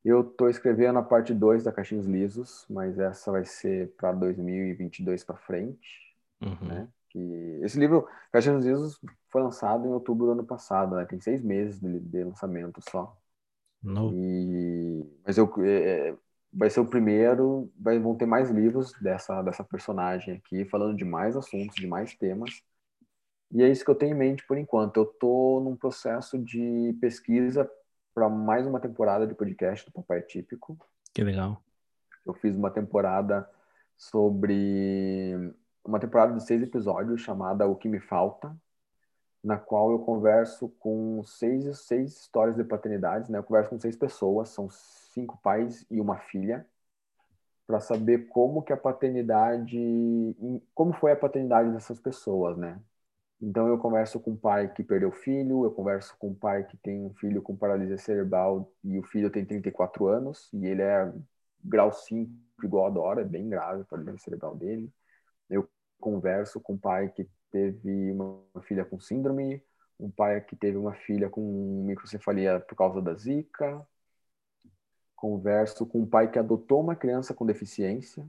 [0.05, 5.25] Eu tô escrevendo a parte 2 da Caixinhos Lisos, mas essa vai ser para 2022
[5.25, 6.69] para frente, uhum.
[6.69, 6.89] né?
[7.09, 9.01] Que esse livro, Caixinhos Lisos,
[9.31, 11.05] foi lançado em outubro do ano passado, né?
[11.05, 13.17] Tem seis meses de lançamento só.
[13.85, 14.11] No.
[14.15, 16.17] E, mas eu, é, é,
[16.51, 21.05] vai ser o primeiro, vai, vão ter mais livros dessa, dessa personagem aqui, falando de
[21.05, 22.63] mais assuntos, de mais temas.
[23.53, 24.97] E é isso que eu tenho em mente por enquanto.
[24.97, 27.71] Eu estou num processo de pesquisa
[28.15, 30.79] para mais uma temporada de podcast do Papai Típico.
[31.13, 31.63] Que legal.
[32.25, 33.49] Eu fiz uma temporada
[33.97, 35.55] sobre
[35.85, 38.57] uma temporada de seis episódios chamada O que me falta,
[39.45, 43.39] na qual eu converso com seis, seis histórias de paternidade, né?
[43.39, 46.67] Eu converso com seis pessoas, são cinco pais e uma filha,
[47.67, 49.79] para saber como que a paternidade,
[50.75, 52.81] como foi a paternidade dessas pessoas, né?
[53.41, 56.77] Então eu converso com um pai que perdeu filho, eu converso com um pai que
[56.79, 61.13] tem um filho com paralisia cerebral e o filho tem 34 anos e ele é
[61.63, 64.91] grau 5 igual a Dora, é bem grave a paralisia cerebral dele.
[65.51, 65.69] Eu
[66.01, 69.63] converso com um pai que teve uma filha com síndrome,
[70.01, 73.87] um pai que teve uma filha com microcefalia por causa da Zika.
[75.15, 78.27] Converso com um pai que adotou uma criança com deficiência.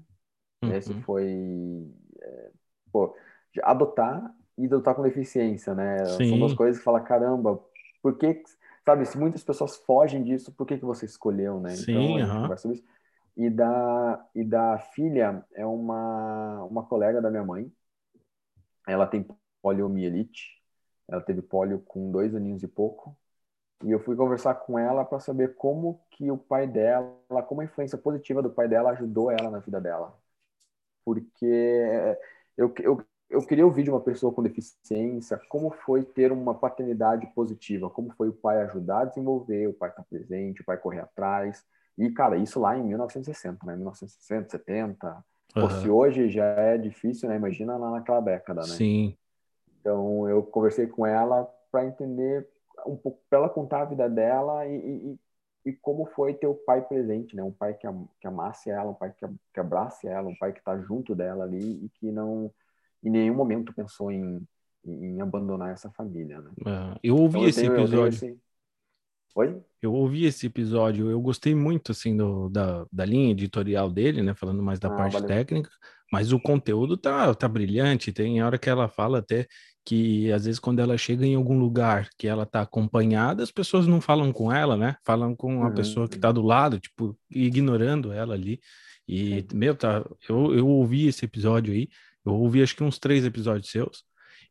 [0.64, 0.72] Uhum.
[0.72, 1.91] Esse foi.
[2.22, 2.52] É,
[2.91, 3.15] pô,
[3.64, 6.06] adotar e adotar com deficiência, né?
[6.06, 6.30] Sim.
[6.30, 7.60] São duas coisas que fala, caramba,
[8.03, 8.43] por que.
[8.85, 11.72] Sabe, se muitas pessoas fogem disso, por que, que você escolheu, né?
[11.72, 12.85] Sim, então, conversa sobre isso.
[13.35, 17.72] E da, e da filha é uma, uma colega da minha mãe,
[18.87, 19.25] ela tem
[19.61, 20.61] poliomielite.
[21.07, 23.17] Ela teve polio com dois aninhos e pouco.
[23.83, 27.65] E eu fui conversar com ela para saber como que o pai dela, como a
[27.65, 30.17] influência positiva do pai dela ajudou ela na vida dela.
[31.03, 31.45] Porque
[32.57, 37.27] eu, eu, eu queria ouvir de uma pessoa com deficiência como foi ter uma paternidade
[37.35, 40.77] positiva, como foi o pai ajudar a desenvolver, o pai estar tá presente, o pai
[40.77, 41.63] correr atrás.
[41.97, 43.75] E, cara, isso lá em 1960, né?
[43.75, 45.25] 1960, 70.
[45.61, 47.38] Pô, se hoje já é difícil, né?
[47.38, 48.68] Imagina lá naquela década, né?
[48.68, 49.15] Sim.
[49.80, 52.45] Então eu conversei com ela para entender
[52.86, 55.19] um pouco, para ela contar a vida dela e, e,
[55.69, 57.41] e, como foi ter o pai presente, né?
[57.41, 57.88] Um pai que,
[58.19, 61.45] que amasse ela, um pai que, que abrace ela, um pai que está junto dela
[61.45, 62.52] ali e que não
[63.02, 64.45] em nenhum momento pensou em,
[64.84, 66.52] em abandonar essa família, né?
[67.02, 68.27] Eu ouvi então, esse eu tenho, episódio.
[68.27, 68.38] Eu
[69.35, 69.61] Oi?
[69.81, 74.33] Eu ouvi esse episódio, eu gostei muito, assim, do, da, da linha editorial dele, né?
[74.33, 75.27] Falando mais da ah, parte valeu.
[75.27, 75.69] técnica,
[76.09, 78.13] mas o conteúdo tá, tá brilhante.
[78.13, 79.45] Tem hora que ela fala até
[79.85, 83.85] que, às vezes, quando ela chega em algum lugar que ela tá acompanhada, as pessoas
[83.85, 84.95] não falam com ela, né?
[85.05, 85.75] Falam com a uhum.
[85.75, 88.61] pessoa que tá do lado, tipo, ignorando ela ali.
[89.05, 91.89] E, meu, tá, eu, eu ouvi esse episódio aí,
[92.25, 94.05] eu ouvi acho que uns três episódios seus.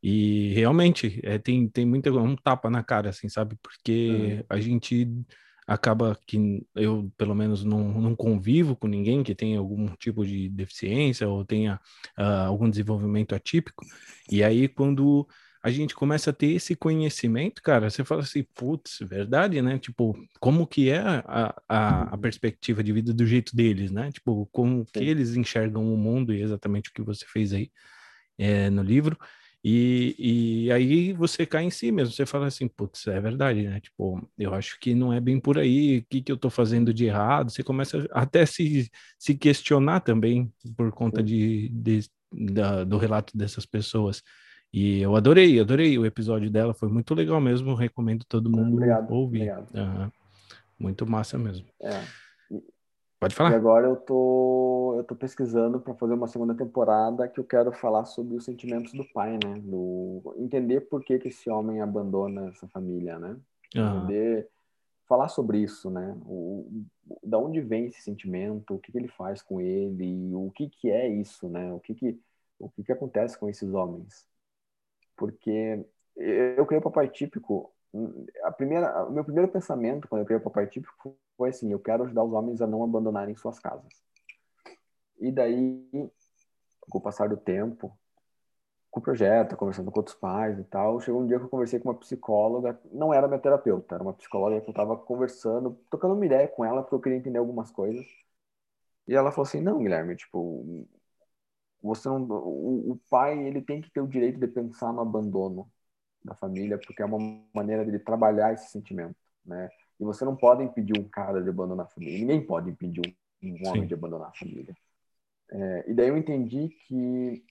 [0.07, 3.57] E realmente é, tem, tem muita um tapa na cara, assim, sabe?
[3.63, 4.45] Porque uhum.
[4.51, 5.09] a gente
[5.67, 10.51] acaba que eu, pelo menos, não, não convivo com ninguém que tenha algum tipo de
[10.51, 11.81] deficiência ou tenha
[12.19, 13.83] uh, algum desenvolvimento atípico.
[14.31, 15.27] E aí, quando
[15.63, 19.79] a gente começa a ter esse conhecimento, cara, você fala assim, putz, verdade, né?
[19.79, 24.13] Tipo, como que é a, a, a perspectiva de vida do jeito deles, né?
[24.13, 27.71] Tipo, como que eles enxergam o mundo e exatamente o que você fez aí
[28.37, 29.19] é, no livro.
[29.66, 33.81] E, e aí você cai em si mesmo, você fala assim, putz, é verdade, né?
[33.81, 36.93] Tipo, eu acho que não é bem por aí, o que, que eu tô fazendo
[36.93, 37.51] de errado?
[37.51, 42.01] Você começa até se, se questionar também por conta de, de
[42.31, 44.23] da, do relato dessas pessoas.
[44.70, 49.11] E eu adorei, adorei o episódio dela, foi muito legal mesmo, recomendo todo mundo obrigado,
[49.11, 49.51] ouvir.
[49.51, 49.74] Obrigado.
[49.74, 50.11] Uhum.
[50.78, 51.66] Muito massa mesmo.
[51.81, 52.03] É.
[53.25, 53.53] Pode falar.
[53.53, 57.73] E agora eu tô, eu tô pesquisando para fazer uma segunda temporada que eu quero
[57.73, 59.61] falar sobre os sentimentos do pai, né?
[59.63, 63.35] Do, entender por que, que esse homem abandona essa família, né?
[63.75, 64.47] Entender,
[65.09, 66.15] falar sobre isso, né?
[66.27, 66.85] O,
[67.23, 70.91] da onde vem esse sentimento, o que, que ele faz com ele, o que, que
[70.91, 71.73] é isso, né?
[71.73, 72.21] O que, que,
[72.59, 74.29] o que, que acontece com esses homens.
[75.17, 75.83] Porque
[76.15, 77.73] eu criei o papai típico
[78.43, 81.78] a primeira, o meu primeiro pensamento quando eu criei o Papai Típico foi assim, eu
[81.78, 83.93] quero ajudar os homens a não abandonarem suas casas.
[85.19, 85.89] E daí,
[86.81, 87.97] com o passar do tempo,
[88.90, 91.81] com o projeto, conversando com outros pais e tal, chegou um dia que eu conversei
[91.81, 96.15] com uma psicóloga, não era minha terapeuta, era uma psicóloga que eu estava conversando, tocando
[96.15, 98.06] uma ideia com ela, porque eu queria entender algumas coisas.
[99.06, 100.86] E ela falou assim, não, Guilherme, tipo,
[101.82, 105.70] você não, o, o pai, ele tem que ter o direito de pensar no abandono
[106.24, 107.19] da família, porque é uma
[107.55, 109.69] maneira de trabalhar esse sentimento, né?
[109.99, 112.19] E você não pode impedir um cara de abandonar a família.
[112.19, 113.03] Ninguém pode impedir
[113.43, 114.75] um, homem de abandonar a família.
[115.51, 117.45] É, e daí eu entendi que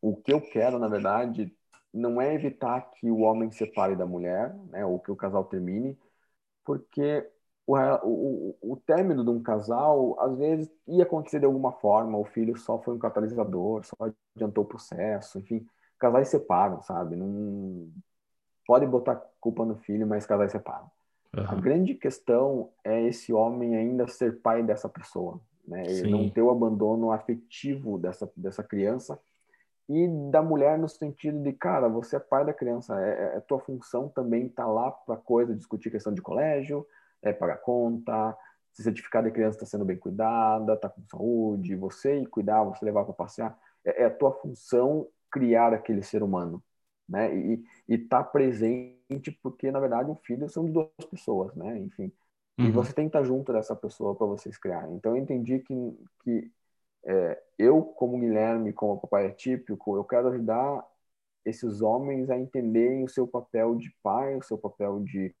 [0.00, 1.52] o que eu quero, na verdade,
[1.92, 4.84] não é evitar que o homem separe da mulher, né?
[4.84, 5.98] Ou que o casal termine,
[6.64, 7.28] porque
[7.66, 12.16] o, o, o término de um casal, às vezes, ia acontecer de alguma forma.
[12.16, 13.96] O filho só foi um catalisador, só
[14.36, 15.66] adiantou o processo, enfim
[15.98, 17.16] casais separam, sabe?
[17.16, 17.90] Não
[18.66, 20.90] pode botar culpa no filho, mas casais separam.
[21.36, 21.44] Uhum.
[21.46, 25.84] A grande questão é esse homem ainda ser pai dessa pessoa, né?
[25.86, 29.20] Ele não ter o abandono afetivo dessa dessa criança
[29.88, 33.40] e da mulher no sentido de, cara, você é pai da criança, é, é, é
[33.40, 36.86] tua função também tá lá para coisa, discutir questão de colégio,
[37.22, 38.36] é pagar conta,
[38.70, 42.84] se certificar de criança está sendo bem cuidada, tá com saúde, você ir cuidar, você
[42.84, 46.62] levar para passear, é, é a tua função criar aquele ser humano,
[47.08, 47.34] né?
[47.34, 51.78] E estar tá presente porque na verdade um filho são de duas pessoas, né?
[51.78, 52.12] Enfim,
[52.58, 52.66] uhum.
[52.66, 54.94] e você tem que estar tá junto dessa pessoa para vocês criarem.
[54.94, 56.52] Então eu entendi que que
[57.04, 60.84] é, eu como Guilherme, como papai típico, eu quero ajudar
[61.44, 65.34] esses homens a entenderem o seu papel de pai, o seu papel de,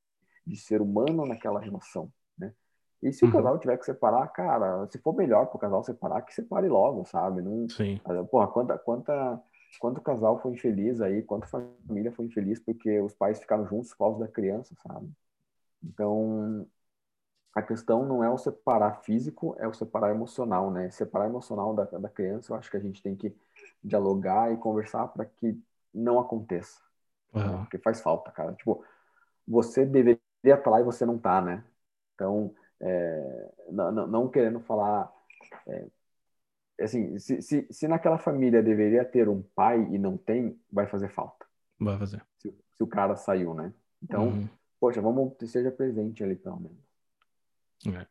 [0.46, 2.54] de ser humano naquela relação, né?
[3.02, 3.30] E se uhum.
[3.30, 6.68] o casal tiver que separar, cara, se for melhor para o casal separar, que separe
[6.68, 7.42] logo, sabe?
[7.42, 8.00] Não, Sim.
[8.30, 9.40] Porra, quanta, quanta
[9.78, 13.98] quanto casal foi infeliz aí, quanto família foi infeliz porque os pais ficaram juntos por
[13.98, 15.10] causa da criança, sabe?
[15.82, 16.66] Então,
[17.54, 20.90] a questão não é o separar físico, é o separar emocional, né?
[20.90, 23.34] Separar emocional da, da criança, eu acho que a gente tem que
[23.82, 25.60] dialogar e conversar para que
[25.92, 26.80] não aconteça.
[27.34, 27.40] Uhum.
[27.40, 27.58] Né?
[27.58, 28.52] Porque faz falta, cara.
[28.54, 28.84] Tipo,
[29.46, 31.64] você deveria estar lá e você não está, né?
[32.14, 35.12] Então, é, não, não, querendo falar
[35.66, 35.86] é,
[36.80, 41.08] assim, se, se, se naquela família deveria ter um pai e não tem, vai fazer
[41.08, 41.46] falta.
[41.78, 42.22] Vai fazer.
[42.38, 43.72] Se, se o cara saiu, né?
[44.02, 44.48] Então, uhum.
[44.80, 46.78] poxa, vamos que seja presente ali pelo menos.
[47.86, 48.06] É.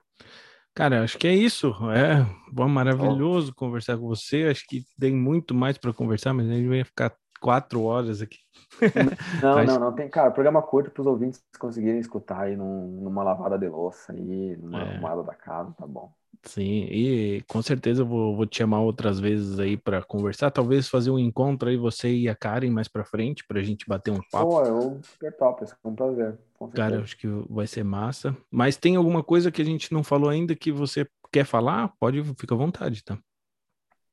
[0.74, 1.74] Cara, acho que é isso.
[1.92, 3.56] É bom, maravilhoso oh.
[3.56, 4.44] conversar com você.
[4.44, 8.38] Acho que tem muito mais para conversar, mas a gente vai ficar quatro horas aqui.
[9.42, 13.24] Não, não, não tem, cara, programa curto para os ouvintes conseguirem escutar aí num, numa
[13.24, 14.82] lavada de louça aí, numa é.
[14.82, 16.12] arrumada da casa, tá bom.
[16.48, 20.88] Sim, e com certeza eu vou, vou te chamar outras vezes aí para conversar, talvez
[20.88, 24.12] fazer um encontro aí, você e a Karen mais para frente, para a gente bater
[24.12, 24.52] um papo.
[24.52, 26.38] Pô, eu super top, isso é um prazer.
[26.74, 28.36] Cara, acho que vai ser massa.
[28.50, 31.94] Mas tem alguma coisa que a gente não falou ainda que você quer falar?
[32.00, 33.18] Pode, fica à vontade, tá?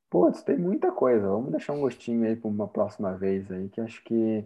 [0.09, 1.27] Putz, tem muita coisa.
[1.27, 4.45] Vamos deixar um gostinho aí para uma próxima vez aí, que acho que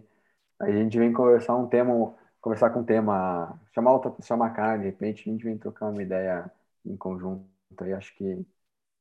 [0.60, 4.78] a gente vem conversar um tema, conversar com um tema, chamar outra, chamar a Karen,
[4.78, 6.50] de repente a gente vem trocar uma ideia
[6.84, 8.44] em conjunto aí acho que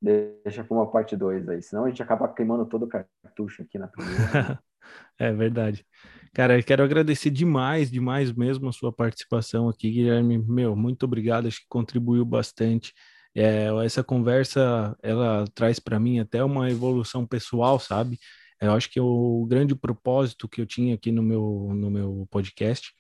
[0.01, 3.77] deixa para uma parte 2 aí, senão a gente acaba queimando todo o cartucho aqui
[3.77, 4.61] na primeira.
[5.19, 5.85] é verdade.
[6.33, 10.37] Cara, eu quero agradecer demais, demais mesmo a sua participação aqui, Guilherme.
[10.37, 12.93] Meu, muito obrigado, acho que contribuiu bastante.
[13.35, 18.17] É, essa conversa, ela traz para mim até uma evolução pessoal, sabe?
[18.61, 22.93] Eu acho que o grande propósito que eu tinha aqui no meu, no meu podcast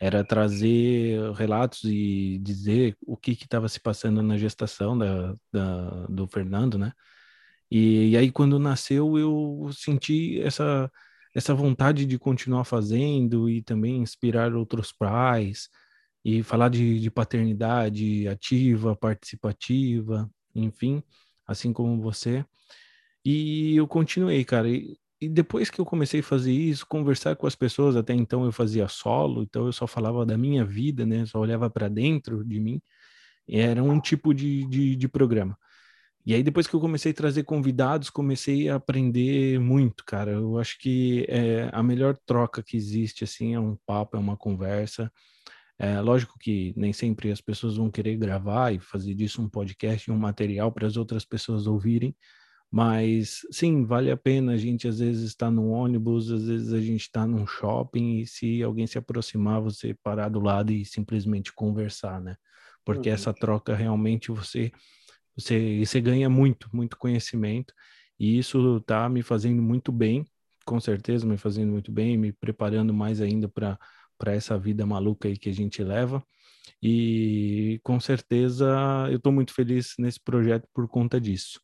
[0.00, 6.26] era trazer relatos e dizer o que estava se passando na gestação da, da, do
[6.26, 6.92] Fernando, né?
[7.70, 10.90] E, e, aí, quando nasceu, eu senti essa,
[11.34, 15.68] essa vontade de continuar fazendo e também inspirar outros pais
[16.24, 21.02] e falar de, de paternidade ativa, participativa, enfim,
[21.46, 22.44] assim como você.
[23.24, 24.68] E eu continuei, cara.
[24.68, 28.44] E e depois que eu comecei a fazer isso, conversar com as pessoas, até então
[28.44, 31.26] eu fazia solo, então eu só falava da minha vida, né?
[31.26, 32.80] Só olhava para dentro de mim.
[33.48, 35.58] Era um tipo de, de, de, programa.
[36.26, 40.32] E aí, depois que eu comecei a trazer convidados, comecei a aprender muito, cara.
[40.32, 44.36] Eu acho que é, a melhor troca que existe, assim, é um papo, é uma
[44.36, 45.12] conversa.
[45.78, 50.10] É, lógico que nem sempre as pessoas vão querer gravar e fazer disso um podcast
[50.10, 52.16] um material para as outras pessoas ouvirem,
[52.74, 56.80] mas sim, vale a pena a gente às vezes estar no ônibus, às vezes a
[56.80, 61.52] gente está num shopping e se alguém se aproximar, você parar do lado e simplesmente
[61.52, 62.34] conversar, né?
[62.84, 63.14] Porque uhum.
[63.14, 64.72] essa troca realmente você,
[65.36, 67.72] você, você ganha muito, muito conhecimento
[68.18, 70.24] e isso está me fazendo muito bem,
[70.66, 73.78] com certeza me fazendo muito bem, me preparando mais ainda para
[74.18, 76.24] para essa vida maluca aí que a gente leva.
[76.82, 78.66] E com certeza
[79.10, 81.60] eu estou muito feliz nesse projeto por conta disso.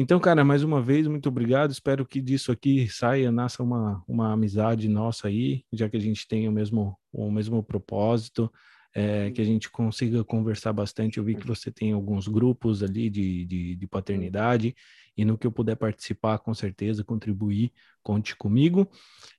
[0.00, 1.72] Então, cara, mais uma vez, muito obrigado.
[1.72, 6.28] Espero que disso aqui saia, nasça uma, uma amizade nossa aí, já que a gente
[6.28, 8.48] tem o mesmo, o mesmo propósito
[8.94, 11.18] é, que a gente consiga conversar bastante.
[11.18, 14.74] Eu vi que você tem alguns grupos ali de, de, de, paternidade,
[15.16, 18.88] e no que eu puder participar, com certeza, contribuir, conte comigo.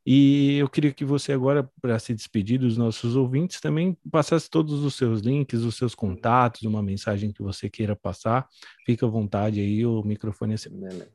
[0.06, 4.84] E eu queria que você agora, para se despedir dos nossos ouvintes, também passasse todos
[4.84, 8.48] os seus links, os seus contatos, uma mensagem que você queira passar.
[8.86, 10.72] Fica à vontade aí, o microfone é seu.
[10.72, 11.12] Beleza.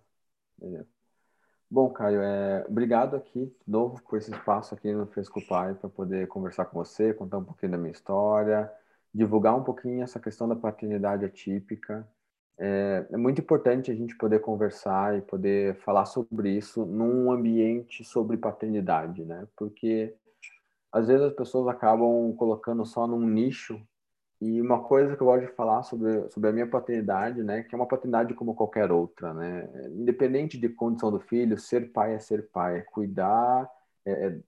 [0.59, 0.94] Beleza.
[1.75, 2.65] Bom, Caio, é...
[2.69, 6.79] obrigado aqui de novo por esse espaço aqui no Fresco Pai para poder conversar com
[6.79, 8.71] você, contar um pouquinho da minha história,
[9.13, 12.07] divulgar um pouquinho essa questão da paternidade atípica.
[12.57, 18.05] É, é muito importante a gente poder conversar e poder falar sobre isso num ambiente
[18.05, 19.49] sobre paternidade, né?
[19.57, 20.15] Porque
[20.93, 23.85] às vezes as pessoas acabam colocando só num nicho
[24.45, 27.75] e uma coisa que eu gosto de falar sobre, sobre a minha paternidade, né, que
[27.75, 32.19] é uma paternidade como qualquer outra, né, independente de condição do filho, ser pai é
[32.19, 33.71] ser pai, é cuidar,
[34.05, 34.39] é, é,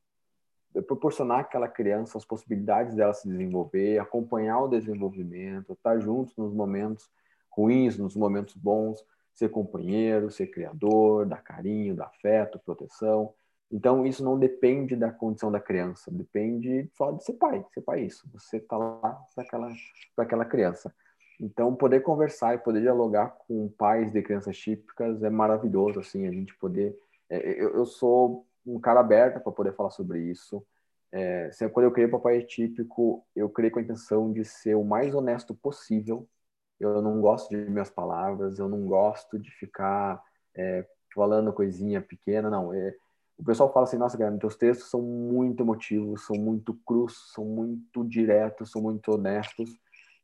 [0.75, 6.53] é proporcionar àquela criança as possibilidades dela se desenvolver, acompanhar o desenvolvimento, estar juntos nos
[6.53, 7.11] momentos
[7.51, 9.03] ruins, nos momentos bons,
[9.33, 13.33] ser companheiro, ser criador, dar carinho, dar afeto, proteção.
[13.71, 18.01] Então, isso não depende da condição da criança, depende só de ser pai, ser pai
[18.01, 18.29] é isso.
[18.33, 19.73] Você está lá para aquela,
[20.17, 20.95] aquela criança.
[21.41, 26.33] Então, poder conversar e poder dialogar com pais de crianças típicas é maravilhoso, assim, a
[26.33, 26.97] gente poder...
[27.29, 30.65] É, eu, eu, sou um cara aberto para poder falar sobre isso.
[31.13, 35.15] É, quando eu criei Papai Típico, eu criei com a intenção de ser o mais
[35.15, 36.27] honesto possível.
[36.79, 40.23] Eu não gosto de minhas palavras, eu não gosto de ficar
[40.55, 42.73] é, falando coisinha pequena, não.
[42.73, 42.95] É,
[43.39, 47.45] o pessoal fala assim, nossa, Guilherme, teus textos são muito emotivos, são muito crus, são
[47.45, 49.71] muito diretos, são muito honestos,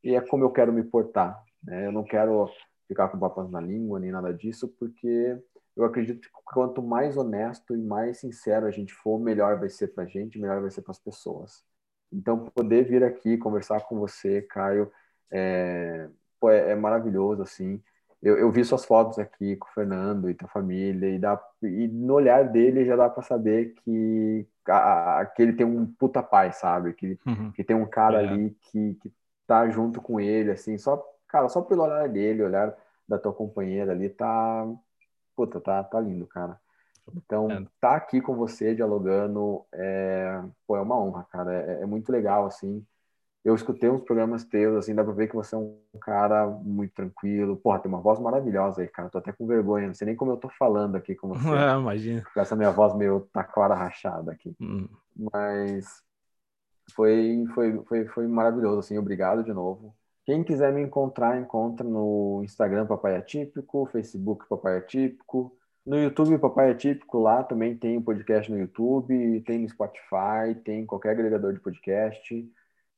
[0.03, 1.87] e é como eu quero me portar, né?
[1.87, 2.49] Eu não quero
[2.89, 5.39] ficar com papas na língua, nem nada disso, porque
[5.77, 9.89] eu acredito que quanto mais honesto e mais sincero a gente for, melhor vai ser
[9.89, 11.65] para a gente, melhor vai ser para as pessoas.
[12.11, 14.91] Então, poder vir aqui conversar com você, Caio,
[15.31, 16.09] é,
[16.45, 17.83] é, é maravilhoso, assim
[18.23, 21.89] eu, eu vi suas fotos aqui com o Fernando e tua família, e, dá, e
[21.89, 26.53] no olhar dele já dá para saber que, a, que ele tem um puta pai,
[26.53, 26.93] sabe?
[26.93, 27.51] Que, uhum.
[27.51, 28.29] que tem um cara é.
[28.29, 29.13] ali que, que
[29.47, 32.73] tá junto com ele, assim, só, cara, só pelo olhar dele, olhar
[33.09, 34.67] da tua companheira ali, tá.
[35.35, 36.61] Puta, tá, tá lindo, cara.
[37.17, 37.67] Então, é.
[37.81, 41.53] tá aqui com você dialogando é, pô, é uma honra, cara.
[41.53, 42.87] É, é muito legal, assim.
[43.45, 46.95] Eu escutei uns programas teus, assim, dá pra ver que você é um cara muito
[46.95, 47.57] tranquilo.
[47.57, 49.09] Porra, tem uma voz maravilhosa aí, cara.
[49.09, 51.43] Tô até com vergonha, não sei nem como eu tô falando aqui com você.
[51.51, 52.23] Ah, imagina.
[52.33, 54.55] Com essa minha voz meio taquara rachada aqui.
[54.61, 54.89] Hum.
[55.33, 56.03] Mas
[56.95, 58.97] foi, foi, foi, foi maravilhoso, assim.
[58.97, 59.95] Obrigado de novo.
[60.25, 66.71] Quem quiser me encontrar, encontra no Instagram Papai Atípico, Facebook Papai Atípico, no YouTube Papai
[66.71, 71.59] Atípico, lá também tem o podcast no YouTube, tem no Spotify, tem qualquer agregador de
[71.59, 72.49] podcast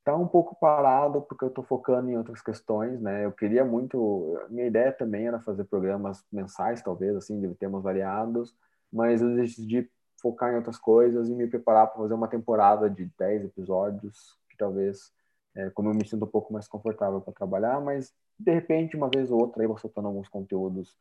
[0.05, 3.24] tá um pouco parado porque eu estou focando em outras questões, né?
[3.24, 8.55] Eu queria muito, minha ideia também era fazer programas mensais, talvez, assim, de temas variados,
[8.93, 9.90] mas eu decidi
[10.20, 14.56] focar em outras coisas e me preparar para fazer uma temporada de 10 episódios, que
[14.56, 15.10] talvez,
[15.56, 19.09] é, como eu me sinto um pouco mais confortável para trabalhar, mas de repente, uma
[19.09, 20.97] vez ou outra, aí vou soltando alguns conteúdos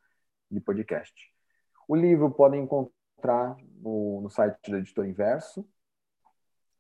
[0.49, 1.13] de podcast.
[1.88, 5.65] O livro podem encontrar no, no site do Editor Inverso,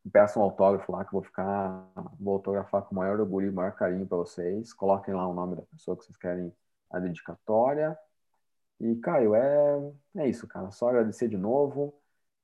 [0.09, 1.87] peçam um autógrafo lá que eu vou ficar,
[2.19, 4.73] vou autografar com o maior orgulho e maior carinho para vocês.
[4.73, 6.53] Coloquem lá o nome da pessoa que vocês querem
[6.91, 7.97] a dedicatória.
[8.79, 10.71] E, Caio, é, é isso, cara.
[10.71, 11.93] Só agradecer de novo.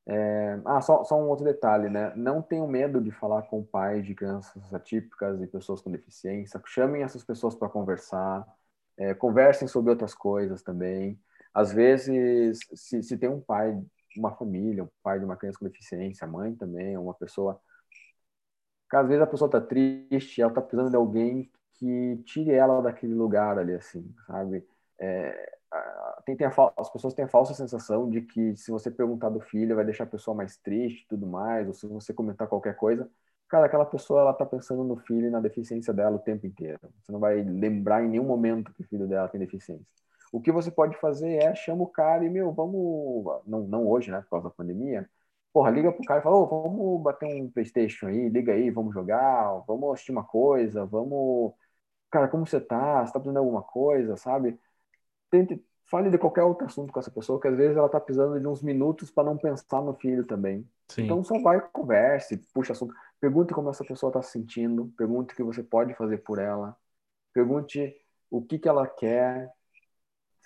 [0.07, 0.59] É...
[0.65, 2.13] Ah, só, só um outro detalhe, né?
[2.15, 6.61] Não tenham medo de falar com pais de crianças atípicas e pessoas com deficiência.
[6.65, 8.47] Chamem essas pessoas para conversar.
[8.97, 11.19] É, conversem sobre outras coisas também.
[11.53, 13.77] Às vezes, se, se tem um pai
[14.17, 17.59] uma família, um pai de uma criança com deficiência, a mãe também, uma pessoa.
[18.91, 23.13] Às vezes a pessoa está triste, ela está precisando de alguém que tire ela daquele
[23.13, 24.67] lugar ali, assim, sabe?
[24.99, 25.59] É,
[26.25, 29.39] tem, tem a, as pessoas têm a falsa sensação de que se você perguntar do
[29.39, 33.09] filho vai deixar a pessoa mais triste tudo mais, ou se você comentar qualquer coisa,
[33.47, 36.79] cara, aquela pessoa ela tá pensando no filho e na deficiência dela o tempo inteiro.
[37.01, 39.85] Você não vai lembrar em nenhum momento que o filho dela tem deficiência.
[40.31, 43.41] O que você pode fazer é chama o cara e, meu, vamos.
[43.45, 44.21] Não, não hoje, né?
[44.21, 45.09] Por causa da pandemia.
[45.51, 48.93] Porra, liga pro cara e fala, oh, vamos bater um Playstation aí, liga aí, vamos
[48.93, 51.53] jogar, vamos assistir uma coisa, vamos.
[52.11, 53.05] Cara, como você tá?
[53.05, 54.59] Você tá precisando de alguma coisa, sabe?
[55.31, 58.39] Tente, fale de qualquer outro assunto com essa pessoa, que às vezes ela tá precisando
[58.39, 60.67] de uns minutos para não pensar no filho também.
[60.87, 61.05] Sim.
[61.05, 62.93] Então só vai, converse, puxa assunto.
[63.19, 66.77] Pergunte como essa pessoa tá se sentindo, pergunte o que você pode fazer por ela,
[67.33, 67.95] pergunte
[68.29, 69.51] o que, que ela quer,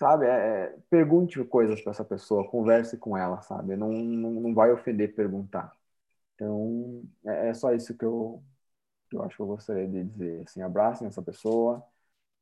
[0.03, 0.25] sabe?
[0.25, 3.75] É, é, pergunte coisas para essa pessoa, converse com ela, sabe?
[3.77, 5.71] Não, não, não vai ofender perguntar.
[6.35, 8.43] Então, é, é só isso que eu,
[9.09, 10.43] que eu acho que eu gostaria de dizer.
[10.47, 11.85] Assim, abracem essa pessoa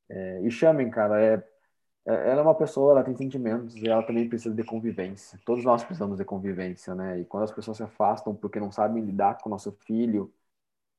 [0.10, 1.22] é, e chamem, cara.
[1.24, 1.36] É,
[2.06, 5.40] é, ela é uma pessoa, ela tem sentimentos e ela também precisa de convivência.
[5.46, 7.20] Todos nós precisamos de convivência, né?
[7.22, 10.34] E quando as pessoas se afastam porque não sabem lidar com o nosso filho,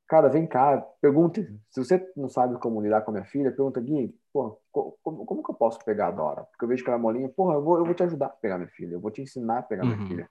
[0.08, 1.42] cara, vem cá, pergunte.
[1.70, 5.42] Se você não sabe como lidar com a minha filha, pergunta, Gui, pô, como, como
[5.42, 6.44] que eu posso pegar a Dora?
[6.44, 8.30] Porque eu vejo que ela é molinha, porra, eu vou, eu vou te ajudar a
[8.30, 9.96] pegar minha filha, eu vou te ensinar a pegar uhum.
[9.96, 10.30] minha filha.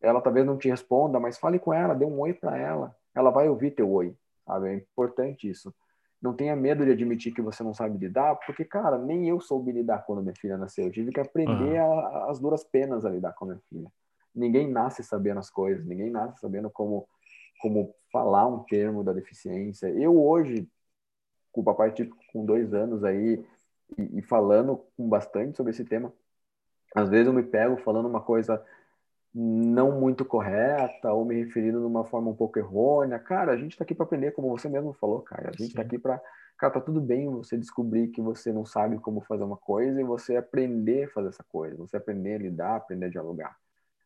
[0.00, 2.94] Ela talvez não te responda, mas fale com ela, dê um oi para ela.
[3.14, 4.14] Ela vai ouvir teu oi,
[4.46, 4.68] sabe?
[4.68, 5.74] É importante isso.
[6.22, 9.72] Não tenha medo de admitir que você não sabe lidar, porque, cara, nem eu soube
[9.72, 10.86] lidar quando minha filha nasceu.
[10.86, 12.00] Eu tive que aprender uhum.
[12.00, 13.88] a, as duras penas a lidar com a minha filha.
[14.34, 17.08] Ninguém nasce sabendo as coisas, ninguém nasce sabendo como
[17.60, 19.88] como falar um termo da deficiência.
[19.88, 20.68] Eu hoje,
[21.52, 23.44] com o papai tipo com dois anos aí
[23.96, 26.12] e, e, falando com bastante sobre esse tema,
[26.94, 28.64] às vezes eu me pego falando uma coisa
[29.34, 33.18] não muito correta ou me referindo de uma forma um pouco errônea.
[33.18, 35.50] Cara, a gente está aqui para aprender, como você mesmo falou, cara.
[35.50, 36.20] A gente está aqui para,
[36.56, 40.04] cara, tá tudo bem você descobrir que você não sabe como fazer uma coisa e
[40.04, 43.56] você aprender a fazer essa coisa, você aprender a lidar, aprender a dialogar.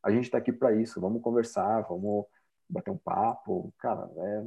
[0.02, 1.00] A gente está aqui para isso.
[1.00, 2.26] Vamos conversar, vamos
[2.68, 4.46] bater um papo, cara, é...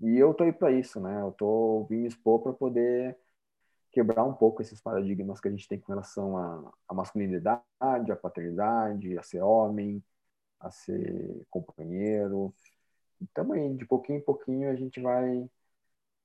[0.00, 1.22] E eu tô aí para isso, né?
[1.22, 3.16] Eu tô vim me expor para poder
[3.90, 7.62] quebrar um pouco esses paradigmas que a gente tem com relação à, masculinidade,
[8.12, 10.04] à paternidade, a ser homem,
[10.60, 12.54] a ser companheiro.
[13.20, 15.48] Então aí, de pouquinho em pouquinho a gente vai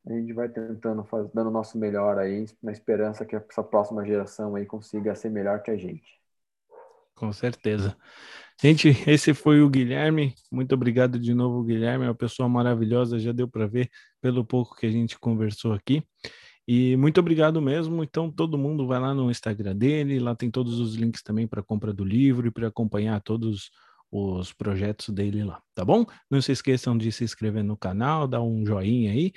[0.05, 4.55] a gente vai tentando dando o nosso melhor aí, na esperança que essa próxima geração
[4.55, 6.19] aí consiga ser melhor que a gente.
[7.15, 7.95] Com certeza.
[8.61, 10.35] Gente, esse foi o Guilherme.
[10.51, 12.05] Muito obrigado de novo, Guilherme.
[12.05, 13.89] É uma pessoa maravilhosa, já deu para ver
[14.21, 16.03] pelo pouco que a gente conversou aqui.
[16.67, 18.03] E muito obrigado mesmo.
[18.03, 21.63] Então, todo mundo vai lá no Instagram dele, lá tem todos os links também para
[21.63, 23.71] compra do livro e para acompanhar todos
[24.11, 26.05] os projetos dele lá, tá bom?
[26.29, 29.31] Não se esqueçam de se inscrever no canal, dar um joinha aí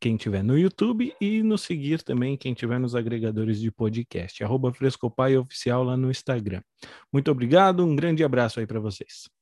[0.00, 4.72] quem tiver no YouTube e nos seguir também quem tiver nos agregadores de podcast, arroba
[4.72, 6.62] Frescopai Oficial lá no Instagram.
[7.12, 9.35] Muito obrigado, um grande abraço aí para vocês.